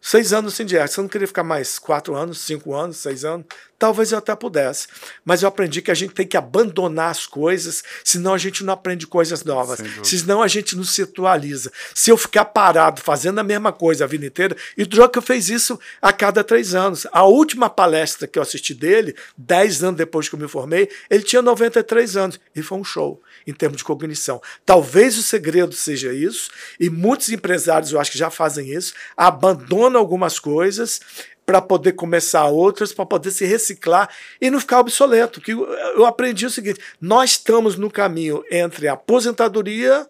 Seis 0.00 0.32
anos 0.32 0.54
sem 0.54 0.64
dieta. 0.64 0.88
Você 0.88 1.00
não 1.00 1.08
queria 1.08 1.26
ficar 1.26 1.44
mais 1.44 1.78
quatro 1.78 2.14
anos, 2.14 2.38
cinco 2.40 2.74
anos, 2.74 2.96
seis 2.96 3.24
anos? 3.24 3.44
Talvez 3.78 4.12
eu 4.12 4.18
até 4.18 4.34
pudesse. 4.36 4.86
Mas 5.24 5.42
eu 5.42 5.48
aprendi 5.48 5.80
que 5.80 5.90
a 5.90 5.94
gente 5.94 6.12
tem 6.12 6.26
que 6.26 6.36
abandonar 6.36 7.10
as 7.10 7.26
coisas, 7.26 7.82
senão 8.04 8.34
a 8.34 8.38
gente 8.38 8.62
não 8.62 8.74
aprende 8.74 9.06
coisas 9.06 9.42
novas. 9.42 9.80
Senão 10.02 10.42
a 10.42 10.48
gente 10.48 10.76
não 10.76 10.84
se 10.84 11.02
atualiza. 11.02 11.72
Se 11.94 12.10
eu 12.10 12.16
ficar 12.18 12.44
parado 12.46 13.00
fazendo 13.00 13.38
a 13.38 13.44
mesma 13.44 13.72
coisa 13.72 14.04
a 14.04 14.06
vida 14.06 14.26
inteira, 14.26 14.54
e 14.76 14.82
o 14.82 14.86
Drucker 14.86 15.22
fez 15.22 15.48
isso 15.48 15.80
a 16.00 16.12
cada 16.12 16.44
três 16.44 16.74
anos. 16.74 17.06
A 17.10 17.24
última 17.24 17.70
palestra 17.70 18.26
que 18.26 18.38
eu 18.38 18.42
assisti 18.42 18.74
dele, 18.74 19.14
dez 19.36 19.82
anos 19.82 19.96
depois 19.96 20.28
que 20.28 20.34
eu 20.34 20.38
me 20.38 20.48
formei, 20.48 20.88
ele 21.08 21.22
tinha 21.22 21.40
93 21.40 22.16
anos. 22.18 22.40
E 22.54 22.62
foi 22.62 22.76
um 22.76 22.84
show 22.84 23.22
em 23.46 23.52
termos 23.54 23.78
de 23.78 23.84
cognição. 23.84 24.42
Talvez 24.64 25.16
o 25.16 25.22
segredo 25.22 25.74
seja 25.74 26.12
isso, 26.12 26.50
e 26.78 26.90
muitos 26.90 27.30
empresários, 27.30 27.92
eu 27.92 28.00
acho 28.00 28.12
que 28.12 28.18
já 28.18 28.30
fazem 28.30 28.70
isso, 28.70 28.92
abandonam 29.16 29.89
algumas 29.98 30.38
coisas 30.38 31.00
para 31.44 31.60
poder 31.60 31.92
começar 31.92 32.46
outras, 32.46 32.92
para 32.92 33.06
poder 33.06 33.30
se 33.30 33.44
reciclar 33.44 34.08
e 34.40 34.50
não 34.50 34.60
ficar 34.60 34.80
obsoleto. 34.80 35.40
Que 35.40 35.52
eu 35.52 36.06
aprendi 36.06 36.46
o 36.46 36.50
seguinte: 36.50 36.80
nós 37.00 37.32
estamos 37.32 37.76
no 37.76 37.90
caminho 37.90 38.44
entre 38.50 38.86
a 38.86 38.92
aposentadoria 38.92 40.08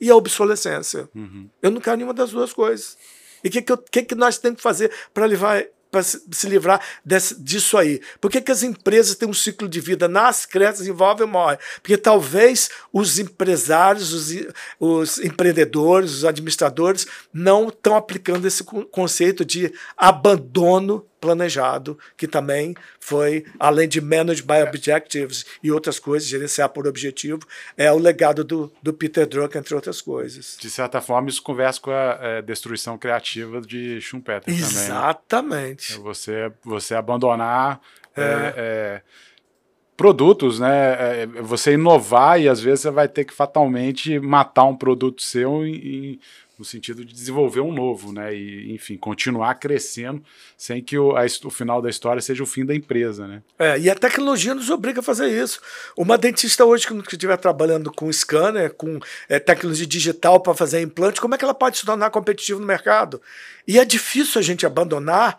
e 0.00 0.10
a 0.10 0.16
obsolescência. 0.16 1.08
Uhum. 1.14 1.48
Eu 1.62 1.70
não 1.70 1.80
quero 1.80 1.96
nenhuma 1.96 2.12
das 2.12 2.30
duas 2.30 2.52
coisas. 2.52 2.98
E 3.42 3.48
o 3.48 3.50
que, 3.50 3.62
que, 3.62 3.76
que, 3.76 4.02
que 4.02 4.14
nós 4.14 4.38
temos 4.38 4.56
que 4.56 4.62
fazer 4.62 4.92
para 5.14 5.26
levar 5.26 5.64
para 5.92 6.02
se, 6.02 6.48
livrar 6.48 6.80
desse, 7.04 7.38
disso 7.38 7.76
aí? 7.76 8.00
Por 8.18 8.30
que, 8.30 8.40
que 8.40 8.50
as 8.50 8.62
empresas 8.62 9.14
têm 9.14 9.28
um 9.28 9.34
ciclo 9.34 9.68
de 9.68 9.78
vida? 9.78 10.08
Nasce, 10.08 10.48
cresce, 10.48 10.78
desenvolve 10.78 11.22
e 11.22 11.26
morre. 11.26 11.58
Porque 11.82 11.98
talvez 11.98 12.70
os 12.90 13.18
empresários, 13.18 14.12
os, 14.12 14.46
os 14.80 15.18
empreendedores, 15.18 16.12
os 16.12 16.24
administradores 16.24 17.06
não 17.32 17.68
estão 17.68 17.94
aplicando 17.94 18.48
esse 18.48 18.64
conceito 18.64 19.44
de 19.44 19.70
abandono 19.94 21.06
planejado, 21.22 21.96
que 22.16 22.26
também 22.26 22.74
foi, 22.98 23.46
além 23.58 23.88
de 23.88 24.00
manage 24.00 24.42
by 24.42 24.60
objectives 24.66 25.46
e 25.62 25.70
outras 25.70 26.00
coisas, 26.00 26.28
gerenciar 26.28 26.68
por 26.70 26.88
objetivo, 26.88 27.46
é 27.76 27.90
o 27.92 27.98
legado 27.98 28.42
do, 28.42 28.72
do 28.82 28.92
Peter 28.92 29.24
Drucker, 29.24 29.60
entre 29.60 29.72
outras 29.72 30.02
coisas. 30.02 30.56
De 30.60 30.68
certa 30.68 31.00
forma, 31.00 31.28
isso 31.28 31.40
conversa 31.40 31.80
com 31.80 31.92
a 31.92 32.18
é, 32.20 32.42
destruição 32.42 32.98
criativa 32.98 33.60
de 33.60 34.00
Schumpeter 34.00 34.52
também. 34.52 34.60
Né? 34.60 34.66
Exatamente. 34.66 35.96
Né? 35.96 36.02
Você, 36.02 36.52
você 36.64 36.94
abandonar. 36.96 37.80
É. 38.16 38.22
É, 38.22 38.54
é 38.56 39.02
produtos, 40.02 40.58
né? 40.58 41.22
É, 41.22 41.26
você 41.42 41.74
inovar 41.74 42.40
e 42.40 42.48
às 42.48 42.60
vezes 42.60 42.80
você 42.80 42.90
vai 42.90 43.06
ter 43.06 43.24
que 43.24 43.32
fatalmente 43.32 44.18
matar 44.18 44.64
um 44.64 44.74
produto 44.74 45.22
seu 45.22 45.64
e, 45.64 46.18
no 46.62 46.64
sentido 46.64 47.04
de 47.04 47.12
desenvolver 47.12 47.60
um 47.60 47.72
novo, 47.72 48.12
né? 48.12 48.32
E, 48.32 48.72
enfim, 48.72 48.96
continuar 48.96 49.56
crescendo 49.56 50.22
sem 50.56 50.80
que 50.80 50.96
o, 50.96 51.16
a, 51.16 51.24
o 51.44 51.50
final 51.50 51.82
da 51.82 51.90
história 51.90 52.22
seja 52.22 52.40
o 52.40 52.46
fim 52.46 52.64
da 52.64 52.72
empresa, 52.72 53.26
né? 53.26 53.42
É, 53.58 53.78
e 53.80 53.90
a 53.90 53.94
tecnologia 53.96 54.54
nos 54.54 54.70
obriga 54.70 55.00
a 55.00 55.02
fazer 55.02 55.28
isso. 55.28 55.60
Uma 55.96 56.16
dentista 56.16 56.64
hoje 56.64 56.86
que 56.86 57.14
estiver 57.14 57.36
trabalhando 57.36 57.92
com 57.92 58.10
scanner, 58.12 58.72
com 58.74 59.00
é, 59.28 59.40
tecnologia 59.40 59.86
digital 59.86 60.38
para 60.38 60.54
fazer 60.54 60.80
implante, 60.80 61.20
como 61.20 61.34
é 61.34 61.38
que 61.38 61.44
ela 61.44 61.52
pode 61.52 61.78
se 61.78 61.84
tornar 61.84 62.10
competitiva 62.10 62.60
no 62.60 62.66
mercado? 62.66 63.20
E 63.66 63.80
é 63.80 63.84
difícil 63.84 64.38
a 64.38 64.42
gente 64.42 64.64
abandonar 64.64 65.38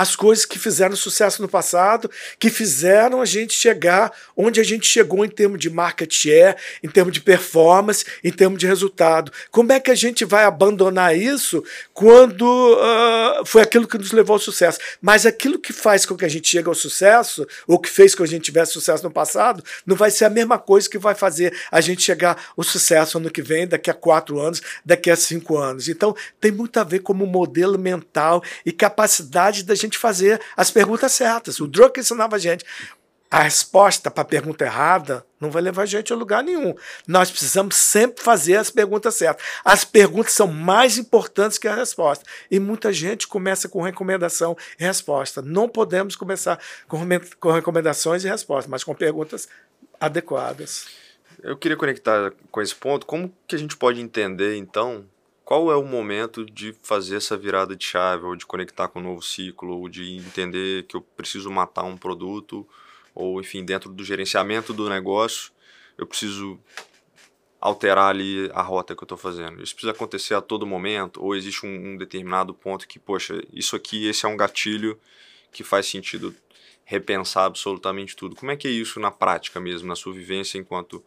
as 0.00 0.16
coisas 0.16 0.46
que 0.46 0.58
fizeram 0.58 0.96
sucesso 0.96 1.42
no 1.42 1.48
passado, 1.48 2.10
que 2.38 2.48
fizeram 2.48 3.20
a 3.20 3.26
gente 3.26 3.52
chegar 3.52 4.10
onde 4.34 4.58
a 4.58 4.62
gente 4.62 4.86
chegou 4.86 5.26
em 5.26 5.28
termos 5.28 5.60
de 5.60 5.68
market 5.68 6.10
share, 6.10 6.56
em 6.82 6.88
termos 6.88 7.12
de 7.12 7.20
performance, 7.20 8.06
em 8.24 8.32
termos 8.32 8.58
de 8.58 8.66
resultado. 8.66 9.30
Como 9.50 9.70
é 9.72 9.78
que 9.78 9.90
a 9.90 9.94
gente 9.94 10.24
vai 10.24 10.44
abandonar 10.44 11.14
isso 11.14 11.62
quando 11.92 12.42
uh, 12.42 13.44
foi 13.44 13.60
aquilo 13.60 13.86
que 13.86 13.98
nos 13.98 14.10
levou 14.12 14.32
ao 14.32 14.40
sucesso? 14.40 14.78
Mas 15.02 15.26
aquilo 15.26 15.58
que 15.58 15.70
faz 15.70 16.06
com 16.06 16.16
que 16.16 16.24
a 16.24 16.30
gente 16.30 16.48
chegue 16.48 16.68
ao 16.68 16.74
sucesso, 16.74 17.46
ou 17.66 17.78
que 17.78 17.90
fez 17.90 18.14
com 18.14 18.24
que 18.24 18.30
a 18.30 18.32
gente 18.32 18.44
tivesse 18.44 18.72
sucesso 18.72 19.04
no 19.04 19.10
passado, 19.10 19.62
não 19.84 19.96
vai 19.96 20.10
ser 20.10 20.24
a 20.24 20.30
mesma 20.30 20.58
coisa 20.58 20.88
que 20.88 20.96
vai 20.96 21.14
fazer 21.14 21.54
a 21.70 21.78
gente 21.82 22.02
chegar 22.02 22.42
ao 22.56 22.64
sucesso 22.64 23.18
ano 23.18 23.30
que 23.30 23.42
vem, 23.42 23.68
daqui 23.68 23.90
a 23.90 23.94
quatro 23.94 24.40
anos, 24.40 24.62
daqui 24.82 25.10
a 25.10 25.16
cinco 25.16 25.58
anos. 25.58 25.90
Então, 25.90 26.16
tem 26.40 26.50
muito 26.50 26.80
a 26.80 26.84
ver 26.84 27.00
como 27.00 27.26
modelo 27.26 27.78
mental 27.78 28.42
e 28.64 28.72
capacidade 28.72 29.62
da 29.62 29.74
gente 29.74 29.89
gente 29.90 29.98
fazer 29.98 30.40
as 30.56 30.70
perguntas 30.70 31.12
certas. 31.12 31.60
O 31.60 31.66
Drucker 31.66 32.00
ensinava 32.00 32.36
a 32.36 32.38
gente. 32.38 32.64
A 33.30 33.42
resposta 33.42 34.10
para 34.10 34.22
a 34.22 34.24
pergunta 34.24 34.64
errada 34.64 35.24
não 35.38 35.52
vai 35.52 35.62
levar 35.62 35.82
a 35.82 35.86
gente 35.86 36.12
a 36.12 36.16
lugar 36.16 36.42
nenhum. 36.42 36.74
Nós 37.06 37.30
precisamos 37.30 37.76
sempre 37.76 38.24
fazer 38.24 38.56
as 38.56 38.70
perguntas 38.70 39.14
certas. 39.14 39.46
As 39.64 39.84
perguntas 39.84 40.32
são 40.32 40.48
mais 40.48 40.98
importantes 40.98 41.56
que 41.56 41.68
a 41.68 41.74
resposta. 41.74 42.24
E 42.50 42.58
muita 42.58 42.92
gente 42.92 43.28
começa 43.28 43.68
com 43.68 43.82
recomendação 43.82 44.56
e 44.80 44.84
resposta. 44.84 45.40
Não 45.40 45.68
podemos 45.68 46.16
começar 46.16 46.58
com 46.88 47.52
recomendações 47.52 48.24
e 48.24 48.28
respostas, 48.28 48.68
mas 48.68 48.82
com 48.82 48.96
perguntas 48.96 49.48
adequadas. 50.00 50.86
Eu 51.40 51.56
queria 51.56 51.76
conectar 51.76 52.32
com 52.50 52.60
esse 52.60 52.74
ponto. 52.74 53.06
Como 53.06 53.32
que 53.46 53.54
a 53.54 53.58
gente 53.58 53.76
pode 53.76 54.00
entender, 54.00 54.56
então, 54.56 55.04
qual 55.50 55.72
é 55.72 55.74
o 55.74 55.82
momento 55.82 56.44
de 56.44 56.72
fazer 56.80 57.16
essa 57.16 57.36
virada 57.36 57.74
de 57.74 57.84
chave, 57.84 58.24
ou 58.24 58.36
de 58.36 58.46
conectar 58.46 58.86
com 58.86 59.00
um 59.00 59.02
novo 59.02 59.20
ciclo, 59.20 59.80
ou 59.80 59.88
de 59.88 60.16
entender 60.16 60.84
que 60.84 60.94
eu 60.94 61.00
preciso 61.00 61.50
matar 61.50 61.82
um 61.82 61.96
produto, 61.96 62.64
ou 63.12 63.40
enfim, 63.40 63.64
dentro 63.64 63.90
do 63.90 64.04
gerenciamento 64.04 64.72
do 64.72 64.88
negócio, 64.88 65.50
eu 65.98 66.06
preciso 66.06 66.56
alterar 67.60 68.10
ali 68.10 68.48
a 68.54 68.62
rota 68.62 68.94
que 68.94 69.02
eu 69.02 69.04
estou 69.04 69.18
fazendo. 69.18 69.60
Isso 69.60 69.74
precisa 69.74 69.90
acontecer 69.90 70.34
a 70.34 70.40
todo 70.40 70.64
momento, 70.64 71.20
ou 71.20 71.34
existe 71.34 71.66
um, 71.66 71.94
um 71.94 71.96
determinado 71.96 72.54
ponto 72.54 72.86
que, 72.86 73.00
poxa, 73.00 73.42
isso 73.52 73.74
aqui, 73.74 74.06
esse 74.06 74.24
é 74.24 74.28
um 74.28 74.36
gatilho 74.36 75.00
que 75.50 75.64
faz 75.64 75.86
sentido 75.86 76.32
repensar 76.84 77.46
absolutamente 77.46 78.14
tudo. 78.14 78.36
Como 78.36 78.52
é 78.52 78.56
que 78.56 78.68
é 78.68 78.70
isso 78.70 79.00
na 79.00 79.10
prática 79.10 79.58
mesmo, 79.58 79.88
na 79.88 79.96
sua 79.96 80.12
vivência 80.12 80.58
enquanto 80.58 81.04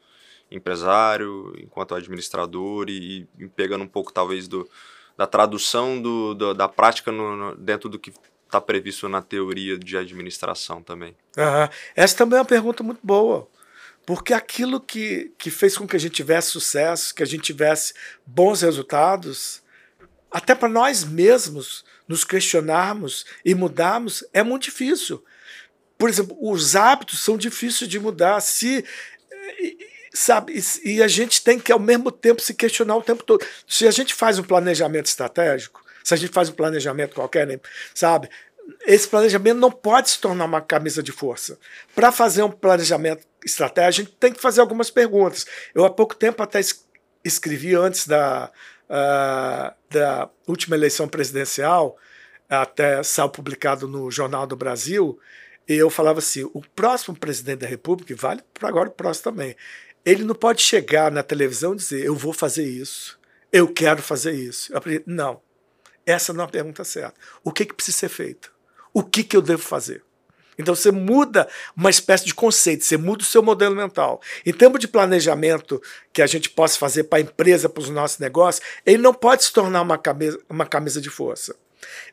empresário, 0.56 1.54
enquanto 1.58 1.96
administrador 1.96 2.90
e, 2.90 3.28
e 3.38 3.48
pegando 3.48 3.84
um 3.84 3.88
pouco 3.88 4.14
talvez 4.14 4.48
do, 4.48 4.70
da 5.18 5.28
tradução 5.28 6.02
do, 6.02 6.34
do 6.34 6.54
da 6.54 6.68
prática 6.68 7.12
no, 7.12 7.36
no, 7.36 7.56
dentro 7.56 7.90
do 7.90 8.00
que 8.00 8.14
está 8.46 8.62
previsto 8.62 9.10
na 9.10 9.22
teoria 9.22 9.78
de 9.78 9.98
administração 9.98 10.82
também. 10.82 11.16
Uhum. 11.38 11.70
Essa 11.96 12.18
também 12.18 12.38
é 12.38 12.42
uma 12.42 12.48
pergunta 12.48 12.84
muito 12.84 13.00
boa. 13.04 13.48
Porque 14.06 14.34
aquilo 14.34 14.82
que, 14.82 15.32
que 15.38 15.50
fez 15.50 15.78
com 15.78 15.88
que 15.88 15.96
a 15.96 16.00
gente 16.00 16.14
tivesse 16.14 16.52
sucesso, 16.52 17.16
que 17.16 17.24
a 17.24 17.26
gente 17.26 17.44
tivesse 17.44 17.94
bons 18.26 18.62
resultados, 18.62 19.64
até 20.30 20.54
para 20.54 20.68
nós 20.68 21.04
mesmos 21.04 21.86
nos 22.08 22.24
questionarmos 22.24 23.26
e 23.46 23.56
mudarmos, 23.56 24.24
é 24.34 24.44
muito 24.44 24.64
difícil. 24.64 25.24
Por 25.98 26.10
exemplo, 26.10 26.36
os 26.40 26.76
hábitos 26.76 27.20
são 27.20 27.38
difíceis 27.38 27.90
de 27.90 27.98
mudar. 27.98 28.42
Se 28.42 28.84
sabe? 30.14 30.54
E, 30.54 30.96
e, 30.96 31.04
a 31.04 31.08
gente 31.08 31.44
tem 31.44 31.60
que, 31.60 31.72
ao 31.72 31.80
mesmo 31.80 32.12
tempo, 32.12 32.42
se 32.42 32.54
questionar 32.54 32.96
o 32.96 33.02
tempo 33.02 33.24
todo. 33.24 33.46
Se 33.68 33.88
a 33.88 33.92
gente 33.92 34.14
faz 34.14 34.38
um 34.38 34.44
planejamento 34.44 35.08
estratégico, 35.08 35.84
se 36.04 36.14
a 36.14 36.18
gente 36.18 36.32
faz 36.32 36.50
um 36.50 36.54
planejamento 36.54 37.16
qualquer, 37.16 37.48
né, 37.48 37.60
sabe? 37.96 38.30
Esse 38.86 39.08
planejamento 39.08 39.58
não 39.58 39.72
pode 39.72 40.12
se 40.12 40.20
tornar 40.20 40.46
uma 40.46 40.62
camisa 40.62 41.02
de 41.02 41.12
força. 41.12 41.58
Para 41.96 42.12
fazer 42.12 42.44
um 42.44 42.52
planejamento 42.52 43.26
estratégico, 43.44 44.02
a 44.02 44.04
gente 44.06 44.16
tem 44.18 44.32
que 44.32 44.42
fazer 44.42 44.62
algumas 44.62 44.90
perguntas. 44.90 45.46
Eu, 45.74 45.84
há 45.84 45.90
pouco 45.90 46.16
tempo, 46.16 46.42
até 46.42 46.62
escrevi 47.24 47.76
antes 47.76 48.08
da, 48.08 48.52
uh, 48.90 49.74
da 49.90 50.30
última 50.48 50.76
eleição 50.76 51.08
presidencial, 51.08 51.98
até 52.50 53.02
saiu 53.04 53.30
publicado 53.30 53.88
no 53.88 54.12
Jornal 54.12 54.46
do 54.46 54.56
Brasil, 54.56 55.20
e 55.68 55.74
eu 55.74 55.90
falava 55.90 56.20
assim: 56.20 56.44
o 56.54 56.62
próximo 56.76 57.18
presidente 57.18 57.60
da 57.60 57.68
República, 57.68 58.14
vale 58.16 58.42
para 58.54 58.70
agora 58.70 58.90
o 58.90 58.92
próximo 58.92 59.32
também, 59.32 59.56
ele 60.06 60.24
não 60.24 60.36
pode 60.36 60.62
chegar 60.62 61.12
na 61.12 61.24
televisão 61.24 61.74
e 61.74 61.78
dizer: 61.78 62.06
eu 62.06 62.16
vou 62.16 62.34
fazer 62.34 62.66
isso, 62.66 63.20
eu 63.52 63.68
quero 63.68 64.02
fazer 64.02 64.34
isso. 64.34 64.76
Aprendi, 64.76 65.04
não, 65.06 65.42
essa 66.06 66.34
não 66.34 66.44
é 66.44 66.48
a 66.48 66.50
pergunta 66.50 66.84
certa. 66.84 67.20
O 67.44 67.52
que, 67.52 67.66
que 67.66 67.74
precisa 67.74 67.98
ser 67.98 68.10
feito? 68.10 68.52
O 68.94 69.04
que, 69.04 69.24
que 69.24 69.36
eu 69.36 69.42
devo 69.42 69.62
fazer? 69.62 70.04
Então 70.58 70.76
você 70.76 70.92
muda 70.92 71.48
uma 71.76 71.90
espécie 71.90 72.26
de 72.26 72.34
conceito, 72.34 72.84
você 72.84 72.98
muda 72.98 73.24
o 73.24 73.26
seu 73.26 73.42
modelo 73.42 73.76
mental. 73.76 74.22
Em 74.46 74.54
termos 74.54 74.80
de 74.80 74.88
planejamento 74.88 75.82
que 76.12 76.22
a 76.22 76.28
gente 76.28 76.50
possa 76.50 76.78
fazer 76.78 77.06
para 77.06 77.20
a 77.20 77.22
empresa, 77.22 77.68
para 77.68 77.82
os 77.82 77.90
nossos 77.90 78.20
negócios, 78.20 78.64
ele 78.86 79.02
não 79.02 79.14
pode 79.14 79.46
se 79.46 79.54
tornar 79.54 79.82
uma 79.82 79.98
camisa, 79.98 80.40
uma 80.50 80.66
camisa 80.66 81.02
de 81.02 81.10
força. 81.10 81.56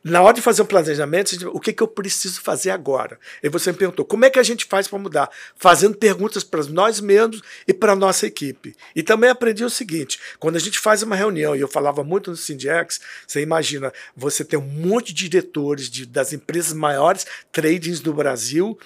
Na 0.02 0.22
hora 0.22 0.34
de 0.34 0.42
fazer 0.42 0.62
um 0.62 0.66
planejamento, 0.66 1.50
o 1.54 1.60
que, 1.60 1.72
que 1.72 1.82
eu 1.82 1.88
preciso 1.88 2.40
fazer 2.40 2.70
agora? 2.70 3.18
E 3.42 3.48
você 3.48 3.70
me 3.72 3.78
perguntou, 3.78 4.04
como 4.04 4.24
é 4.24 4.30
que 4.30 4.38
a 4.38 4.42
gente 4.42 4.64
faz 4.64 4.88
para 4.88 4.98
mudar? 4.98 5.30
Fazendo 5.56 5.96
perguntas 5.96 6.42
para 6.42 6.64
nós 6.64 7.00
mesmos 7.00 7.42
e 7.66 7.74
para 7.74 7.92
a 7.92 7.96
nossa 7.96 8.26
equipe. 8.26 8.74
E 8.94 9.02
também 9.02 9.30
aprendi 9.30 9.64
o 9.64 9.70
seguinte: 9.70 10.18
quando 10.38 10.56
a 10.56 10.60
gente 10.60 10.78
faz 10.78 11.02
uma 11.02 11.16
reunião, 11.16 11.54
e 11.54 11.60
eu 11.60 11.68
falava 11.68 12.02
muito 12.02 12.30
no 12.30 12.36
Sindex, 12.36 13.00
você 13.26 13.40
imagina, 13.40 13.92
você 14.16 14.44
tem 14.44 14.58
um 14.58 14.62
monte 14.62 15.12
de 15.12 15.28
diretores 15.28 15.90
de, 15.90 16.06
das 16.06 16.32
empresas 16.32 16.72
maiores 16.72 17.26
tradings 17.52 18.00
do 18.00 18.12
Brasil. 18.12 18.78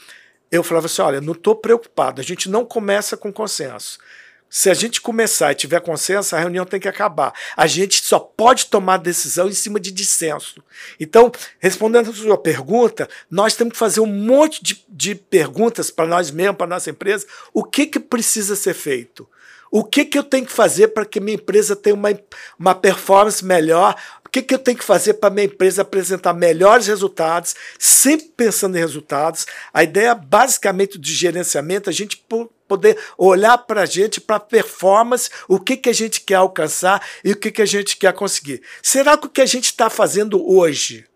Eu 0.51 0.63
falava 0.63 0.87
assim: 0.87 1.03
olha, 1.03 1.21
não 1.21 1.33
estou 1.33 1.55
preocupado, 1.57 2.21
a 2.21 2.25
gente 2.25 2.49
não 2.49 2.65
começa 2.65 3.17
com 3.17 3.33
consenso. 3.33 3.99
Se 4.57 4.71
a 4.71 4.75
gente 4.75 5.01
começar 5.01 5.51
e 5.51 5.57
tiver 5.57 5.81
consenso, 5.81 6.37
a 6.37 6.39
reunião 6.39 6.65
tem 6.65 6.79
que 6.79 6.87
acabar. 6.87 7.35
A 7.57 7.67
gente 7.67 8.01
só 8.05 8.21
pode 8.21 8.67
tomar 8.67 8.99
decisão 8.99 9.49
em 9.49 9.53
cima 9.53 9.81
de 9.81 9.91
dissenso. 9.91 10.63
Então, 11.01 11.33
respondendo 11.59 12.11
a 12.11 12.15
sua 12.15 12.39
pergunta, 12.39 13.09
nós 13.29 13.57
temos 13.57 13.73
que 13.73 13.79
fazer 13.81 13.99
um 13.99 14.07
monte 14.07 14.63
de, 14.63 14.85
de 14.89 15.17
perguntas 15.17 15.91
para 15.91 16.07
nós 16.07 16.31
mesmos, 16.31 16.57
para 16.57 16.69
nossa 16.69 16.89
empresa. 16.89 17.27
O 17.53 17.65
que, 17.65 17.85
que 17.85 17.99
precisa 17.99 18.55
ser 18.55 18.75
feito? 18.75 19.29
O 19.73 19.83
que, 19.83 20.05
que 20.05 20.17
eu 20.17 20.23
tenho 20.23 20.47
que 20.47 20.53
fazer 20.53 20.87
para 20.87 21.05
que 21.05 21.19
minha 21.19 21.35
empresa 21.35 21.75
tenha 21.75 21.97
uma, 21.97 22.17
uma 22.57 22.77
performance 22.77 23.45
melhor? 23.45 24.01
O 24.25 24.31
que, 24.31 24.41
que 24.41 24.55
eu 24.55 24.59
tenho 24.61 24.79
que 24.79 24.85
fazer 24.85 25.15
para 25.15 25.31
minha 25.31 25.47
empresa 25.47 25.83
apresentar 25.83 26.33
melhores 26.33 26.87
resultados, 26.87 27.57
sempre 27.77 28.29
pensando 28.37 28.77
em 28.77 28.81
resultados? 28.81 29.47
A 29.73 29.83
ideia 29.83 30.15
basicamente 30.15 30.97
de 30.97 31.13
gerenciamento, 31.13 31.91
a 31.91 31.93
gente 31.93 32.25
poder 32.77 32.99
olhar 33.17 33.59
para 33.59 33.83
a 33.83 33.87
gente, 33.87 34.21
para 34.21 34.37
a 34.37 34.41
performance, 34.41 35.31
o 35.49 35.59
que, 35.59 35.77
que 35.77 35.89
a 35.89 35.93
gente 35.93 36.21
quer 36.21 36.37
alcançar 36.37 37.05
e 37.25 37.33
o 37.33 37.37
que, 37.37 37.51
que 37.51 37.63
a 37.63 37.67
gente 37.67 37.97
quer 37.97 38.13
conseguir. 38.13 38.63
Será 38.83 39.17
que 39.17 39.27
o 39.27 39.31
que 39.31 39.41
a 39.41 39.47
gente 39.47 39.67
está 39.67 39.89
fazendo 39.89 40.45
hoje 40.47 41.07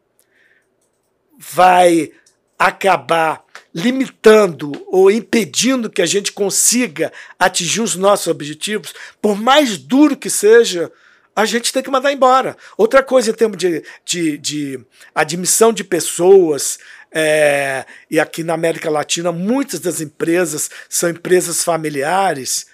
vai 1.39 2.13
acabar 2.59 3.45
limitando 3.73 4.73
ou 4.89 5.11
impedindo 5.11 5.91
que 5.91 6.03
a 6.03 6.07
gente 6.07 6.33
consiga 6.33 7.13
atingir 7.39 7.81
os 7.81 7.95
nossos 7.95 8.27
objetivos, 8.27 8.93
por 9.23 9.37
mais 9.37 9.79
duro 9.79 10.17
que 10.17 10.29
seja 10.29 10.91
a 11.39 11.45
gente 11.45 11.73
tem 11.73 11.85
que 11.85 11.91
mandar 11.91 12.13
embora. 12.13 12.57
Outra 12.77 13.01
coisa 13.01 13.31
em 13.31 13.33
termos 13.33 13.57
de, 13.59 13.85
de, 14.05 14.39
de 14.39 14.81
admissão 15.15 15.73
de 15.73 15.85
pessoas, 15.85 16.81
é, 17.13 17.87
e 18.11 18.19
aqui 18.19 18.43
na 18.43 18.55
América 18.55 18.91
Latina, 18.91 19.31
muitas 19.31 19.79
das 19.79 20.01
empresas 20.01 20.69
são 20.89 21.09
empresas 21.09 21.63
familiares. 21.63 22.67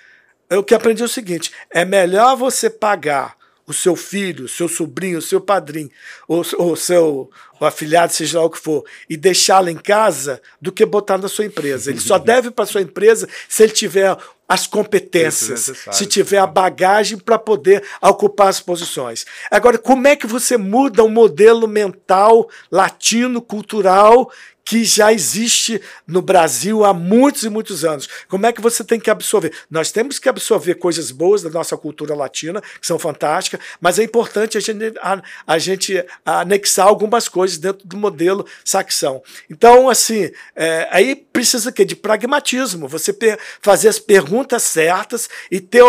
Eu 0.48 0.64
que 0.64 0.74
aprendi 0.74 1.02
é 1.02 1.04
o 1.04 1.08
seguinte: 1.08 1.52
é 1.68 1.84
melhor 1.84 2.38
você 2.38 2.70
pagar 2.70 3.36
o 3.66 3.72
seu 3.74 3.94
filho, 3.94 4.46
o 4.46 4.48
seu 4.48 4.66
sobrinho, 4.66 5.18
o 5.18 5.22
seu 5.22 5.42
padrinho, 5.42 5.90
ou 6.26 6.40
o 6.40 6.74
seu 6.76 7.30
o 7.60 7.64
afiliado, 7.64 8.12
seja 8.12 8.38
lá 8.38 8.44
o 8.44 8.50
que 8.50 8.58
for, 8.58 8.84
e 9.08 9.16
deixá-lo 9.16 9.68
em 9.68 9.76
casa, 9.76 10.40
do 10.60 10.72
que 10.72 10.84
botar 10.84 11.18
na 11.18 11.28
sua 11.28 11.44
empresa. 11.44 11.90
Ele 11.90 12.00
só 12.00 12.16
deve 12.18 12.50
para 12.50 12.66
sua 12.66 12.82
empresa 12.82 13.28
se 13.48 13.62
ele 13.62 13.72
tiver 13.72 14.16
as 14.48 14.66
competências, 14.66 15.70
se 15.90 16.06
tiver 16.06 16.38
a 16.38 16.46
bagagem 16.46 17.18
para 17.18 17.38
poder 17.38 17.82
ocupar 18.00 18.48
as 18.48 18.60
posições. 18.60 19.24
Agora, 19.50 19.78
como 19.78 20.06
é 20.06 20.14
que 20.14 20.26
você 20.26 20.56
muda 20.56 21.02
um 21.02 21.08
modelo 21.08 21.66
mental 21.66 22.48
latino, 22.70 23.40
cultural, 23.40 24.30
que 24.64 24.84
já 24.84 25.12
existe 25.12 25.80
no 26.06 26.22
Brasil 26.22 26.84
há 26.84 26.94
muitos 26.94 27.42
e 27.42 27.50
muitos 27.50 27.84
anos. 27.84 28.08
Como 28.28 28.46
é 28.46 28.52
que 28.52 28.60
você 28.60 28.82
tem 28.82 28.98
que 28.98 29.10
absorver? 29.10 29.52
Nós 29.70 29.92
temos 29.92 30.18
que 30.18 30.28
absorver 30.28 30.76
coisas 30.76 31.10
boas 31.10 31.42
da 31.42 31.50
nossa 31.50 31.76
cultura 31.76 32.14
latina, 32.14 32.62
que 32.80 32.86
são 32.86 32.98
fantásticas, 32.98 33.60
mas 33.80 33.98
é 33.98 34.02
importante 34.04 34.56
a 34.56 34.60
gente, 34.60 34.94
a, 35.00 35.22
a 35.46 35.58
gente 35.58 36.04
anexar 36.24 36.86
algumas 36.86 37.28
coisas 37.28 37.58
dentro 37.58 37.86
do 37.86 37.96
modelo 37.96 38.46
saxão. 38.64 39.22
Então, 39.50 39.88
assim, 39.88 40.30
é, 40.56 40.88
aí 40.90 41.14
precisa 41.14 41.70
que 41.70 41.84
de 41.84 41.96
pragmatismo, 41.96 42.88
você 42.88 43.14
fazer 43.60 43.88
as 43.88 43.98
perguntas 43.98 44.62
certas 44.62 45.28
e 45.50 45.60
ter, 45.60 45.82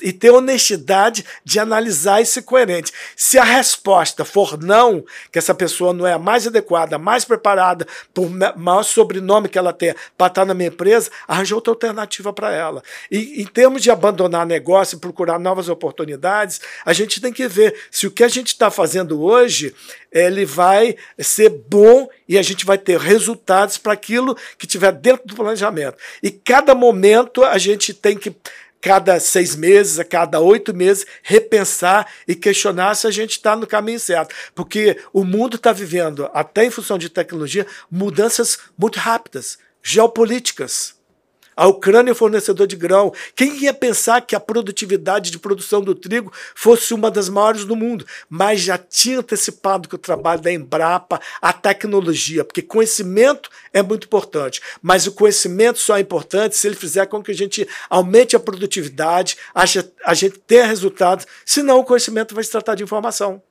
e 0.00 0.12
ter 0.12 0.30
honestidade 0.30 1.24
de 1.44 1.58
analisar 1.58 2.20
e 2.20 2.26
ser 2.26 2.42
coerente. 2.42 2.92
Se 3.16 3.38
a 3.38 3.44
resposta 3.44 4.24
for 4.24 4.58
não, 4.58 5.04
que 5.30 5.38
essa 5.38 5.54
pessoa 5.54 5.92
não 5.92 6.06
é 6.06 6.12
a 6.12 6.18
mais 6.18 6.46
adequada, 6.46 6.98
mais 6.98 7.24
preparada, 7.24 7.86
por 8.22 8.56
maior 8.56 8.82
sobrenome 8.84 9.48
que 9.48 9.58
ela 9.58 9.72
tenha, 9.72 9.96
para 10.16 10.28
estar 10.28 10.44
na 10.44 10.54
minha 10.54 10.68
empresa, 10.68 11.10
arranja 11.26 11.54
outra 11.54 11.72
alternativa 11.72 12.32
para 12.32 12.52
ela. 12.52 12.82
E 13.10 13.42
em 13.42 13.46
termos 13.46 13.82
de 13.82 13.90
abandonar 13.90 14.46
negócio 14.46 14.96
e 14.96 15.00
procurar 15.00 15.38
novas 15.38 15.68
oportunidades, 15.68 16.60
a 16.84 16.92
gente 16.92 17.20
tem 17.20 17.32
que 17.32 17.48
ver 17.48 17.74
se 17.90 18.06
o 18.06 18.10
que 18.10 18.22
a 18.22 18.28
gente 18.28 18.48
está 18.48 18.70
fazendo 18.70 19.20
hoje 19.20 19.74
ele 20.12 20.44
vai 20.44 20.94
ser 21.18 21.48
bom 21.48 22.08
e 22.28 22.38
a 22.38 22.42
gente 22.42 22.64
vai 22.64 22.78
ter 22.78 22.98
resultados 22.98 23.78
para 23.78 23.94
aquilo 23.94 24.36
que 24.58 24.66
tiver 24.66 24.92
dentro 24.92 25.26
do 25.26 25.34
planejamento. 25.34 25.96
E 26.22 26.30
cada 26.30 26.74
momento 26.74 27.42
a 27.42 27.58
gente 27.58 27.94
tem 27.94 28.16
que 28.16 28.34
cada 28.82 29.20
seis 29.20 29.54
meses, 29.54 30.00
a 30.00 30.04
cada 30.04 30.40
oito 30.40 30.74
meses, 30.74 31.06
repensar 31.22 32.06
e 32.26 32.34
questionar 32.34 32.96
se 32.96 33.06
a 33.06 33.12
gente 33.12 33.30
está 33.30 33.54
no 33.54 33.66
caminho 33.66 34.00
certo. 34.00 34.34
Porque 34.56 34.98
o 35.12 35.24
mundo 35.24 35.54
está 35.54 35.72
vivendo, 35.72 36.28
até 36.34 36.64
em 36.64 36.70
função 36.70 36.98
de 36.98 37.08
tecnologia, 37.08 37.64
mudanças 37.88 38.58
muito 38.76 38.98
rápidas, 38.98 39.56
geopolíticas. 39.82 41.00
A 41.56 41.66
Ucrânia 41.66 42.12
é 42.12 42.14
fornecedor 42.14 42.66
de 42.66 42.76
grão. 42.76 43.12
Quem 43.34 43.62
ia 43.62 43.74
pensar 43.74 44.20
que 44.22 44.34
a 44.34 44.40
produtividade 44.40 45.30
de 45.30 45.38
produção 45.38 45.80
do 45.80 45.94
trigo 45.94 46.32
fosse 46.54 46.94
uma 46.94 47.10
das 47.10 47.28
maiores 47.28 47.64
do 47.64 47.76
mundo? 47.76 48.06
Mas 48.28 48.60
já 48.60 48.78
tinha 48.78 49.18
antecipado 49.18 49.88
que 49.88 49.94
o 49.94 49.98
trabalho 49.98 50.40
da 50.40 50.52
Embrapa, 50.52 51.20
a 51.40 51.52
tecnologia, 51.52 52.44
porque 52.44 52.62
conhecimento 52.62 53.50
é 53.72 53.82
muito 53.82 54.06
importante. 54.06 54.60
Mas 54.80 55.06
o 55.06 55.12
conhecimento 55.12 55.78
só 55.78 55.96
é 55.96 56.00
importante 56.00 56.56
se 56.56 56.66
ele 56.66 56.76
fizer 56.76 57.06
com 57.06 57.22
que 57.22 57.30
a 57.30 57.34
gente 57.34 57.68
aumente 57.90 58.34
a 58.34 58.40
produtividade, 58.40 59.36
a 59.54 60.14
gente 60.14 60.38
tenha 60.46 60.66
resultados, 60.66 61.26
senão 61.44 61.80
o 61.80 61.84
conhecimento 61.84 62.34
vai 62.34 62.44
se 62.44 62.50
tratar 62.50 62.74
de 62.74 62.82
informação. 62.82 63.42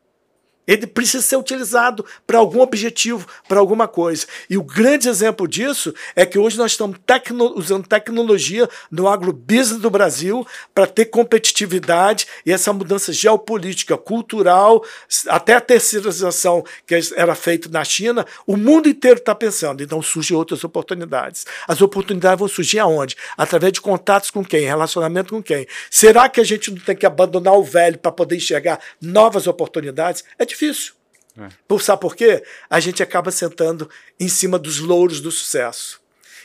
Ele 0.67 0.85
precisa 0.85 1.23
ser 1.23 1.35
utilizado 1.35 2.05
para 2.25 2.37
algum 2.37 2.61
objetivo, 2.61 3.27
para 3.47 3.59
alguma 3.59 3.87
coisa. 3.87 4.25
E 4.49 4.57
o 4.57 4.63
grande 4.63 5.09
exemplo 5.09 5.47
disso 5.47 5.93
é 6.15 6.25
que 6.25 6.37
hoje 6.37 6.57
nós 6.57 6.71
estamos 6.71 6.97
tecno 7.05 7.53
usando 7.57 7.87
tecnologia 7.87 8.69
no 8.89 9.07
agrobusiness 9.07 9.81
do 9.81 9.89
Brasil 9.89 10.45
para 10.73 10.85
ter 10.87 11.05
competitividade 11.05 12.27
e 12.45 12.51
essa 12.51 12.71
mudança 12.71 13.11
geopolítica, 13.11 13.97
cultural, 13.97 14.83
até 15.27 15.55
a 15.55 15.61
terceirização 15.61 16.63
que 16.85 16.99
era 17.15 17.35
feita 17.35 17.67
na 17.69 17.83
China, 17.83 18.25
o 18.45 18.55
mundo 18.55 18.87
inteiro 18.87 19.17
está 19.17 19.33
pensando. 19.33 19.81
Então 19.81 20.01
surgem 20.01 20.37
outras 20.37 20.63
oportunidades. 20.63 21.45
As 21.67 21.81
oportunidades 21.81 22.39
vão 22.39 22.47
surgir 22.47 22.79
aonde? 22.79 23.15
Através 23.37 23.73
de 23.73 23.81
contatos 23.81 24.29
com 24.29 24.43
quem? 24.43 24.61
Relacionamento 24.61 25.33
com 25.33 25.41
quem? 25.41 25.67
Será 25.89 26.29
que 26.29 26.39
a 26.39 26.43
gente 26.43 26.71
não 26.71 26.79
tem 26.79 26.95
que 26.95 27.05
abandonar 27.05 27.53
o 27.55 27.63
velho 27.63 27.97
para 27.97 28.11
poder 28.11 28.35
enxergar 28.35 28.79
novas 29.01 29.47
oportunidades? 29.47 30.23
É 30.37 30.45
difícil. 30.51 30.93
É. 31.37 31.49
Por, 31.67 31.81
sabe 31.81 32.01
por 32.01 32.15
quê? 32.15 32.43
A 32.69 32.79
gente 32.79 33.01
acaba 33.01 33.31
sentando 33.31 33.89
em 34.19 34.27
cima 34.27 34.59
dos 34.59 34.79
louros 34.79 35.21
do 35.21 35.31
sucesso. 35.31 36.01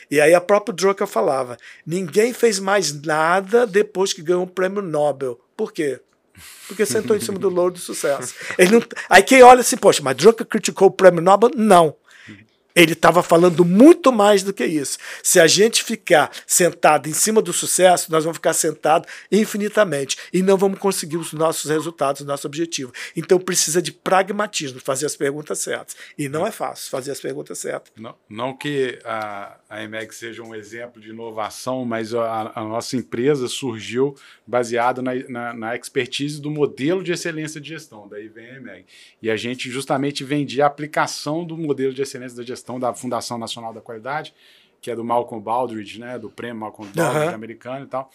E 0.09 0.21
aí 0.21 0.33
a 0.33 0.41
própria 0.41 0.73
Drucker 0.73 1.07
falava: 1.07 1.57
ninguém 1.85 2.33
fez 2.33 2.59
mais 2.59 2.93
nada 3.01 3.67
depois 3.67 4.13
que 4.13 4.21
ganhou 4.21 4.43
um 4.43 4.47
prêmio 4.47 4.81
Nobel. 4.81 5.39
Por 5.55 5.73
quê? 5.73 5.99
Porque 6.67 6.85
sentou 6.85 7.15
em 7.15 7.19
cima 7.19 7.39
do 7.39 7.49
louro 7.49 7.73
do 7.73 7.79
sucesso. 7.79 8.35
Ele 8.57 8.71
não... 8.71 8.83
Aí 9.09 9.23
quem 9.23 9.41
olha 9.41 9.61
assim, 9.61 9.75
poxa, 9.75 10.01
mas 10.03 10.15
Drucker 10.15 10.45
criticou 10.45 10.87
o 10.87 10.91
prêmio 10.91 11.21
Nobel? 11.21 11.49
Não. 11.55 11.95
Ele 12.77 12.93
estava 12.93 13.23
falando 13.23 13.65
muito 13.65 14.11
mais 14.11 14.43
do 14.43 14.53
que 14.53 14.63
isso. 14.63 14.99
Se 15.23 15.39
a 15.39 15.47
gente 15.47 15.83
ficar 15.83 16.29
sentado 16.45 17.09
em 17.09 17.13
cima 17.13 17.41
do 17.41 17.51
sucesso, 17.51 18.11
nós 18.11 18.23
vamos 18.23 18.37
ficar 18.37 18.53
sentados 18.53 19.11
infinitamente 19.31 20.15
e 20.31 20.43
não 20.43 20.55
vamos 20.57 20.77
conseguir 20.77 21.17
os 21.17 21.33
nossos 21.33 21.71
resultados, 21.71 22.21
o 22.21 22.25
nosso 22.25 22.45
objetivo. 22.45 22.93
Então 23.15 23.39
precisa 23.39 23.81
de 23.81 23.91
pragmatismo, 23.91 24.79
fazer 24.79 25.07
as 25.07 25.15
perguntas 25.15 25.57
certas. 25.57 25.95
E 26.15 26.29
não 26.29 26.45
é 26.45 26.51
fácil 26.51 26.91
fazer 26.91 27.09
as 27.09 27.19
perguntas 27.19 27.57
certas. 27.57 27.91
Não, 27.97 28.15
não 28.29 28.55
que 28.55 28.99
a, 29.03 29.57
a 29.67 29.83
EMEG 29.83 30.13
seja 30.13 30.43
um 30.43 30.53
exemplo 30.53 31.01
de 31.01 31.09
inovação, 31.09 31.83
mas 31.83 32.13
a, 32.13 32.51
a 32.53 32.63
nossa 32.63 32.95
empresa 32.95 33.47
surgiu 33.47 34.15
baseada 34.45 35.01
na, 35.01 35.15
na, 35.27 35.53
na, 35.53 35.75
expertise 35.75 36.39
do 36.39 36.51
modelo 36.51 37.03
de 37.03 37.11
excelência 37.11 37.59
de 37.59 37.69
gestão, 37.69 38.07
daí 38.07 38.27
vem 38.27 38.51
a 38.51 38.57
EMEG. 38.57 38.85
E 39.19 39.31
a 39.31 39.35
gente 39.35 39.69
justamente 39.71 40.23
vendia 40.23 40.65
a 40.65 40.67
aplicação 40.67 41.43
do 41.43 41.57
modelo 41.57 41.91
de 41.91 42.03
excelência 42.03 42.37
da 42.37 42.43
gestão 42.43 42.66
gestão 42.67 42.79
da 42.79 42.93
Fundação 42.93 43.37
Nacional 43.37 43.73
da 43.73 43.79
Qualidade, 43.79 44.33
que 44.81 44.91
é 44.91 44.95
do 44.95 45.03
Malcolm 45.03 45.41
Baldrige, 45.41 45.99
né, 45.99 46.19
do 46.19 46.29
prêmio 46.29 46.59
Malcolm 46.59 46.91
Baldrige 46.93 47.27
uhum. 47.29 47.33
americano 47.33 47.85
e 47.85 47.87
tal. 47.87 48.11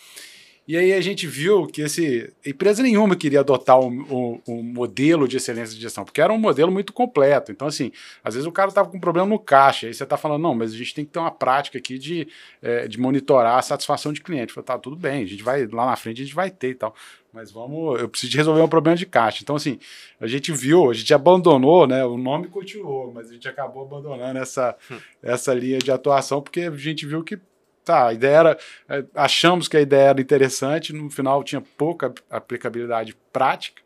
E 0.73 0.77
aí 0.79 0.95
a 0.95 1.03
gente 1.03 1.27
viu 1.27 1.66
que 1.66 1.83
esse, 1.83 2.33
empresa 2.47 2.83
nenhuma 2.83 3.14
queria 3.14 3.41
adotar 3.41 3.79
o 3.79 3.89
um, 3.89 4.01
um, 4.11 4.41
um, 4.49 4.62
modelo 4.62 5.29
de 5.29 5.37
excelência 5.37 5.77
de 5.77 5.83
gestão, 5.83 6.03
porque 6.03 6.18
era 6.18 6.33
um 6.33 6.39
modelo 6.39 6.73
muito 6.73 6.95
completo. 6.95 7.53
Então, 7.53 7.68
assim, 7.68 7.93
às 8.25 8.33
vezes 8.33 8.47
o 8.47 8.51
cara 8.51 8.70
estava 8.70 8.89
com 8.89 8.97
um 8.97 9.01
problema 9.01 9.29
no 9.29 9.39
caixa, 9.39 9.87
aí 9.87 9.93
você 9.93 10.03
está 10.03 10.16
falando, 10.16 10.41
não, 10.41 10.55
mas 10.55 10.73
a 10.73 10.77
gente 10.79 10.95
tem 10.95 11.05
que 11.05 11.11
ter 11.11 11.18
uma 11.18 11.31
prática 11.31 11.77
aqui 11.77 11.99
de, 11.99 12.27
é, 12.62 12.89
de 12.89 12.99
monitorar 12.99 13.59
a 13.59 13.61
satisfação 13.61 14.14
de 14.14 14.23
cliente. 14.23 14.51
Falei, 14.51 14.64
tá, 14.64 14.79
tudo 14.79 14.97
bem, 14.97 15.25
a 15.25 15.27
gente 15.27 15.43
vai 15.43 15.66
lá 15.66 15.85
na 15.85 15.95
frente, 15.95 16.23
a 16.23 16.25
gente 16.25 16.35
vai 16.35 16.51
ter 16.51 16.70
e 16.70 16.75
tal. 16.75 16.95
Mas 17.35 17.51
vamos, 17.51 18.01
eu 18.01 18.09
preciso 18.09 18.35
resolver 18.35 18.62
um 18.62 18.68
problema 18.68 18.97
de 18.97 19.05
caixa. 19.05 19.41
Então, 19.43 19.57
assim, 19.57 19.79
a 20.18 20.27
gente 20.27 20.53
viu, 20.53 20.91
a 20.91 20.95
gente 20.95 21.12
abandonou, 21.12 21.87
né? 21.87 22.03
O 22.03 22.16
nome 22.16 22.49
continuou, 22.49 23.12
mas 23.12 23.29
a 23.29 23.35
gente 23.35 23.47
acabou 23.47 23.83
abandonando 23.83 24.39
essa, 24.39 24.75
hum. 24.91 24.97
essa 25.23 25.53
linha 25.53 25.79
de 25.79 25.93
atuação, 25.93 26.41
porque 26.41 26.62
a 26.62 26.70
gente 26.70 27.05
viu 27.05 27.23
que 27.23 27.39
tá, 27.85 28.09
a 28.09 28.12
ideia 28.12 28.37
era. 28.37 28.59
É, 28.89 29.05
achamos 29.14 29.68
que 29.68 29.76
a 29.76 29.80
ideia 29.80 30.11
era 30.11 30.20
interessante, 30.20 30.93
no 30.93 31.11
final 31.11 31.43
tinha 31.43 31.61
pouca 31.61 32.12
aplicabilidade 32.30 33.16
prática. 33.33 33.83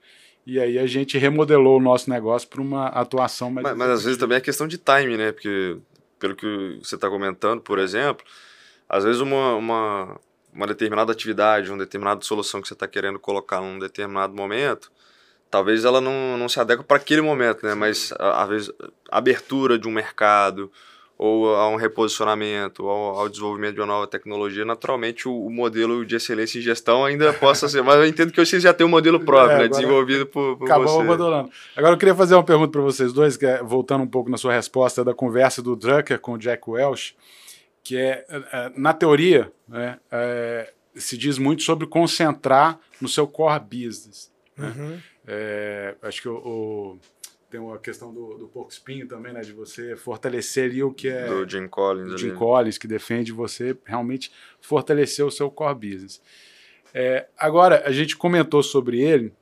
E 0.47 0.61
aí 0.61 0.78
a 0.78 0.86
gente 0.86 1.18
remodelou 1.18 1.78
o 1.78 1.82
nosso 1.82 2.09
negócio 2.09 2.49
para 2.49 2.61
uma 2.61 2.86
atuação 2.88 3.51
mais. 3.51 3.66
Mas, 3.66 3.76
mas 3.76 3.90
às 3.90 4.05
vezes 4.05 4.18
também 4.18 4.38
é 4.38 4.40
questão 4.40 4.68
de 4.68 4.78
time, 4.78 5.16
né? 5.16 5.32
Porque, 5.32 5.76
pelo 6.20 6.36
que 6.36 6.78
você 6.82 6.94
está 6.94 7.09
comentando, 7.11 7.61
por 7.61 7.80
exemplo, 7.80 8.24
às 8.88 9.03
vezes 9.03 9.20
uma, 9.20 9.57
uma, 9.57 10.20
uma 10.53 10.66
determinada 10.68 11.11
atividade, 11.11 11.70
uma 11.70 11.78
determinada 11.78 12.20
solução 12.22 12.62
que 12.62 12.68
você 12.68 12.74
está 12.74 12.86
querendo 12.86 13.18
colocar 13.18 13.61
num 13.61 13.78
determinado 13.78 14.34
momento, 14.34 14.92
talvez 15.51 15.84
ela 15.84 16.01
não, 16.01 16.38
não 16.38 16.49
se 16.49 16.61
adeque 16.61 16.84
para 16.84 16.97
aquele 16.97 17.22
momento, 17.22 17.66
né? 17.66 17.74
Mas 17.74 18.12
às 18.16 18.49
vezes 18.49 18.72
a 19.11 19.18
abertura 19.18 19.76
de 19.76 19.88
um 19.88 19.92
mercado 19.92 20.70
ou 21.19 21.55
a 21.55 21.69
um 21.69 21.77
reposicionamento 21.77 22.85
ou 22.85 23.19
ao 23.19 23.29
desenvolvimento 23.29 23.75
de 23.75 23.81
uma 23.81 23.87
nova 23.87 24.07
tecnologia, 24.07 24.64
naturalmente 24.64 25.27
o, 25.27 25.47
o, 25.47 25.51
modelo 25.51 26.05
de 26.05 26.17
excelência 26.17 26.59
em 26.59 26.62
gestão 26.62 27.05
ainda 27.05 27.33
possa 27.33 27.69
ser. 27.69 27.83
Mas 27.83 27.97
eu 27.97 28.07
entendo 28.07 28.33
que 28.33 28.45
vocês 28.45 28.62
já 28.62 28.75
têm 28.75 28.87
um 28.87 28.91
modelo 28.91 29.19
próprio, 29.21 29.57
é, 29.57 29.62
né, 29.62 29.69
desenvolvido 29.69 30.27
por, 30.27 30.59
por 30.59 30.64
acabou 30.64 30.89
você. 30.89 31.01
abandonando. 31.03 31.51
Agora 31.75 31.95
eu 31.95 31.99
queria 31.99 32.14
fazer 32.14 32.35
uma 32.35 32.45
pergunta 32.45 32.71
para 32.71 32.83
vocês 32.83 33.12
dois, 33.12 33.37
que 33.37 33.47
é, 33.47 33.62
voltando 33.62 34.05
um 34.05 34.09
pouco 34.09 34.31
na 34.31 34.37
sua 34.37 34.53
resposta 34.53 35.03
da 35.03 35.14
conversa 35.14 35.62
do 35.62 35.75
Drucker 35.75 36.19
com 36.21 36.33
o 36.35 36.39
Jack 36.39 36.69
Welch 36.69 37.17
que 37.87 37.97
é, 37.97 38.27
é, 38.29 38.37
é, 38.53 38.73
na 38.77 38.93
teoria, 38.93 39.53
né, 39.69 40.01
é, 40.11 40.73
se 40.97 41.17
diz 41.17 41.39
muito 41.39 41.62
sobre 41.62 41.87
concentrar 41.87 42.81
no 43.01 43.09
seu 43.09 43.29
core 43.29 43.61
business. 43.61 44.33
Né? 44.57 44.75
Uhum. 44.77 44.99
É, 45.25 45.95
acho 46.03 46.21
que 46.21 46.29
o, 46.29 46.35
o, 46.35 46.99
tem 47.57 47.61
uma 47.61 47.78
questão 47.78 48.12
do, 48.12 48.36
do 48.36 48.48
porco 48.48 48.70
espinho 48.70 49.09
também, 49.09 49.32
né, 49.32 49.40
de 49.40 49.52
você 49.52 49.96
fortalecer 49.96 50.70
ali 50.70 50.82
o 50.82 50.92
que 50.92 51.09
é... 51.09 51.26
Do 51.26 51.48
Jim 51.48 51.66
Collins. 51.66 52.11
Do 52.11 52.18
Jim 52.18 52.28
ali. 52.28 52.36
Collins, 52.36 52.76
que 52.76 52.86
defende 52.86 53.32
você 53.32 53.74
realmente 53.86 54.30
fortalecer 54.61 55.24
o 55.24 55.30
seu 55.30 55.50
core 55.50 55.74
business. 55.74 56.20
É, 56.92 57.26
agora, 57.38 57.82
a 57.86 57.92
gente 57.92 58.14
comentou 58.14 58.62
sobre 58.62 59.00
ele, 59.00 59.32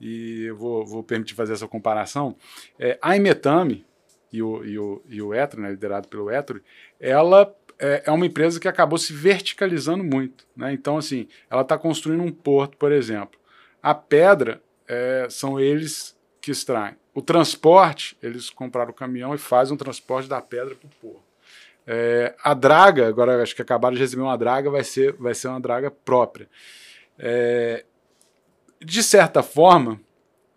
e 0.00 0.44
eu 0.44 0.56
vou, 0.56 0.86
vou 0.86 1.02
permitir 1.02 1.34
fazer 1.34 1.54
essa 1.54 1.66
comparação. 1.66 2.36
É, 2.78 2.96
a 3.02 3.16
Imetame 3.16 3.84
e 4.32 4.40
o, 4.40 4.64
e 4.64 4.78
o, 4.78 5.02
e 5.08 5.20
o 5.20 5.34
Etro, 5.34 5.60
né, 5.60 5.70
liderado 5.70 6.06
pelo 6.06 6.30
Etro, 6.30 6.62
ela 7.00 7.52
é, 7.76 8.04
é 8.06 8.10
uma 8.12 8.26
empresa 8.26 8.60
que 8.60 8.68
acabou 8.68 8.98
se 8.98 9.12
verticalizando 9.12 10.04
muito. 10.04 10.46
Né? 10.56 10.72
Então, 10.72 10.96
assim, 10.96 11.26
ela 11.50 11.62
está 11.62 11.76
construindo 11.76 12.22
um 12.22 12.30
porto, 12.30 12.76
por 12.76 12.92
exemplo. 12.92 13.38
A 13.82 13.96
pedra 13.96 14.62
é, 14.86 15.26
são 15.28 15.58
eles 15.58 16.16
que 16.40 16.52
extraem. 16.52 16.94
O 17.18 17.20
transporte, 17.20 18.16
eles 18.22 18.48
compraram 18.48 18.92
o 18.92 18.94
caminhão 18.94 19.34
e 19.34 19.38
fazem 19.38 19.74
um 19.74 19.76
transporte 19.76 20.28
da 20.28 20.40
pedra 20.40 20.76
para 20.76 20.86
o 20.86 20.90
porto. 21.00 21.26
É, 21.84 22.32
a 22.44 22.54
draga, 22.54 23.08
agora 23.08 23.42
acho 23.42 23.56
que 23.56 23.62
acabaram 23.62 23.96
de 23.96 24.00
receber 24.00 24.22
uma 24.22 24.38
draga, 24.38 24.70
vai 24.70 24.84
ser, 24.84 25.14
vai 25.14 25.34
ser 25.34 25.48
uma 25.48 25.58
draga 25.58 25.90
própria. 25.90 26.48
É, 27.18 27.84
de 28.80 29.02
certa 29.02 29.42
forma, 29.42 30.00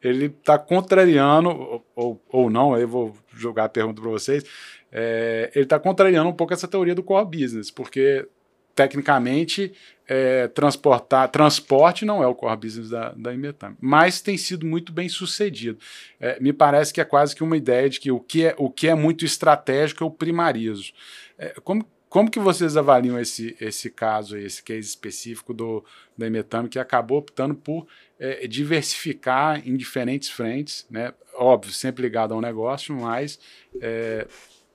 ele 0.03 0.27
está 0.27 0.59
contrariando, 0.59 1.49
ou, 1.49 1.85
ou, 1.95 2.21
ou, 2.29 2.47
não, 2.47 2.75
aí 2.75 2.83
eu 2.83 2.87
vou 2.87 3.17
jogar 3.33 3.63
a 3.63 3.69
pergunta 3.69 3.99
para 3.99 4.11
vocês, 4.11 4.43
é, 4.91 5.51
ele 5.55 5.65
está 5.65 5.79
contrariando 5.79 6.29
um 6.29 6.33
pouco 6.33 6.53
essa 6.53 6.67
teoria 6.67 6.93
do 6.93 7.01
core 7.01 7.25
business, 7.25 7.71
porque 7.71 8.29
tecnicamente 8.75 9.73
é, 10.07 10.47
transportar 10.49 11.29
transporte 11.29 12.03
não 12.03 12.21
é 12.21 12.27
o 12.27 12.35
core 12.35 12.57
business 12.57 12.89
da, 12.89 13.13
da 13.13 13.33
Imetam, 13.33 13.77
mas 13.79 14.19
tem 14.19 14.37
sido 14.37 14.65
muito 14.65 14.91
bem 14.91 15.07
sucedido. 15.07 15.79
É, 16.19 16.37
me 16.39 16.51
parece 16.51 16.93
que 16.93 16.99
é 16.99 17.05
quase 17.05 17.35
que 17.35 17.43
uma 17.43 17.55
ideia 17.55 17.89
de 17.89 17.99
que 17.99 18.11
o 18.11 18.19
que 18.19 18.45
é, 18.45 18.55
o 18.57 18.69
que 18.69 18.87
é 18.87 18.95
muito 18.95 19.23
estratégico 19.23 20.03
eu 20.03 20.11
primarizo. 20.11 20.91
É, 21.37 21.55
como, 21.63 21.85
como 22.09 22.29
que 22.29 22.39
vocês 22.39 22.75
avaliam 22.75 23.17
esse, 23.17 23.55
esse 23.61 23.89
caso, 23.89 24.37
esse 24.37 24.61
case 24.61 24.87
específico 24.87 25.53
do, 25.53 25.83
da 26.17 26.27
Imetam, 26.27 26.67
que 26.67 26.77
acabou 26.77 27.19
optando 27.19 27.55
por 27.55 27.87
é, 28.19 28.45
diversificar 28.47 29.65
em 29.65 29.77
diferentes 29.77 30.29
frentes, 30.29 30.85
né? 30.91 31.13
óbvio, 31.33 31.71
sempre 31.71 32.03
ligado 32.03 32.33
ao 32.33 32.41
negócio, 32.41 32.93
mas 32.93 33.39
é, 33.79 34.27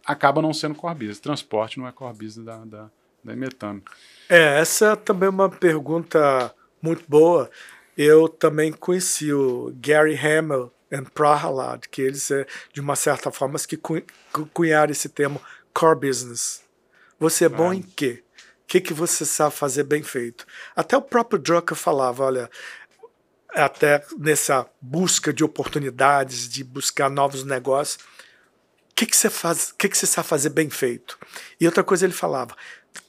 acaba 0.05 0.40
não 0.40 0.53
sendo 0.53 0.74
core 0.74 0.94
business. 0.94 1.20
Transporte 1.20 1.78
não 1.78 1.86
é 1.86 1.92
core 1.92 2.16
business 2.16 2.47
da, 2.47 2.64
da, 2.64 2.90
da 3.26 3.32
Imetam. 3.32 3.82
É, 4.28 4.60
essa 4.60 4.96
também 4.96 5.26
é 5.26 5.30
uma 5.30 5.50
pergunta 5.50 6.54
muito 6.80 7.04
boa. 7.08 7.50
Eu 7.96 8.28
também 8.28 8.72
conheci 8.72 9.32
o 9.32 9.72
Gary 9.80 10.16
Hamel 10.16 10.72
e 10.90 11.02
Prahalad, 11.02 11.88
que 11.90 12.00
eles, 12.02 12.30
é, 12.30 12.46
de 12.72 12.80
uma 12.80 12.94
certa 12.94 13.30
forma, 13.30 13.58
que 13.58 13.78
cunharam 14.52 14.92
esse 14.92 15.08
termo 15.08 15.40
core 15.74 16.08
business. 16.08 16.62
Você 17.18 17.46
é 17.46 17.48
bom 17.48 17.72
é. 17.72 17.76
em 17.76 17.82
quê? 17.82 18.22
O 18.62 18.66
que, 18.66 18.80
que 18.80 18.92
você 18.92 19.24
sabe 19.24 19.54
fazer 19.54 19.84
bem 19.84 20.02
feito? 20.02 20.46
Até 20.74 20.96
o 20.96 21.02
próprio 21.02 21.38
Drucker 21.38 21.76
falava, 21.76 22.24
olha, 22.24 22.50
até 23.54 24.04
nessa 24.18 24.66
busca 24.80 25.32
de 25.32 25.44
oportunidades, 25.44 26.48
de 26.48 26.62
buscar 26.62 27.08
novos 27.08 27.44
negócios, 27.44 28.04
o 28.90 28.94
que, 28.94 29.06
que 29.06 29.16
você 29.16 29.30
faz, 29.30 29.70
o 29.70 29.74
que, 29.76 29.88
que 29.88 29.96
você 29.96 30.06
sabe 30.06 30.26
fazer 30.26 30.50
bem 30.50 30.68
feito? 30.68 31.18
E 31.60 31.66
outra 31.66 31.84
coisa 31.84 32.04
ele 32.04 32.12
falava, 32.12 32.56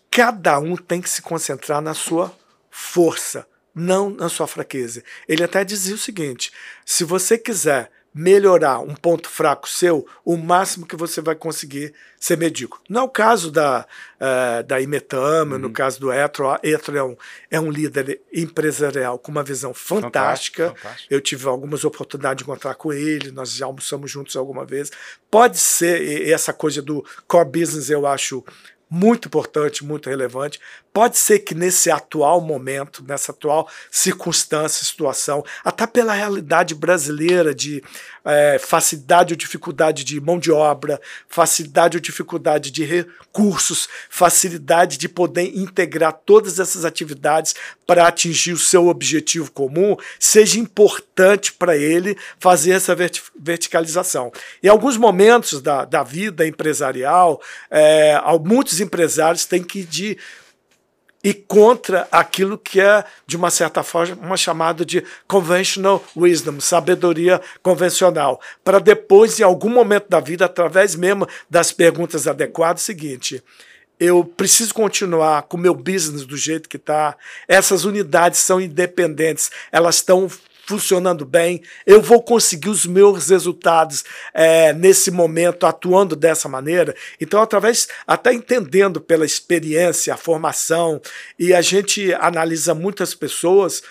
cada 0.09 0.59
um 0.59 0.75
tem 0.75 1.01
que 1.01 1.09
se 1.09 1.21
concentrar 1.21 1.81
na 1.81 1.93
sua 1.93 2.35
força, 2.69 3.47
não 3.73 4.09
na 4.09 4.29
sua 4.29 4.47
fraqueza. 4.47 5.03
Ele 5.27 5.43
até 5.43 5.63
dizia 5.63 5.95
o 5.95 5.99
seguinte: 5.99 6.51
se 6.85 7.03
você 7.03 7.37
quiser 7.37 7.91
melhorar 8.17 8.79
um 8.79 8.95
ponto 8.95 9.29
fraco 9.29 9.69
seu, 9.69 10.07
o 10.25 10.35
máximo 10.35 10.87
que 10.87 10.95
você 10.95 11.21
vai 11.21 11.35
conseguir 11.35 11.93
ser 12.19 12.35
medíocre. 12.35 12.79
Não 12.89 13.01
é 13.01 13.03
o 13.03 13.09
caso 13.09 13.51
da, 13.51 13.85
uh, 14.15 14.63
da 14.63 14.81
Imetama, 14.81 15.55
uhum. 15.55 15.61
no 15.61 15.69
caso 15.69 15.99
do 15.99 16.11
Etro. 16.11 16.47
Etro 16.63 16.97
é 16.97 17.03
um, 17.03 17.15
é 17.51 17.59
um 17.59 17.69
líder 17.69 18.19
empresarial 18.33 19.19
com 19.19 19.31
uma 19.31 19.43
visão 19.43 19.71
fantástica. 19.71 20.69
Fantástico, 20.69 20.81
fantástico. 20.81 21.13
Eu 21.13 21.21
tive 21.21 21.47
algumas 21.47 21.85
oportunidades 21.85 22.37
de 22.37 22.43
encontrar 22.49 22.73
com 22.73 22.91
ele, 22.91 23.29
nós 23.29 23.51
já 23.51 23.67
almoçamos 23.67 24.09
juntos 24.09 24.35
alguma 24.35 24.65
vez. 24.65 24.91
Pode 25.29 25.59
ser 25.59 26.27
essa 26.27 26.51
coisa 26.51 26.81
do 26.81 27.05
core 27.27 27.49
business, 27.59 27.91
eu 27.91 28.07
acho 28.07 28.43
muito 28.89 29.27
importante, 29.27 29.83
muito 29.83 30.09
relevante. 30.09 30.59
Pode 30.93 31.17
ser 31.17 31.39
que 31.39 31.53
nesse 31.53 31.91
atual 31.91 32.41
momento, 32.41 33.03
nessa 33.05 33.31
atual 33.31 33.69
circunstância, 33.91 34.85
situação, 34.85 35.43
até 35.63 35.85
pela 35.85 36.13
realidade 36.13 36.73
brasileira 36.73 37.53
de 37.53 37.83
é, 38.27 38.59
facilidade 38.59 39.33
ou 39.33 39.37
dificuldade 39.37 40.03
de 40.03 40.19
mão 40.19 40.37
de 40.37 40.51
obra, 40.51 40.99
facilidade 41.29 41.95
ou 41.95 42.01
dificuldade 42.01 42.69
de 42.69 42.83
recursos, 42.83 43.87
facilidade 44.09 44.97
de 44.97 45.07
poder 45.07 45.57
integrar 45.57 46.13
todas 46.25 46.59
essas 46.59 46.83
atividades 46.83 47.55
para 47.85 48.05
atingir 48.05 48.51
o 48.51 48.57
seu 48.57 48.87
objetivo 48.87 49.49
comum, 49.51 49.95
seja 50.19 50.59
importante 50.59 51.53
para 51.53 51.77
ele 51.77 52.17
fazer 52.37 52.71
essa 52.71 52.95
verticalização. 53.35 54.31
Em 54.61 54.67
alguns 54.67 54.97
momentos 54.97 55.61
da, 55.61 55.85
da 55.85 56.03
vida 56.03 56.45
empresarial, 56.45 57.41
é, 57.71 58.19
muitos 58.43 58.81
empresários 58.81 59.45
têm 59.45 59.63
que 59.63 59.83
de 59.83 60.17
e 61.27 61.33
contra 61.33 62.07
aquilo 62.09 62.57
que 62.57 62.79
é, 62.79 63.03
de 63.25 63.35
uma 63.35 63.51
certa 63.51 63.83
forma, 63.83 64.37
chamado 64.37 64.85
de 64.85 65.03
conventional 65.27 66.01
wisdom, 66.15 66.61
sabedoria 66.61 67.41
convencional, 67.61 68.39
para 68.63 68.79
depois, 68.79 69.37
em 69.37 69.43
algum 69.43 69.67
momento 69.67 70.07
da 70.07 70.21
vida, 70.21 70.45
através 70.45 70.95
mesmo 70.95 71.27
das 71.49 71.73
perguntas 71.73 72.29
adequadas, 72.29 72.81
o 72.81 72.85
seguinte: 72.85 73.43
eu 73.99 74.23
preciso 74.23 74.73
continuar 74.73 75.43
com 75.43 75.57
o 75.57 75.59
meu 75.59 75.73
business 75.75 76.25
do 76.25 76.37
jeito 76.37 76.69
que 76.69 76.77
está. 76.77 77.17
Essas 77.45 77.83
unidades 77.83 78.39
são 78.39 78.61
independentes, 78.61 79.51
elas 79.69 79.95
estão 79.95 80.29
funcionando 80.67 81.25
bem, 81.25 81.63
eu 81.85 82.01
vou 82.01 82.21
conseguir 82.21 82.69
os 82.69 82.85
meus 82.85 83.29
resultados 83.29 84.03
é, 84.33 84.73
nesse 84.73 85.09
momento 85.09 85.65
atuando 85.65 86.15
dessa 86.15 86.49
maneira. 86.49 86.93
Então, 87.19 87.41
através, 87.41 87.87
até 88.05 88.33
entendendo 88.33 88.99
pela 88.99 89.25
experiência, 89.25 90.13
a 90.13 90.17
formação, 90.17 91.01
e 91.39 91.53
a 91.53 91.61
gente 91.61 92.13
analisa 92.15 92.73
muitas 92.73 93.15
pessoas 93.15 93.81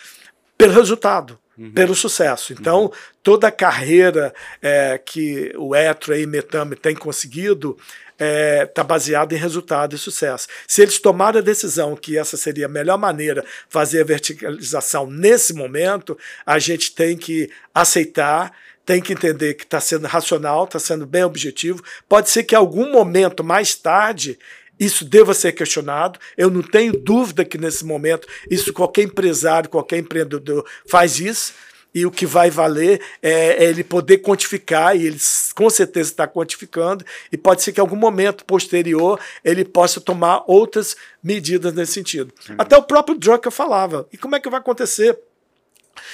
pelo 0.58 0.74
resultado. 0.74 1.38
Uhum. 1.58 1.72
Pelo 1.72 1.94
sucesso. 1.94 2.52
Então, 2.52 2.82
uhum. 2.82 2.90
toda 3.22 3.48
a 3.48 3.50
carreira 3.50 4.34
é, 4.60 4.98
que 4.98 5.50
o 5.56 5.74
Etro 5.74 6.14
e 6.14 6.26
Metame 6.26 6.76
têm 6.76 6.94
conseguido, 6.94 7.78
está 8.16 8.24
é, 8.24 8.66
tá 8.66 8.82
baseado 8.82 9.32
em 9.34 9.36
resultado 9.36 9.94
e 9.94 9.98
sucesso. 9.98 10.48
Se 10.66 10.82
eles 10.82 10.98
tomaram 10.98 11.38
a 11.38 11.42
decisão 11.42 11.94
que 11.94 12.18
essa 12.18 12.36
seria 12.36 12.66
a 12.66 12.68
melhor 12.68 12.98
maneira 12.98 13.42
de 13.42 13.48
fazer 13.68 14.00
a 14.00 14.04
verticalização 14.04 15.06
nesse 15.06 15.52
momento, 15.52 16.18
a 16.44 16.58
gente 16.58 16.92
tem 16.92 17.16
que 17.16 17.50
aceitar 17.74 18.52
tem 18.84 19.02
que 19.02 19.12
entender 19.12 19.54
que 19.54 19.64
está 19.64 19.80
sendo 19.80 20.06
racional, 20.06 20.62
está 20.62 20.78
sendo 20.78 21.04
bem 21.04 21.24
objetivo. 21.24 21.82
Pode 22.08 22.30
ser 22.30 22.44
que 22.44 22.54
em 22.54 22.58
algum 22.58 22.92
momento 22.92 23.42
mais 23.42 23.74
tarde 23.74 24.38
isso 24.78 25.04
deva 25.04 25.34
ser 25.34 25.50
questionado. 25.50 26.20
Eu 26.36 26.48
não 26.48 26.62
tenho 26.62 26.92
dúvida 26.92 27.44
que 27.44 27.58
nesse 27.58 27.84
momento 27.84 28.28
isso 28.48 28.72
qualquer 28.72 29.02
empresário, 29.02 29.68
qualquer 29.68 29.98
empreendedor 29.98 30.64
faz 30.88 31.18
isso 31.18 31.52
e 31.96 32.04
o 32.04 32.10
que 32.10 32.26
vai 32.26 32.50
valer 32.50 33.00
é, 33.22 33.64
é, 33.64 33.64
ele 33.64 33.82
poder 33.82 34.18
quantificar, 34.18 34.94
e 34.94 35.06
ele 35.06 35.18
com 35.54 35.70
certeza 35.70 36.10
está 36.10 36.28
quantificando, 36.28 37.02
e 37.32 37.38
pode 37.38 37.62
ser 37.62 37.72
que 37.72 37.80
em 37.80 37.82
algum 37.82 37.96
momento 37.96 38.44
posterior 38.44 39.18
ele 39.42 39.64
possa 39.64 39.98
tomar 39.98 40.44
outras 40.46 40.94
medidas 41.22 41.72
nesse 41.72 41.94
sentido. 41.94 42.34
Uhum. 42.50 42.56
Até 42.58 42.76
o 42.76 42.82
próprio 42.82 43.16
Drucker 43.18 43.50
falava. 43.50 44.06
E 44.12 44.18
como 44.18 44.36
é 44.36 44.40
que 44.40 44.50
vai 44.50 44.60
acontecer? 44.60 45.18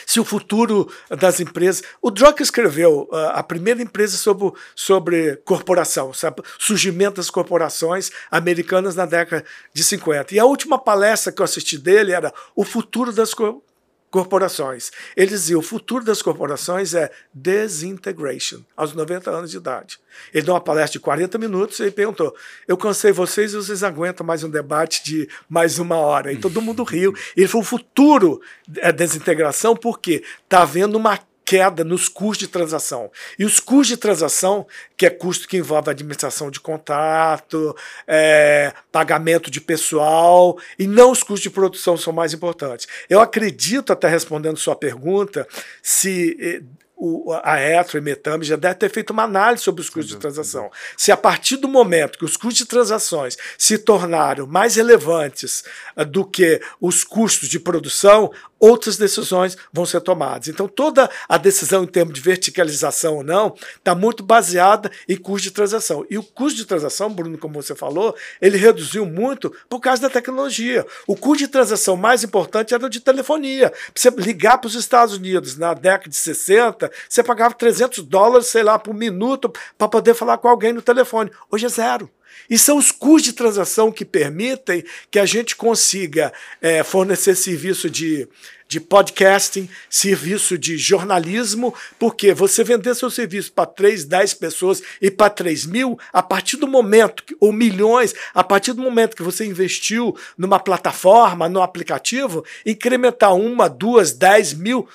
se 0.07 0.21
o 0.21 0.25
futuro 0.25 0.89
das 1.11 1.41
empresas. 1.41 1.83
O 2.01 2.09
Drucker 2.09 2.45
escreveu 2.45 3.09
uh, 3.11 3.17
a 3.33 3.43
primeira 3.43 3.83
empresa 3.83 4.17
sobre, 4.17 4.53
sobre 4.77 5.35
corporação, 5.45 6.15
sabe? 6.15 6.41
surgimento 6.57 7.17
das 7.17 7.29
corporações 7.29 8.13
americanas 8.31 8.95
na 8.95 9.05
década 9.05 9.45
de 9.75 9.83
50. 9.83 10.37
E 10.37 10.39
a 10.39 10.45
última 10.45 10.79
palestra 10.79 11.33
que 11.33 11.43
eu 11.43 11.45
assisti 11.45 11.77
dele 11.77 12.13
era 12.13 12.33
O 12.55 12.65
Futuro 12.65 13.13
das 13.13 13.35
Corporações 13.35 13.72
corporações. 14.13 14.93
Ele 15.17 15.31
dizia: 15.31 15.59
o 15.59 15.63
futuro 15.63 16.05
das 16.05 16.23
corporações 16.23 16.95
é 16.95 17.11
desintegration, 17.35 18.63
aos 18.77 18.93
90 18.93 19.31
anos 19.31 19.51
de 19.51 19.57
idade. 19.57 19.99
Ele 20.33 20.45
deu 20.45 20.55
uma 20.55 20.61
palestra 20.61 20.93
de 20.93 21.01
40 21.01 21.39
minutos 21.39 21.81
e 21.81 21.91
perguntou: 21.91 22.37
Eu 22.69 22.77
cansei 22.77 23.11
vocês 23.11 23.53
e 23.53 23.57
vocês 23.57 23.83
aguentam 23.83 24.25
mais 24.25 24.45
um 24.45 24.51
debate 24.51 25.03
de 25.03 25.29
mais 25.49 25.79
uma 25.79 25.97
hora. 25.97 26.33
E 26.33 26.37
todo 26.37 26.63
mundo 26.63 26.85
riu. 26.85 27.13
Ele 27.35 27.49
falou: 27.49 27.63
o 27.63 27.67
futuro 27.67 28.41
é 28.77 28.93
desintegração 28.93 29.75
porque 29.75 30.23
está 30.45 30.63
havendo 30.63 30.99
uma 30.99 31.19
queda 31.45 31.85
nos 31.85 32.09
custos 32.09 32.39
de 32.39 32.49
transação. 32.49 33.11
E 33.39 33.45
os 33.45 33.61
custos 33.61 33.89
de 33.89 33.97
transação, 33.97 34.67
que 34.97 35.07
é 35.07 35.11
custo 35.11 35.49
que 35.49 35.57
envolve 35.57 35.91
administração 35.91 36.51
de 36.51 36.61
contrato, 36.61 37.77
é, 38.07 38.73
pagamento 38.91 39.51
de 39.51 39.61
pessoal, 39.61 40.59
e 40.79 40.87
não 40.87 41.11
os 41.11 41.23
custos 41.23 41.43
de 41.43 41.51
produção 41.51 41.97
são 41.97 42.13
mais 42.13 42.33
importantes. 42.33 42.87
Eu 43.09 43.21
acredito, 43.21 43.93
até 43.93 44.09
respondendo 44.09 44.57
sua 44.57 44.77
pergunta, 44.77 45.47
se 45.83 46.37
eh, 46.41 46.63
o, 47.05 47.33
a 47.43 47.61
Etro 47.61 47.99
e 47.99 48.01
Metame 48.01 48.45
já 48.45 48.55
deve 48.55 48.77
ter 48.77 48.89
feito 48.89 49.11
uma 49.11 49.25
análise 49.25 49.65
sobre 49.65 49.81
os 49.81 49.91
custos 49.91 50.15
de 50.15 50.19
transação. 50.19 50.71
Se 50.97 51.11
a 51.11 51.17
partir 51.17 51.57
do 51.57 51.67
momento 51.67 52.17
que 52.17 52.25
os 52.25 52.37
custos 52.37 52.59
de 52.59 52.65
transações 52.65 53.37
se 53.59 53.77
tornaram 53.77 54.47
mais 54.47 54.77
relevantes 54.77 55.65
uh, 55.97 56.05
do 56.05 56.25
que 56.25 56.61
os 56.81 57.03
custos 57.03 57.49
de 57.49 57.59
produção, 57.59 58.31
outras 58.63 58.97
decisões 58.97 59.57
vão 59.73 59.85
ser 59.85 60.01
tomadas. 60.01 60.47
Então, 60.47 60.69
toda 60.69 61.11
a 61.29 61.37
decisão 61.37 61.83
em 61.83 61.89
termos 61.89 62.15
de 62.15 62.21
verticalização 62.21 63.17
ou 63.17 63.25
não 63.25 63.57
está 63.75 63.93
muito 63.93 64.23
baseada 64.23 64.89
em 65.09 65.17
custo 65.17 65.49
de 65.49 65.51
transação. 65.51 66.07
E 66.09 66.17
o 66.17 66.23
custo 66.23 66.59
de 66.59 66.65
transação, 66.65 67.13
Bruno, 67.13 67.37
como 67.37 67.61
você 67.61 67.75
falou, 67.75 68.15
ele 68.41 68.57
reduziu 68.57 69.05
muito 69.05 69.53
por 69.69 69.81
causa 69.81 70.03
da 70.03 70.09
tecnologia. 70.09 70.87
O 71.09 71.17
custo 71.17 71.39
de 71.39 71.49
transação 71.49 71.97
mais 71.97 72.23
importante 72.23 72.73
era 72.73 72.87
o 72.87 72.89
de 72.89 73.01
telefonia. 73.01 73.73
Você 73.93 74.11
ligar 74.11 74.59
para 74.59 74.69
os 74.69 74.77
Estados 74.77 75.17
Unidos 75.17 75.57
na 75.57 75.75
década 75.75 76.09
de 76.09 76.17
60, 76.17 76.92
você 77.09 77.23
pagava 77.23 77.55
300 77.55 78.05
dólares, 78.05 78.49
sei 78.49 78.63
lá, 78.63 78.79
por 78.79 78.95
minuto 78.95 79.53
para 79.77 79.89
poder 79.89 80.15
falar 80.15 80.39
com 80.39 80.49
alguém 80.49 80.73
no 80.73 80.83
telefone. 80.83 81.31
Hoje 81.51 81.67
é 81.67 81.69
zero. 81.69 82.11
E 82.49 82.59
são 82.59 82.77
os 82.77 82.91
custos 82.91 83.23
de 83.25 83.33
transação 83.33 83.93
que 83.93 84.05
permitem 84.05 84.85
que 85.11 85.19
a 85.19 85.27
gente 85.27 85.57
consiga 85.57 86.33
é, 86.61 86.83
fornecer 86.83 87.35
serviço 87.35 87.89
de, 87.89 88.29
de 88.69 88.81
podcasting, 88.81 89.69
serviço 89.89 90.59
de 90.59 90.77
jornalismo, 90.77 91.75
porque 91.99 92.35
você 92.35 92.65
vender 92.65 92.95
seu 92.95 93.11
serviço 93.11 93.53
para 93.53 93.67
3, 93.67 94.05
10 94.05 94.35
pessoas 94.35 94.83
e 95.01 95.11
para 95.11 95.31
3 95.31 95.67
mil, 95.67 95.99
a 96.13 96.23
partir 96.23 96.57
do 96.57 96.67
momento, 96.67 97.23
que, 97.23 97.37
ou 97.41 97.53
milhões, 97.53 98.15
a 98.35 98.43
partir 98.43 98.73
do 98.73 98.83
momento 98.83 99.17
que 99.17 99.23
você 99.23 99.45
investiu 99.45 100.17
numa 100.37 100.59
plataforma, 100.59 101.49
no 101.49 101.63
aplicativo, 101.63 102.45
incrementar 102.67 103.35
uma, 103.35 103.69
duas, 103.69 104.13
dez 104.13 104.53
mil, 104.53 104.89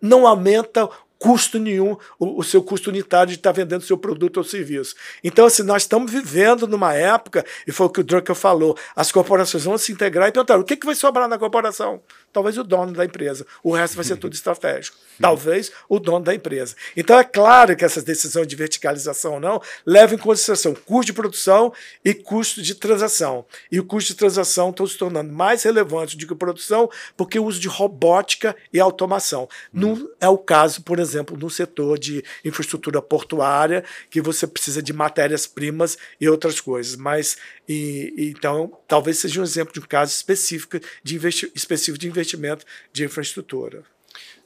não 0.00 0.26
aumenta 0.26 0.88
custo 1.22 1.56
nenhum 1.56 1.96
o, 2.18 2.40
o, 2.40 2.42
seu 2.42 2.60
custo 2.60 2.90
unitário 2.90 3.28
de 3.28 3.36
estar 3.36 3.52
vendendo 3.52 3.84
seu 3.84 3.96
produto 3.96 4.38
ou 4.38 4.44
serviço. 4.44 4.96
Então, 5.22 5.46
assim, 5.46 5.62
nós 5.62 5.82
estamos 5.82 6.10
vivendo 6.10 6.66
numa 6.66 6.92
época, 6.94 7.46
e 7.64 7.70
foi 7.70 7.86
o 7.86 7.90
que 7.90 8.00
o 8.00 8.04
Drucker 8.04 8.34
falou, 8.34 8.76
as 8.96 9.12
corporações 9.12 9.62
vão 9.62 9.78
se 9.78 9.92
integrar 9.92 10.28
e 10.28 10.32
perguntar 10.32 10.58
o 10.58 10.64
que, 10.64 10.76
que 10.76 10.84
vai 10.84 10.96
sobrar 10.96 11.28
na 11.28 11.38
corporação? 11.38 12.02
Talvez 12.32 12.58
o 12.58 12.64
dono 12.64 12.92
da 12.92 13.04
empresa. 13.04 13.46
O 13.62 13.72
resto 13.72 13.94
vai 13.94 14.04
ser 14.04 14.16
tudo 14.16 14.32
estratégico. 14.32 14.96
Talvez 15.20 15.70
o 15.88 16.00
dono 16.00 16.24
da 16.24 16.34
empresa. 16.34 16.74
Então, 16.96 17.16
é 17.16 17.22
claro 17.22 17.76
que 17.76 17.84
essas 17.84 18.02
decisões 18.02 18.48
de 18.48 18.56
verticalização 18.56 19.34
ou 19.34 19.40
não 19.40 19.62
levam 19.86 20.16
em 20.16 20.18
consideração 20.18 20.74
custo 20.74 21.06
de 21.06 21.12
produção 21.12 21.72
e 22.04 22.12
custo 22.12 22.60
de 22.60 22.74
transação. 22.74 23.44
E 23.70 23.78
o 23.78 23.84
custo 23.84 24.12
de 24.12 24.18
transação 24.18 24.70
está 24.70 24.84
se 24.86 24.98
tornando 24.98 25.32
mais 25.32 25.62
relevante 25.62 26.16
do 26.16 26.26
que 26.26 26.34
produção, 26.34 26.90
porque 27.16 27.38
o 27.38 27.44
uso 27.44 27.60
de 27.60 27.68
robótica 27.68 28.56
e 28.72 28.80
automação. 28.80 29.48
Não 29.72 30.10
é 30.20 30.28
o 30.28 30.38
caso, 30.38 30.82
por 30.82 30.98
exemplo, 30.98 31.11
exemplo, 31.12 31.36
no 31.36 31.50
setor 31.50 31.98
de 31.98 32.24
infraestrutura 32.44 33.00
portuária, 33.00 33.84
que 34.10 34.20
você 34.20 34.46
precisa 34.46 34.82
de 34.82 34.92
matérias-primas 34.92 35.98
e 36.20 36.28
outras 36.28 36.60
coisas. 36.60 36.96
Mas, 36.96 37.36
e, 37.68 38.32
então, 38.36 38.78
talvez 38.88 39.18
seja 39.18 39.40
um 39.40 39.44
exemplo 39.44 39.72
de 39.72 39.80
um 39.80 39.84
caso 39.84 40.12
específico 40.12 40.78
de, 41.02 41.16
investi 41.16 41.50
específico 41.54 41.98
de 41.98 42.08
investimento 42.08 42.64
de 42.92 43.04
infraestrutura. 43.04 43.82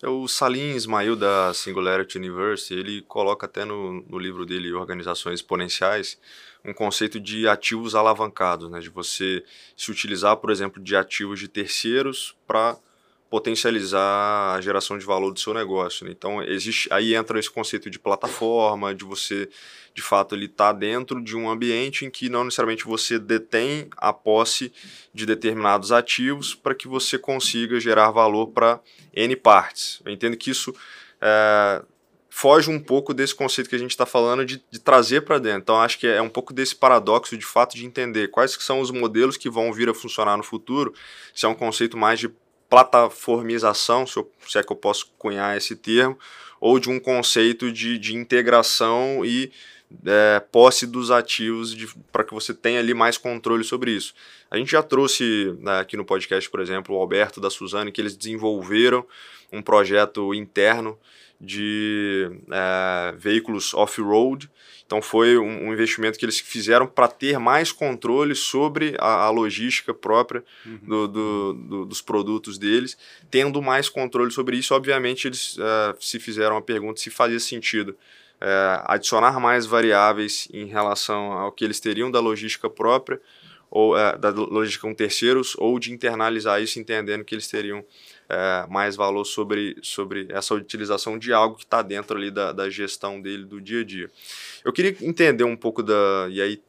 É 0.03 0.09
o 0.09 0.29
Salim 0.29 0.75
Ismail 0.75 1.17
da 1.17 1.55
Singularity 1.55 2.19
University, 2.19 2.75
ele 2.75 3.03
coloca 3.03 3.47
até 3.47 3.65
no, 3.65 4.03
no 4.03 4.19
livro 4.19 4.45
dele 4.45 4.73
Organizações 4.73 5.41
Exponenciais 5.41 6.19
um 6.65 6.75
conceito 6.75 7.19
de 7.21 7.49
ativos 7.49 7.95
alavancados, 7.95 8.69
né, 8.69 8.81
de 8.81 8.91
você 8.91 9.45
se 9.77 9.91
utilizar, 9.91 10.37
por 10.37 10.51
exemplo, 10.51 10.83
de 10.83 10.97
ativos 10.97 11.39
de 11.39 11.49
terceiros 11.49 12.37
para 12.47 12.77
potencializar 13.31 14.55
a 14.55 14.61
geração 14.61 14.97
de 14.97 15.05
valor 15.05 15.33
do 15.33 15.41
seu 15.41 15.53
negócio. 15.53 16.07
Né? 16.07 16.13
Então, 16.13 16.43
existe, 16.43 16.89
aí 16.93 17.15
entra 17.15 17.39
esse 17.39 17.51
conceito 17.51 17.91
de 17.91 17.99
plataforma, 17.99 18.95
de 18.95 19.05
você, 19.05 19.49
de 19.95 20.03
fato, 20.03 20.35
ele 20.35 20.47
estar 20.47 20.73
tá 20.73 20.79
dentro 20.79 21.21
de 21.23 21.37
um 21.37 21.51
ambiente 21.51 22.05
em 22.05 22.11
que 22.11 22.29
não 22.29 22.45
necessariamente 22.45 22.85
você 22.85 23.19
detém 23.19 23.89
a 23.97 24.13
posse 24.13 24.73
de 25.13 25.27
determinados 25.27 25.91
ativos 25.91 26.55
para 26.55 26.75
que 26.75 26.87
você 26.87 27.19
consiga 27.19 27.81
gerar 27.81 28.11
valor 28.11 28.49
para 28.49 28.81
N 29.13 29.35
partes. 29.35 30.01
Eu 30.05 30.13
entendo 30.13 30.37
que 30.37 30.51
isso 30.51 30.73
é, 31.21 31.83
foge 32.37 32.71
um 32.71 32.79
pouco 32.79 33.13
desse 33.13 33.35
conceito 33.35 33.69
que 33.69 33.75
a 33.75 33.79
gente 33.79 33.91
está 33.93 34.05
falando 34.05 34.45
de, 34.45 34.63
de 34.71 34.79
trazer 34.79 35.23
para 35.23 35.39
dentro. 35.39 35.63
Então, 35.63 35.81
acho 35.81 35.99
que 35.99 36.07
é 36.07 36.21
um 36.21 36.29
pouco 36.29 36.53
desse 36.53 36.77
paradoxo 36.77 37.37
de 37.37 37.47
fato 37.47 37.75
de 37.75 37.87
entender 37.87 38.29
quais 38.29 38.53
são 38.61 38.79
os 38.79 38.91
modelos 38.91 39.37
que 39.37 39.49
vão 39.49 39.73
vir 39.73 39.89
a 39.89 39.95
funcionar 39.95 40.37
no 40.37 40.43
futuro, 40.43 40.95
se 41.35 41.45
é 41.45 41.49
um 41.49 41.55
conceito 41.55 41.97
mais 41.97 42.21
de 42.21 42.31
plataformização, 42.69 44.07
se, 44.07 44.17
eu, 44.17 44.31
se 44.47 44.59
é 44.59 44.63
que 44.63 44.73
eu 44.73 44.77
posso 44.77 45.11
cunhar 45.19 45.57
esse 45.57 45.77
termo, 45.77 46.19
ou 46.61 46.79
de 46.79 46.91
um 46.91 46.99
conceito 46.99 47.71
de, 47.71 47.99
de 47.99 48.17
integração 48.17 49.25
e 49.25 49.53
é, 50.05 50.41
posse 50.51 50.87
dos 50.87 51.11
ativos 51.11 51.77
para 52.11 52.25
que 52.25 52.35
você 52.35 52.53
tenha 52.53 52.81
ali 52.81 52.95
mais 52.95 53.17
controle 53.17 53.63
sobre 53.63 53.93
isso. 53.93 54.15
A 54.51 54.57
gente 54.57 54.71
já 54.71 54.83
trouxe 54.83 55.57
né, 55.61 55.79
aqui 55.79 55.97
no 55.97 56.05
podcast, 56.05 56.49
por 56.51 56.61
exemplo, 56.61 56.95
o 56.95 56.99
Alberto 56.99 57.41
da 57.41 57.51
Suzane, 57.51 57.93
que 57.93 58.01
eles 58.01 58.17
desenvolveram 58.17 59.07
um 59.53 59.63
projeto 59.63 60.35
interno 60.35 60.99
de 61.41 62.31
é, 62.51 63.15
veículos 63.17 63.75
off-road 63.75 64.49
então 64.87 65.03
foi 65.03 65.37
um, 65.37 65.67
um 65.67 65.73
investimento 65.73 66.17
que 66.17 66.25
eles 66.25 66.39
fizeram 66.39 66.87
para 66.87 67.09
ter 67.09 67.39
mais 67.41 67.73
controle 67.73 68.37
sobre 68.37 68.95
a, 69.01 69.25
a 69.25 69.31
logística 69.31 69.93
própria 69.93 70.45
uhum. 70.65 70.79
do, 70.83 71.09
do, 71.09 71.53
do, 71.53 71.85
dos 71.87 72.01
produtos 72.01 72.57
deles. 72.57 72.97
Tendo 73.29 73.61
mais 73.61 73.89
controle 73.89 74.31
sobre 74.31 74.57
isso, 74.57 74.75
obviamente 74.75 75.27
eles 75.27 75.57
uh, 75.57 75.97
se 76.01 76.21
fizeram 76.21 76.57
a 76.57 76.63
pergunta 76.63 77.01
se 77.01 77.11
fazia 77.11 77.41
sentido 77.41 77.91
uh, 78.41 78.85
adicionar 78.85 79.41
mais 79.41 79.67
variáveis 79.67 80.49
em 80.53 80.67
relação 80.67 81.33
ao 81.33 81.51
que 81.51 81.65
eles 81.65 81.81
teriam 81.81 82.09
da 82.09 82.21
logística 82.21 82.71
própria 82.71 83.21
ou 83.71 83.95
uh, 83.95 84.19
da 84.19 84.31
logística 84.31 84.87
com 84.87 84.95
terceiros 84.95 85.55
ou 85.59 85.79
de 85.79 85.93
internalizar 85.93 86.63
isso 86.63 86.79
entendendo 86.79 87.25
que 87.25 87.35
eles 87.35 87.49
teriam 87.49 87.85
é, 88.29 88.67
mais 88.69 88.97
valor 88.97 89.25
sobre, 89.25 89.77
sobre 89.83 90.27
essa 90.31 90.55
utilização 90.55 91.19
de 91.19 91.33
algo 91.33 91.57
que 91.57 91.65
está 91.65 91.81
dentro 91.81 92.17
ali 92.17 92.31
da, 92.31 92.53
da 92.53 92.69
gestão 92.69 93.21
dele 93.21 93.45
do 93.45 93.61
dia 93.61 93.81
a 93.81 93.85
dia. 93.85 94.11
Eu 94.65 94.73
queria 94.73 94.97
entender 95.01 95.45
um 95.45 95.57
pouco 95.57 95.83
da. 95.83 96.27
E 96.31 96.41
aí, 96.41 96.63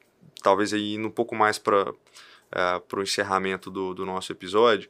talvez 0.43 0.73
aí 0.73 0.93
indo 0.93 1.07
um 1.07 1.11
pouco 1.11 1.35
mais 1.35 1.57
para 1.57 1.91
é, 2.51 2.81
o 2.95 3.01
encerramento 3.01 3.71
do, 3.71 3.93
do 3.93 4.05
nosso 4.05 4.31
episódio, 4.31 4.89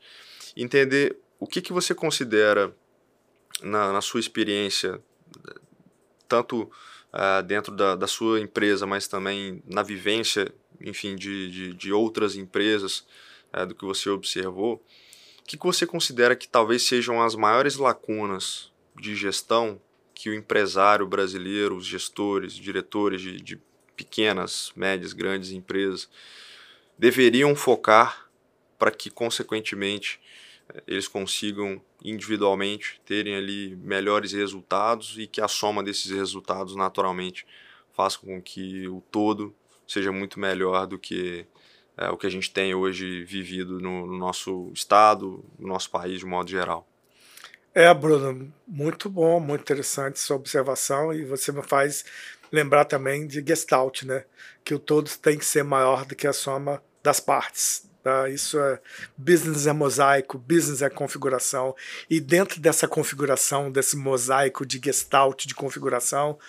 entender 0.56 1.18
o 1.40 1.48
que, 1.48 1.62
que 1.62 1.72
você 1.72 1.96
considera, 1.96 2.76
na, 3.62 3.94
na 3.94 4.02
sua 4.02 4.20
experiência, 4.20 5.02
tanto 6.28 6.64
uh, 7.14 7.42
dentro 7.44 7.76
da, 7.76 7.96
da 7.96 8.08
sua 8.08 8.40
empresa, 8.40 8.86
mas 8.86 9.08
também 9.08 9.64
na 9.66 9.84
vivência, 9.84 10.54
enfim, 10.82 11.16
de, 11.16 11.52
de, 11.52 11.74
de 11.74 11.94
outras 11.94 12.36
empresas, 12.36 13.06
uh, 13.54 13.66
do 13.66 13.76
que 13.76 13.86
você 13.86 14.10
observou, 14.10 14.76
o 15.40 15.44
que, 15.44 15.58
que 15.58 15.66
você 15.66 15.86
considera 15.86 16.36
que 16.36 16.48
talvez 16.48 16.84
sejam 16.84 17.22
as 17.22 17.36
maiores 17.36 17.78
lacunas 17.78 18.72
de 19.00 19.16
gestão 19.16 19.80
que 20.14 20.30
o 20.30 20.34
empresário 20.34 21.08
brasileiro, 21.08 21.76
os 21.76 21.86
gestores, 21.86 22.54
diretores 22.54 23.22
de, 23.22 23.40
de 23.40 23.62
pequenas, 23.96 24.72
médias, 24.76 25.14
grandes 25.14 25.52
empresas 25.52 26.10
deveriam 26.98 27.56
focar 27.56 28.28
para 28.78 28.92
que, 28.92 29.10
consequentemente, 29.10 30.20
eh, 30.70 30.84
eles 30.88 31.08
consigam 31.08 31.82
individualmente 32.04 33.00
terem 33.06 33.36
ali 33.36 33.76
melhores 33.76 34.32
resultados 34.32 35.16
e 35.18 35.28
que 35.28 35.42
a 35.42 35.48
soma 35.48 35.84
desses 35.84 36.12
resultados 36.12 36.76
naturalmente 36.76 37.46
faça 37.94 38.20
com 38.20 38.42
que 38.42 38.88
o 38.88 39.02
todo 39.12 39.56
seja 39.88 40.12
muito 40.12 40.40
melhor 40.40 40.86
do 40.86 41.00
que 41.00 41.48
é, 41.98 42.10
o 42.10 42.18
que 42.18 42.28
a 42.28 42.30
gente 42.30 42.52
tem 42.52 42.76
hoje 42.76 43.24
vivido 43.24 43.80
no, 43.80 44.06
no 44.06 44.18
nosso 44.18 44.72
estado, 44.74 45.44
no 45.58 45.68
nosso 45.68 45.90
país 45.90 46.20
de 46.20 46.26
modo 46.26 46.50
geral. 46.50 46.88
É, 47.74 47.92
Bruno, 47.94 48.52
muito 48.68 49.10
bom, 49.10 49.40
muito 49.40 49.62
interessante 49.62 50.20
sua 50.20 50.36
observação 50.36 51.14
e 51.14 51.24
você 51.24 51.52
me 51.52 51.62
faz 51.62 52.06
lembrar 52.52 52.86
também 52.86 53.28
de 53.28 53.44
Gestalt, 53.46 54.04
né? 54.04 54.26
Que 54.64 54.74
o 54.74 54.80
todo 54.80 55.10
tem 55.22 55.38
que 55.38 55.46
ser 55.46 55.64
maior 55.64 56.06
do 56.06 56.16
que 56.16 56.28
a 56.28 56.34
soma 56.34 56.82
das 57.04 57.20
partes. 57.20 57.88
Tá? 58.04 58.30
Isso 58.30 58.60
é 58.60 58.80
business 59.18 59.68
é 59.68 59.74
mosaico, 59.74 60.38
business 60.38 60.82
é 60.82 60.90
configuração 60.90 61.76
e 62.10 62.20
dentro 62.20 62.60
dessa 62.60 62.88
configuração, 62.88 63.72
desse 63.72 63.98
mosaico 63.98 64.66
de 64.66 64.80
Gestalt 64.84 65.46
de 65.46 65.54
configuração, 65.54 66.40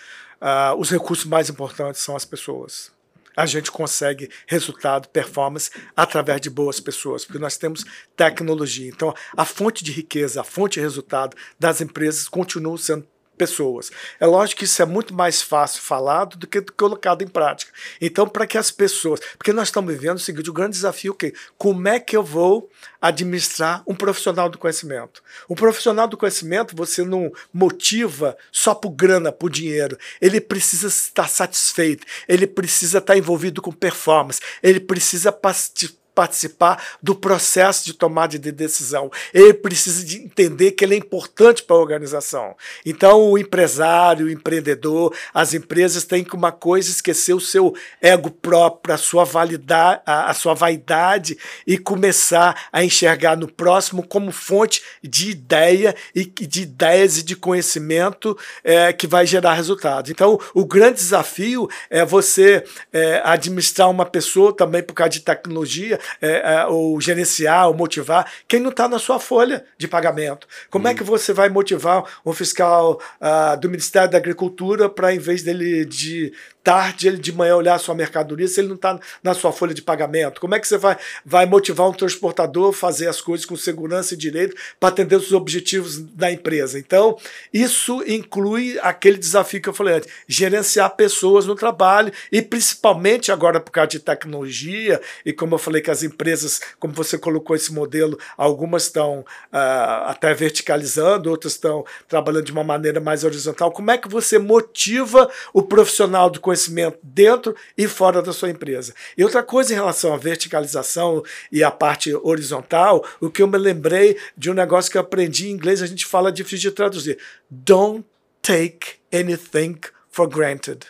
uh, 0.41 0.75
os 0.77 0.89
recursos 0.89 1.25
mais 1.25 1.49
importantes 1.49 2.01
são 2.01 2.15
as 2.15 2.23
pessoas 2.23 2.91
a 3.35 3.45
gente 3.45 3.71
consegue 3.71 4.29
resultado, 4.47 5.07
performance 5.09 5.71
através 5.95 6.41
de 6.41 6.49
boas 6.49 6.79
pessoas, 6.79 7.25
porque 7.25 7.39
nós 7.39 7.57
temos 7.57 7.85
tecnologia. 8.15 8.89
Então, 8.89 9.13
a 9.35 9.45
fonte 9.45 9.83
de 9.83 9.91
riqueza, 9.91 10.41
a 10.41 10.43
fonte 10.43 10.73
de 10.73 10.81
resultado 10.81 11.35
das 11.59 11.81
empresas 11.81 12.27
continua 12.27 12.77
sendo 12.77 13.07
pessoas. 13.39 13.89
É 14.19 14.25
lógico 14.25 14.59
que 14.59 14.65
isso 14.65 14.81
é 14.81 14.85
muito 14.85 15.13
mais 15.13 15.41
fácil 15.41 15.81
falado 15.81 16.35
do 16.35 16.45
que 16.45 16.61
colocado 16.61 17.21
em 17.23 17.27
prática. 17.27 17.71
Então, 18.01 18.27
para 18.27 18.45
que 18.45 18.57
as 18.57 18.69
pessoas. 18.69 19.21
Porque 19.37 19.53
nós 19.53 19.69
estamos 19.69 19.93
vivendo 19.93 20.17
o 20.17 20.19
seguinte: 20.19 20.49
o 20.49 20.53
grande 20.53 20.73
desafio 20.73 21.11
é 21.11 21.13
o 21.13 21.15
quê? 21.15 21.33
Como 21.57 21.87
é 21.87 21.99
que 21.99 22.17
eu 22.17 22.23
vou 22.23 22.69
administrar 23.01 23.81
um 23.87 23.95
profissional 23.95 24.49
do 24.49 24.57
conhecimento? 24.57 25.23
Um 25.49 25.55
profissional 25.55 26.07
do 26.07 26.17
conhecimento 26.17 26.75
você 26.75 27.03
não 27.03 27.31
motiva 27.53 28.37
só 28.51 28.75
por 28.75 28.91
grana, 28.91 29.31
por 29.31 29.49
dinheiro. 29.49 29.97
Ele 30.19 30.41
precisa 30.41 30.87
estar 30.87 31.29
satisfeito, 31.29 32.05
ele 32.27 32.45
precisa 32.45 32.97
estar 32.97 33.17
envolvido 33.17 33.61
com 33.61 33.71
performance, 33.71 34.41
ele 34.61 34.81
precisa 34.81 35.31
participar 35.31 35.98
participar 36.19 36.83
do 37.01 37.15
processo 37.15 37.85
de 37.85 37.93
tomada 37.93 38.37
de 38.37 38.51
decisão. 38.51 39.09
Ele 39.33 39.53
precisa 39.53 40.03
de 40.03 40.17
entender 40.17 40.71
que 40.71 40.83
ele 40.83 40.95
é 40.95 40.97
importante 40.97 41.63
para 41.63 41.77
a 41.77 41.79
organização. 41.79 42.57
Então, 42.85 43.31
o 43.31 43.37
empresário, 43.37 44.25
o 44.25 44.29
empreendedor, 44.29 45.15
as 45.33 45.53
empresas 45.53 46.03
têm 46.03 46.25
que 46.25 46.35
uma 46.35 46.51
coisa 46.51 46.89
esquecer 46.89 47.33
o 47.33 47.39
seu 47.39 47.73
ego 48.01 48.29
próprio, 48.29 48.93
a 48.93 48.97
sua 48.97 49.23
validade, 49.23 50.01
a, 50.05 50.29
a 50.29 50.33
sua 50.33 50.53
vaidade 50.53 51.37
e 51.65 51.77
começar 51.77 52.67
a 52.69 52.83
enxergar 52.83 53.37
no 53.37 53.47
próximo 53.47 54.05
como 54.05 54.29
fonte 54.33 54.81
de 55.01 55.29
ideia 55.29 55.95
e 56.13 56.25
de 56.25 56.63
ideias 56.63 57.17
e 57.17 57.23
de 57.23 57.33
conhecimento 57.33 58.37
é, 58.61 58.91
que 58.91 59.07
vai 59.07 59.25
gerar 59.25 59.53
resultados. 59.53 60.11
Então, 60.11 60.37
o 60.53 60.65
grande 60.65 60.95
desafio 60.95 61.69
é 61.89 62.03
você 62.03 62.61
é, 62.91 63.21
administrar 63.23 63.89
uma 63.89 64.05
pessoa 64.05 64.53
também 64.53 64.83
por 64.83 64.93
causa 64.93 65.11
de 65.11 65.21
tecnologia 65.21 65.97
é, 66.21 66.53
é, 66.55 66.65
ou 66.65 66.99
gerenciar, 66.99 67.67
ou 67.67 67.73
motivar 67.73 68.31
quem 68.47 68.59
não 68.59 68.69
está 68.69 68.87
na 68.87 68.99
sua 68.99 69.19
folha 69.19 69.65
de 69.77 69.87
pagamento. 69.87 70.47
Como 70.69 70.87
é 70.87 70.91
hum. 70.91 70.93
é 70.93 70.97
que 70.97 71.03
você 71.03 71.33
vai 71.33 71.49
motivar 71.49 72.03
um 72.25 72.33
fiscal 72.33 73.01
uh, 73.21 73.59
do 73.59 73.69
Ministério 73.69 74.09
da 74.09 74.17
Agricultura 74.17 74.89
para, 74.89 75.13
em 75.13 75.19
vez 75.19 75.43
dele 75.43 75.85
de 75.85 76.33
tarde, 76.69 77.07
ele 77.07 77.17
de 77.17 77.31
manhã 77.31 77.55
olhar 77.55 77.73
a 77.73 77.79
sua 77.79 77.95
mercadoria 77.95 78.47
se 78.47 78.61
ele 78.61 78.67
não 78.67 78.75
está 78.75 78.99
na 79.23 79.33
sua 79.33 79.51
folha 79.51 79.73
de 79.73 79.81
pagamento? 79.81 80.39
Como 80.39 80.53
é 80.53 80.59
que 80.59 80.67
você 80.67 80.77
vai, 80.77 80.95
vai 81.25 81.47
motivar 81.47 81.89
um 81.89 81.91
transportador 81.91 82.69
a 82.69 82.73
fazer 82.73 83.07
as 83.07 83.19
coisas 83.19 83.43
com 83.43 83.55
segurança 83.55 84.13
e 84.13 84.17
direito 84.17 84.55
para 84.79 84.89
atender 84.89 85.15
os 85.15 85.31
objetivos 85.31 85.97
da 85.97 86.31
empresa? 86.31 86.77
Então, 86.77 87.17
isso 87.51 88.03
inclui 88.05 88.77
aquele 88.83 89.17
desafio 89.17 89.59
que 89.59 89.67
eu 89.67 89.73
falei 89.73 89.95
antes, 89.95 90.11
gerenciar 90.27 90.95
pessoas 90.95 91.47
no 91.47 91.55
trabalho 91.55 92.13
e 92.31 92.39
principalmente 92.39 93.31
agora 93.31 93.59
por 93.59 93.71
causa 93.71 93.89
de 93.89 93.99
tecnologia 93.99 95.01
e 95.25 95.33
como 95.33 95.55
eu 95.55 95.59
falei 95.59 95.81
que 95.81 95.89
as 95.89 96.03
empresas, 96.03 96.61
como 96.79 96.93
você 96.93 97.17
colocou 97.17 97.55
esse 97.55 97.73
modelo, 97.73 98.15
algumas 98.37 98.83
estão 98.83 99.21
uh, 99.21 100.05
até 100.05 100.35
verticalizando, 100.35 101.31
outras 101.31 101.53
estão 101.53 101.83
trabalhando 102.07 102.45
de 102.45 102.51
uma 102.51 102.63
maneira 102.63 102.99
mais 102.99 103.23
horizontal. 103.23 103.71
Como 103.71 103.89
é 103.89 103.97
que 103.97 104.07
você 104.07 104.37
motiva 104.37 105.27
o 105.51 105.63
profissional 105.63 106.29
do 106.29 106.39
conhecimento 106.39 106.58
dentro 107.01 107.55
e 107.77 107.87
fora 107.87 108.21
da 108.21 108.33
sua 108.33 108.49
empresa? 108.49 108.93
E 109.17 109.23
outra 109.23 109.43
coisa 109.43 109.71
em 109.71 109.75
relação 109.75 110.13
à 110.13 110.17
verticalização 110.17 111.23
e 111.51 111.63
à 111.63 111.71
parte 111.71 112.13
horizontal, 112.15 113.05
o 113.21 113.29
que 113.29 113.41
eu 113.41 113.47
me 113.47 113.57
lembrei 113.57 114.17
de 114.37 114.49
um 114.49 114.53
negócio 114.53 114.91
que 114.91 114.97
eu 114.97 115.01
aprendi 115.01 115.47
em 115.47 115.51
inglês, 115.51 115.81
a 115.81 115.87
gente 115.87 116.05
fala 116.05 116.31
difícil 116.31 116.69
de 116.69 116.75
traduzir. 116.75 117.17
Don't 117.49 118.05
take 118.41 118.97
anything 119.13 119.79
for 120.09 120.27
granted. 120.27 120.87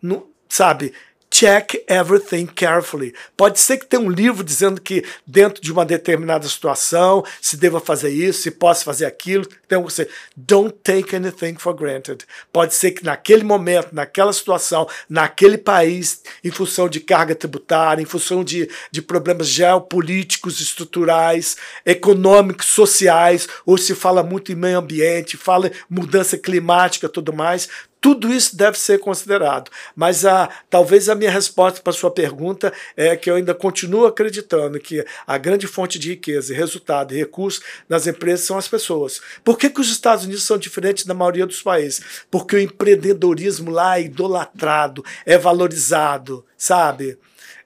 Não, 0.00 0.26
sabe? 0.48 0.92
Check 1.34 1.74
everything 1.88 2.46
carefully. 2.46 3.12
Pode 3.36 3.58
ser 3.58 3.78
que 3.78 3.86
tenha 3.86 4.00
um 4.00 4.08
livro 4.08 4.44
dizendo 4.44 4.80
que 4.80 5.04
dentro 5.26 5.60
de 5.60 5.72
uma 5.72 5.84
determinada 5.84 6.46
situação 6.46 7.24
se 7.42 7.56
deva 7.56 7.80
fazer 7.80 8.10
isso, 8.10 8.42
se 8.42 8.52
possa 8.52 8.84
fazer 8.84 9.04
aquilo. 9.04 9.44
Então 9.66 9.82
você 9.82 10.08
don't 10.36 10.72
take 10.84 11.16
anything 11.16 11.56
for 11.56 11.74
granted. 11.74 12.24
Pode 12.52 12.72
ser 12.72 12.92
que 12.92 13.04
naquele 13.04 13.42
momento, 13.42 13.88
naquela 13.92 14.32
situação, 14.32 14.88
naquele 15.08 15.58
país, 15.58 16.22
em 16.44 16.52
função 16.52 16.88
de 16.88 17.00
carga 17.00 17.34
tributária, 17.34 18.00
em 18.00 18.06
função 18.06 18.44
de, 18.44 18.70
de 18.92 19.02
problemas 19.02 19.48
geopolíticos, 19.48 20.60
estruturais, 20.60 21.56
econômicos, 21.84 22.66
sociais, 22.66 23.48
ou 23.66 23.76
se 23.76 23.92
fala 23.96 24.22
muito 24.22 24.52
em 24.52 24.54
meio 24.54 24.78
ambiente, 24.78 25.36
fala 25.36 25.72
mudança 25.90 26.38
climática, 26.38 27.08
tudo 27.08 27.32
mais 27.32 27.68
tudo 28.04 28.30
isso 28.30 28.54
deve 28.54 28.78
ser 28.78 29.00
considerado. 29.00 29.70
Mas 29.96 30.26
a, 30.26 30.50
talvez 30.68 31.08
a 31.08 31.14
minha 31.14 31.30
resposta 31.30 31.80
para 31.80 31.90
sua 31.90 32.10
pergunta 32.10 32.70
é 32.94 33.16
que 33.16 33.30
eu 33.30 33.36
ainda 33.36 33.54
continuo 33.54 34.04
acreditando 34.04 34.78
que 34.78 35.02
a 35.26 35.38
grande 35.38 35.66
fonte 35.66 35.98
de 35.98 36.10
riqueza, 36.10 36.52
resultado 36.52 37.14
e 37.14 37.16
recurso 37.16 37.62
nas 37.88 38.06
empresas 38.06 38.44
são 38.44 38.58
as 38.58 38.68
pessoas. 38.68 39.22
Por 39.42 39.56
que, 39.56 39.70
que 39.70 39.80
os 39.80 39.90
Estados 39.90 40.26
Unidos 40.26 40.44
são 40.44 40.58
diferentes 40.58 41.06
da 41.06 41.14
maioria 41.14 41.46
dos 41.46 41.62
países? 41.62 42.26
Porque 42.30 42.56
o 42.56 42.60
empreendedorismo 42.60 43.70
lá 43.70 43.98
é 43.98 44.02
idolatrado, 44.02 45.02
é 45.24 45.38
valorizado, 45.38 46.44
sabe? 46.58 47.16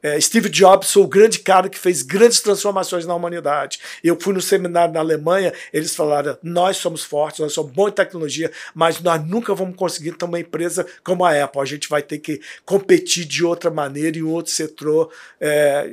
É, 0.02 0.20
Steve 0.20 0.48
Jobs 0.48 0.92
foi 0.92 1.02
o 1.02 1.08
grande 1.08 1.40
cara 1.40 1.68
que 1.68 1.78
fez 1.78 2.02
grandes 2.02 2.40
transformações 2.40 3.06
na 3.06 3.14
humanidade. 3.14 3.80
Eu 4.02 4.18
fui 4.20 4.32
no 4.32 4.40
seminário 4.40 4.94
na 4.94 5.00
Alemanha, 5.00 5.52
eles 5.72 5.94
falaram: 5.94 6.36
nós 6.42 6.76
somos 6.76 7.02
fortes, 7.02 7.40
nós 7.40 7.52
somos 7.52 7.72
bons 7.72 7.88
em 7.88 7.92
tecnologia, 7.92 8.50
mas 8.74 9.00
nós 9.00 9.24
nunca 9.26 9.54
vamos 9.54 9.76
conseguir 9.76 10.12
ter 10.12 10.24
uma 10.24 10.40
empresa 10.40 10.86
como 11.02 11.24
a 11.24 11.44
Apple. 11.44 11.60
A 11.60 11.64
gente 11.64 11.88
vai 11.88 12.02
ter 12.02 12.18
que 12.18 12.40
competir 12.64 13.24
de 13.24 13.44
outra 13.44 13.70
maneira 13.70 14.18
em 14.18 14.22
outro 14.22 14.52
setor. 14.52 15.10
É, 15.40 15.90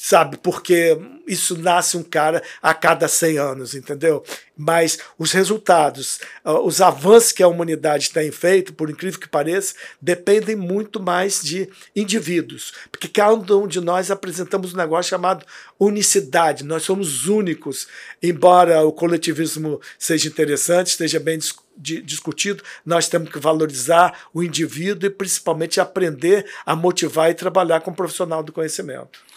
sabe? 0.00 0.36
Porque 0.36 0.96
isso 1.26 1.58
nasce 1.58 1.96
um 1.96 2.04
cara 2.04 2.40
a 2.62 2.72
cada 2.72 3.08
100 3.08 3.38
anos, 3.38 3.74
entendeu? 3.74 4.24
Mas 4.56 4.98
os 5.18 5.32
resultados, 5.32 6.20
ah, 6.44 6.60
os 6.60 6.80
avanços 6.80 7.32
que 7.32 7.42
a 7.42 7.48
humanidade 7.48 8.10
tem 8.10 8.30
feito, 8.30 8.72
por 8.72 8.88
incrível 8.88 9.18
que 9.18 9.28
pareça, 9.28 9.74
dependem 10.00 10.54
muito 10.54 11.02
mais 11.02 11.42
de 11.42 11.68
indivíduos. 11.96 12.72
Porque 12.92 13.08
cada 13.08 13.56
um 13.56 13.66
de 13.66 13.80
nós 13.80 14.08
apresentamos 14.10 14.72
um 14.72 14.76
negócio 14.76 15.10
chamado 15.10 15.44
unicidade. 15.78 16.64
Nós 16.64 16.84
somos 16.84 17.26
únicos. 17.26 17.88
Embora 18.22 18.82
o 18.82 18.92
coletivismo 18.92 19.80
seja 19.98 20.28
interessante, 20.28 20.88
esteja 20.88 21.18
bem 21.18 21.40
discutido, 21.76 22.62
nós 22.86 23.08
temos 23.08 23.30
que 23.30 23.38
valorizar 23.38 24.26
o 24.32 24.42
indivíduo 24.42 25.08
e 25.08 25.12
principalmente 25.12 25.80
aprender 25.80 26.46
a 26.64 26.74
motivar 26.76 27.30
e 27.30 27.34
trabalhar 27.34 27.80
com 27.80 27.90
o 27.90 27.94
profissional 27.94 28.42
do 28.42 28.52
conhecimento. 28.52 29.27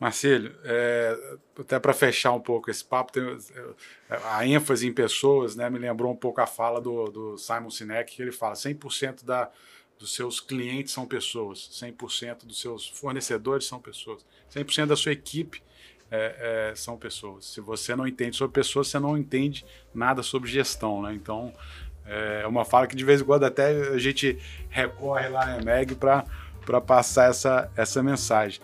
Marcelo, 0.00 0.50
é, 0.64 1.38
até 1.58 1.78
para 1.78 1.92
fechar 1.92 2.32
um 2.32 2.40
pouco 2.40 2.70
esse 2.70 2.82
papo, 2.82 3.12
tem, 3.12 3.22
a 4.24 4.46
ênfase 4.46 4.88
em 4.88 4.92
pessoas 4.94 5.54
né, 5.54 5.68
me 5.68 5.78
lembrou 5.78 6.10
um 6.10 6.16
pouco 6.16 6.40
a 6.40 6.46
fala 6.46 6.80
do, 6.80 7.04
do 7.10 7.36
Simon 7.36 7.68
Sinek, 7.68 8.16
que 8.16 8.22
ele 8.22 8.32
fala 8.32 8.54
100% 8.54 9.26
da, 9.26 9.50
dos 9.98 10.14
seus 10.14 10.40
clientes 10.40 10.94
são 10.94 11.06
pessoas, 11.06 11.68
100% 11.82 12.46
dos 12.46 12.58
seus 12.58 12.88
fornecedores 12.88 13.66
são 13.66 13.78
pessoas, 13.78 14.24
100% 14.50 14.86
da 14.86 14.96
sua 14.96 15.12
equipe 15.12 15.62
é, 16.10 16.70
é, 16.70 16.74
são 16.74 16.96
pessoas. 16.96 17.44
Se 17.44 17.60
você 17.60 17.94
não 17.94 18.06
entende 18.06 18.36
sobre 18.36 18.54
pessoas, 18.54 18.88
você 18.88 18.98
não 18.98 19.18
entende 19.18 19.66
nada 19.94 20.22
sobre 20.22 20.50
gestão. 20.50 21.02
Né? 21.02 21.12
Então, 21.12 21.52
é 22.06 22.46
uma 22.46 22.64
fala 22.64 22.86
que 22.86 22.96
de 22.96 23.04
vez 23.04 23.20
em 23.20 23.24
quando 23.24 23.44
até 23.44 23.68
a 23.90 23.98
gente 23.98 24.38
recorre 24.70 25.28
lá 25.28 25.44
na 25.44 25.58
EMEG 25.58 25.94
para 25.94 26.24
passar 26.80 27.30
essa, 27.30 27.70
essa 27.76 28.02
mensagem. 28.02 28.60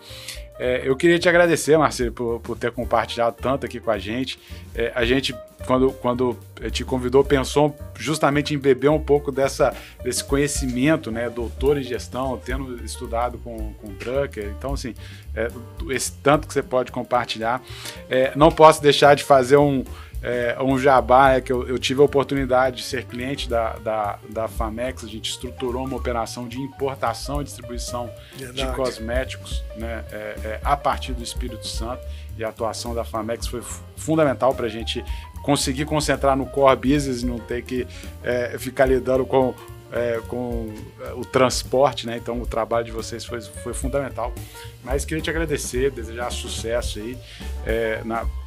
É, 0.59 0.81
eu 0.83 0.95
queria 0.95 1.19
te 1.19 1.29
agradecer, 1.29 1.77
Marcelo, 1.77 2.11
por, 2.11 2.39
por, 2.39 2.57
ter 2.57 2.71
compartilhado 2.71 3.35
tanto 3.39 3.65
aqui 3.65 3.79
com 3.79 3.91
a 3.91 3.99
gente. 3.99 4.39
É, 4.73 4.91
a 4.95 5.05
gente, 5.05 5.35
quando, 5.67 5.91
quando 5.91 6.35
te 6.71 6.83
convidou, 6.83 7.23
pensou 7.23 7.77
justamente 7.95 8.55
em 8.55 8.57
beber 8.57 8.89
um 8.89 8.99
pouco 8.99 9.31
dessa, 9.31 9.75
desse 10.03 10.23
conhecimento, 10.23 11.11
né, 11.11 11.29
doutor 11.29 11.77
em 11.77 11.83
gestão, 11.83 12.41
tendo 12.43 12.83
estudado 12.83 13.37
com, 13.37 13.73
com 13.73 13.93
Drucker. 13.93 14.51
Então, 14.57 14.73
assim, 14.73 14.95
é, 15.35 15.47
esse 15.91 16.11
tanto 16.23 16.47
que 16.47 16.53
você 16.53 16.63
pode 16.63 16.91
compartilhar. 16.91 17.61
É, 18.09 18.31
não 18.35 18.51
posso 18.51 18.81
deixar 18.81 19.15
de 19.15 19.23
fazer 19.23 19.57
um 19.57 19.83
é, 20.27 20.57
um 20.61 20.77
jabá 20.77 21.35
é 21.35 21.41
que 21.41 21.53
eu, 21.53 21.65
eu, 21.65 21.79
tive 21.79 22.01
a 22.01 22.03
oportunidade 22.03 22.77
de 22.77 22.83
ser 22.83 23.05
cliente 23.05 23.47
da, 23.47 23.77
da, 23.77 24.19
da 24.29 24.47
FAMEX, 24.49 25.05
a 25.05 25.07
gente 25.07 25.29
estruturou 25.29 25.85
uma 25.85 25.95
operação 25.95 26.49
de 26.49 26.59
importação 26.59 27.39
e 27.39 27.45
distribuição 27.45 28.11
Verdade. 28.35 28.69
de 28.69 28.75
cosméticos 28.75 29.63
né, 29.77 30.03
é, 30.11 30.15
é, 30.43 30.59
a 30.61 30.75
partir 30.75 31.13
do 31.13 31.23
Espírito 31.23 31.65
Santo 31.65 32.05
e 32.37 32.43
a 32.43 32.49
atuação 32.49 32.93
da 32.93 33.05
FAMEX 33.05 33.47
foi 33.47 33.61
fundamental 33.95 34.53
para 34.53 34.65
a 34.65 34.69
gente 34.69 35.01
conseguir 35.43 35.85
concentrar 35.85 36.35
no 36.35 36.45
core 36.45 36.75
business 36.75 37.21
e 37.21 37.25
não 37.25 37.39
ter 37.39 37.63
que 37.63 37.87
é, 38.21 38.57
ficar 38.59 38.85
lidando 38.85 39.25
com 39.25 39.53
é, 39.89 40.19
com 40.27 40.73
é, 40.99 41.13
o 41.13 41.23
transporte, 41.23 42.05
né? 42.05 42.17
Então 42.17 42.41
o 42.41 42.45
trabalho 42.45 42.85
de 42.85 42.91
vocês 42.91 43.23
foi, 43.23 43.39
foi 43.39 43.73
fundamental. 43.73 44.33
Mas 44.83 45.05
queria 45.05 45.23
te 45.23 45.29
agradecer, 45.29 45.91
desejar 45.91 46.29
sucesso 46.29 46.99
aí 46.99 47.17
é, 47.65 48.01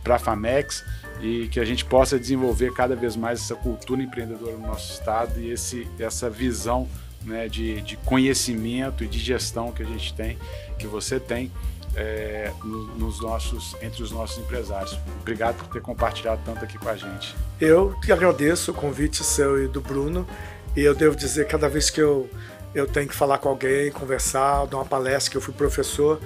para 0.05 0.17
a 0.17 0.19
Famex 0.19 0.85
e 1.21 1.49
que 1.49 1.61
a 1.61 1.65
gente 1.65 1.85
possa 1.85 2.19
desenvolver 2.19 2.73
cada 2.73 2.97
vez 2.97 3.17
mais 3.17 3.41
essa 3.41 3.55
cultura 3.55 4.03
empreendedora 4.03 4.53
no 4.53 4.67
nosso 4.67 4.93
estado 4.93 5.39
e 5.41 5.51
esse, 5.51 5.87
essa 5.99 6.31
visão 6.31 6.89
né, 7.25 7.49
de, 7.49 7.81
de 7.83 7.97
conhecimento 7.99 9.05
e 9.05 9.07
de 9.07 9.19
gestão 9.19 9.73
que 9.73 9.83
a 9.83 9.87
gente 9.87 10.15
tem, 10.15 10.39
que 10.79 10.87
você 10.87 11.21
tem, 11.21 11.51
é, 11.95 12.53
no, 12.65 12.87
nos 12.97 13.21
nossos, 13.21 13.77
entre 13.83 14.03
os 14.03 14.11
nossos 14.11 14.39
empresários. 14.39 14.99
Obrigado 15.21 15.57
por 15.57 15.69
ter 15.69 15.83
compartilhado 15.83 16.41
tanto 16.45 16.65
aqui 16.65 16.79
com 16.79 16.89
a 16.89 16.97
gente. 16.97 17.35
Eu 17.61 17.95
que 18.03 18.13
agradeço 18.13 18.71
o 18.71 18.75
convite 18.75 19.23
seu 19.23 19.63
e 19.63 19.69
do 19.69 19.81
Bruno. 19.81 20.27
E 20.77 20.81
eu 20.81 20.95
devo 20.95 21.17
dizer, 21.17 21.49
cada 21.49 21.69
vez 21.69 21.91
que 21.91 22.01
eu, 22.01 22.31
eu 22.75 22.87
tenho 22.87 23.09
que 23.09 23.15
falar 23.15 23.39
com 23.39 23.49
alguém, 23.49 23.91
conversar, 23.91 24.67
dar 24.67 24.77
uma 24.77 24.85
palestra, 24.85 25.33
que 25.33 25.37
eu 25.37 25.41
fui 25.41 25.53
professor, 25.53 26.21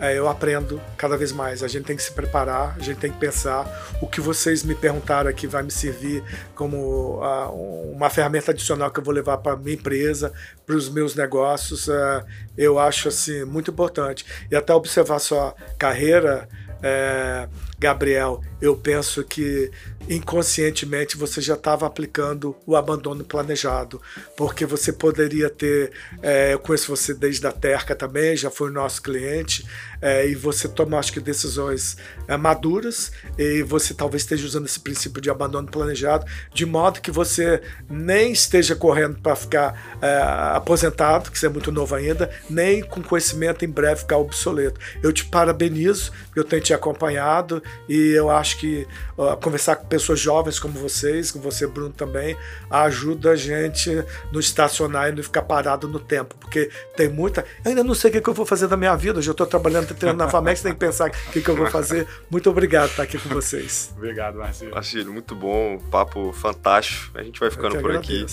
é, 0.00 0.16
eu 0.16 0.28
aprendo 0.28 0.80
cada 0.96 1.16
vez 1.16 1.32
mais. 1.32 1.62
A 1.62 1.68
gente 1.68 1.84
tem 1.84 1.96
que 1.96 2.02
se 2.02 2.12
preparar, 2.12 2.76
a 2.76 2.82
gente 2.82 2.98
tem 2.98 3.10
que 3.10 3.18
pensar. 3.18 3.66
O 4.00 4.06
que 4.06 4.20
vocês 4.20 4.62
me 4.62 4.74
perguntaram 4.74 5.28
aqui 5.28 5.46
vai 5.46 5.62
me 5.62 5.70
servir 5.70 6.22
como 6.54 7.20
uh, 7.20 7.92
uma 7.92 8.08
ferramenta 8.08 8.52
adicional 8.52 8.90
que 8.90 9.00
eu 9.00 9.04
vou 9.04 9.12
levar 9.12 9.38
para 9.38 9.56
minha 9.56 9.74
empresa, 9.74 10.32
para 10.64 10.76
os 10.76 10.88
meus 10.88 11.14
negócios. 11.14 11.88
Uh, 11.88 12.24
eu 12.56 12.78
acho 12.78 13.08
assim 13.08 13.44
muito 13.44 13.70
importante. 13.70 14.24
E 14.50 14.54
até 14.54 14.72
observar 14.72 15.18
sua 15.18 15.54
carreira, 15.76 16.48
uh, 16.78 17.50
Gabriel, 17.78 18.40
eu 18.60 18.76
penso 18.76 19.24
que 19.24 19.70
inconscientemente 20.08 21.16
você 21.16 21.40
já 21.40 21.54
estava 21.54 21.86
aplicando 21.86 22.56
o 22.66 22.76
abandono 22.76 23.24
planejado, 23.24 24.00
porque 24.36 24.64
você 24.64 24.92
poderia 24.92 25.50
ter, 25.50 25.92
é, 26.22 26.54
eu 26.54 26.58
conheço 26.58 26.94
você 26.94 27.14
desde 27.14 27.46
a 27.46 27.52
Terca 27.52 27.94
também, 27.94 28.36
já 28.36 28.50
foi 28.50 28.70
nosso 28.70 29.02
cliente, 29.02 29.66
é, 30.00 30.26
e 30.28 30.34
você 30.34 30.68
toma, 30.68 30.98
acho 30.98 31.12
que, 31.12 31.20
decisões 31.20 31.96
é, 32.26 32.36
maduras, 32.36 33.12
e 33.36 33.62
você 33.62 33.92
talvez 33.92 34.22
esteja 34.22 34.46
usando 34.46 34.66
esse 34.66 34.80
princípio 34.80 35.20
de 35.20 35.30
abandono 35.30 35.68
planejado, 35.68 36.24
de 36.54 36.64
modo 36.64 37.00
que 37.00 37.10
você 37.10 37.60
nem 37.88 38.32
esteja 38.32 38.74
correndo 38.74 39.18
para 39.20 39.34
ficar 39.34 39.98
é, 40.00 40.22
aposentado, 40.54 41.30
que 41.30 41.38
você 41.38 41.46
é 41.46 41.50
muito 41.50 41.72
novo 41.72 41.94
ainda, 41.94 42.30
nem 42.48 42.82
com 42.82 43.02
conhecimento 43.02 43.64
em 43.64 43.68
breve 43.68 44.00
ficar 44.00 44.18
obsoleto. 44.18 44.80
Eu 45.02 45.12
te 45.12 45.24
parabenizo, 45.24 46.12
eu 46.34 46.44
tenho 46.44 46.62
te 46.62 46.72
acompanhado, 46.72 47.62
e 47.88 48.12
eu 48.12 48.30
acho 48.30 48.58
que 48.58 48.86
uh, 49.16 49.36
conversar 49.36 49.76
com 49.76 49.86
jovens 49.98 50.58
como 50.58 50.74
vocês, 50.78 51.30
com 51.30 51.40
você, 51.40 51.66
Bruno, 51.66 51.90
também, 51.90 52.36
ajuda 52.70 53.30
a 53.30 53.36
gente 53.36 53.90
no 54.32 54.40
estacionar 54.40 55.08
e 55.08 55.12
não 55.12 55.22
ficar 55.22 55.42
parado 55.42 55.88
no 55.88 55.98
tempo, 55.98 56.34
porque 56.38 56.70
tem 56.96 57.08
muita. 57.08 57.44
Eu 57.64 57.70
ainda 57.70 57.84
não 57.84 57.94
sei 57.94 58.10
o 58.10 58.20
que, 58.22 58.28
eu 58.28 58.34
vou 58.34 58.46
fazer 58.46 58.66
da 58.66 58.76
minha 58.76 58.94
vida, 58.96 59.18
eu 59.18 59.22
já 59.22 59.32
estou 59.32 59.46
trabalhando, 59.46 59.94
treinando 59.94 60.24
na 60.24 60.30
FAMEX, 60.30 60.62
tem 60.62 60.72
que 60.72 60.78
pensar 60.78 61.08
o 61.10 61.30
que, 61.32 61.48
eu 61.48 61.56
vou 61.56 61.66
fazer. 61.66 62.06
Muito 62.30 62.48
obrigado 62.50 62.86
por 62.88 62.90
estar 62.92 63.02
aqui 63.04 63.18
com 63.18 63.28
vocês. 63.28 63.92
obrigado, 63.96 64.38
Marcelo. 64.38 64.70
Marcelo, 64.72 65.12
muito 65.12 65.34
bom, 65.34 65.78
papo 65.90 66.32
fantástico. 66.32 67.16
A 67.18 67.22
gente 67.22 67.38
vai 67.40 67.50
ficando 67.50 67.78
por 67.80 67.94
aqui. 67.94 68.24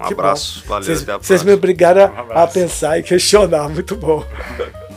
Um 0.00 0.06
que 0.06 0.12
abraço, 0.12 0.60
bom. 0.62 0.68
valeu, 0.70 0.84
Cês, 0.84 1.02
até 1.02 1.12
a 1.12 1.16
Vocês 1.18 1.28
próxima. 1.28 1.50
me 1.52 1.56
obrigaram 1.56 2.12
Um 2.12 2.38
a 2.38 2.46
pensar 2.48 2.98
e 2.98 3.02
questionar, 3.02 3.68
muito 3.68 3.94
bom. 3.94 4.24